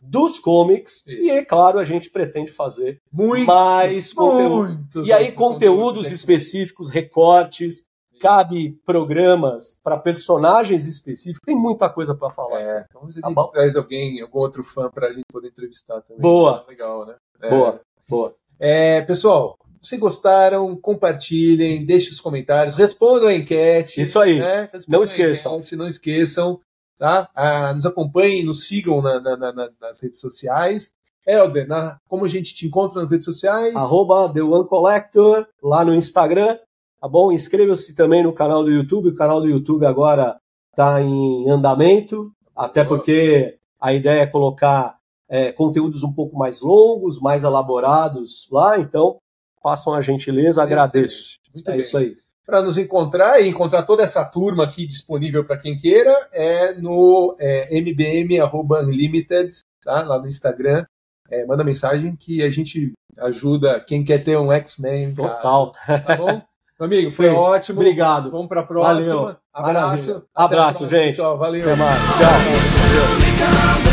dos 0.00 0.38
comics. 0.38 1.04
Isso. 1.08 1.22
E, 1.22 1.30
é 1.30 1.44
claro, 1.44 1.80
a 1.80 1.84
gente 1.84 2.08
pretende 2.08 2.52
fazer 2.52 3.00
muitos, 3.12 3.46
mais 3.46 4.12
conteúdo. 4.12 5.04
E 5.04 5.12
aí, 5.12 5.32
conteúdos 5.32 6.08
específicos, 6.12 6.88
recortes, 6.88 7.84
cabe 8.20 8.78
programas 8.84 9.80
para 9.82 9.96
personagens 9.96 10.86
específicos, 10.86 11.40
tem 11.44 11.56
muita 11.56 11.88
coisa 11.88 12.14
para 12.14 12.30
falar. 12.30 12.60
É, 12.60 12.86
vamos 12.92 13.08
ver 13.08 13.12
se 13.14 13.20
tá 13.20 13.26
a 13.26 13.30
gente 13.30 13.36
bom? 13.36 13.50
traz 13.50 13.76
alguém, 13.76 14.20
algum 14.20 14.38
outro 14.38 14.64
fã 14.64 14.90
para 14.90 15.08
a 15.08 15.12
gente 15.12 15.24
poder 15.30 15.48
entrevistar 15.48 16.00
também. 16.02 16.20
Boa. 16.20 16.64
É 16.66 16.70
legal, 16.70 17.06
né? 17.06 17.16
É. 17.42 17.50
Boa, 17.50 17.80
boa. 18.08 18.34
É, 18.58 19.02
pessoal, 19.02 19.56
se 19.82 19.96
gostaram, 19.96 20.74
compartilhem, 20.76 21.84
deixem 21.84 22.10
os 22.10 22.20
comentários, 22.20 22.74
respondam 22.74 23.28
a 23.28 23.34
enquete. 23.34 24.00
Isso 24.00 24.18
aí. 24.18 24.40
Né? 24.40 24.68
Não 24.88 25.02
esqueçam. 25.02 25.56
Enquete, 25.56 25.76
não 25.76 25.86
esqueçam. 25.86 26.60
Tá? 26.98 27.28
Ah, 27.34 27.74
nos 27.74 27.84
acompanhem, 27.84 28.42
nos 28.42 28.66
sigam 28.66 29.02
na, 29.02 29.20
na, 29.20 29.36
na, 29.36 29.70
nas 29.80 30.00
redes 30.00 30.18
sociais. 30.18 30.92
Helder, 31.26 31.66
na, 31.68 31.98
como 32.08 32.24
a 32.24 32.28
gente 32.28 32.54
te 32.54 32.66
encontra 32.66 33.00
nas 33.00 33.10
redes 33.10 33.24
sociais? 33.24 33.74
Arroba 33.74 34.32
The 34.32 34.42
One 34.42 34.66
Collector, 34.66 35.46
lá 35.62 35.84
no 35.84 35.94
Instagram. 35.94 36.58
Tá 37.00 37.08
bom? 37.08 37.30
Inscreva-se 37.30 37.94
também 37.94 38.22
no 38.22 38.32
canal 38.32 38.64
do 38.64 38.70
YouTube. 38.70 39.08
O 39.10 39.14
canal 39.14 39.40
do 39.40 39.48
YouTube 39.48 39.86
agora 39.86 40.38
está 40.70 41.00
em 41.00 41.48
andamento, 41.50 42.32
até 42.54 42.84
porque 42.84 43.58
a 43.80 43.92
ideia 43.92 44.22
é 44.22 44.26
colocar 44.26 44.96
é, 45.28 45.52
conteúdos 45.52 46.02
um 46.02 46.12
pouco 46.12 46.36
mais 46.36 46.60
longos, 46.60 47.20
mais 47.20 47.44
elaborados 47.44 48.48
lá. 48.50 48.78
Então, 48.78 49.18
façam 49.62 49.94
a 49.94 50.00
gentileza, 50.00 50.62
agradeço. 50.62 51.38
Muito 51.52 51.68
é 51.68 51.72
bem. 51.72 51.80
isso 51.80 51.98
aí. 51.98 52.16
Para 52.44 52.62
nos 52.62 52.78
encontrar 52.78 53.40
e 53.40 53.48
encontrar 53.48 53.82
toda 53.82 54.04
essa 54.04 54.24
turma 54.24 54.64
aqui 54.64 54.86
disponível 54.86 55.44
para 55.44 55.58
quem 55.58 55.76
queira, 55.76 56.14
é 56.32 56.74
no 56.74 57.34
é, 57.40 57.76
mbm.unlimited, 57.80 59.50
tá? 59.82 60.02
lá 60.04 60.20
no 60.20 60.28
Instagram. 60.28 60.84
É, 61.28 61.44
manda 61.44 61.64
mensagem 61.64 62.14
que 62.14 62.42
a 62.42 62.50
gente 62.50 62.92
ajuda 63.18 63.80
quem 63.80 64.04
quer 64.04 64.22
ter 64.22 64.38
um 64.38 64.52
X-Men. 64.52 65.12
Total. 65.14 65.72
Caso, 65.72 66.04
tá 66.04 66.16
bom? 66.16 66.40
Meu 66.78 66.86
amigo, 66.86 67.10
foi, 67.10 67.28
foi 67.28 67.34
ótimo. 67.34 67.80
Obrigado. 67.80 68.30
Vamos 68.30 68.48
para 68.48 68.60
a 68.60 68.66
próxima. 68.66 69.14
Valeu. 69.14 69.36
Abraço. 69.52 70.22
Abraço, 70.34 70.78
próxima, 70.78 70.88
gente. 70.88 71.10
Pessoal. 71.10 71.38
Valeu. 71.38 71.62
Até 71.62 71.76
mais. 71.76 71.98
Tchau. 72.18 73.85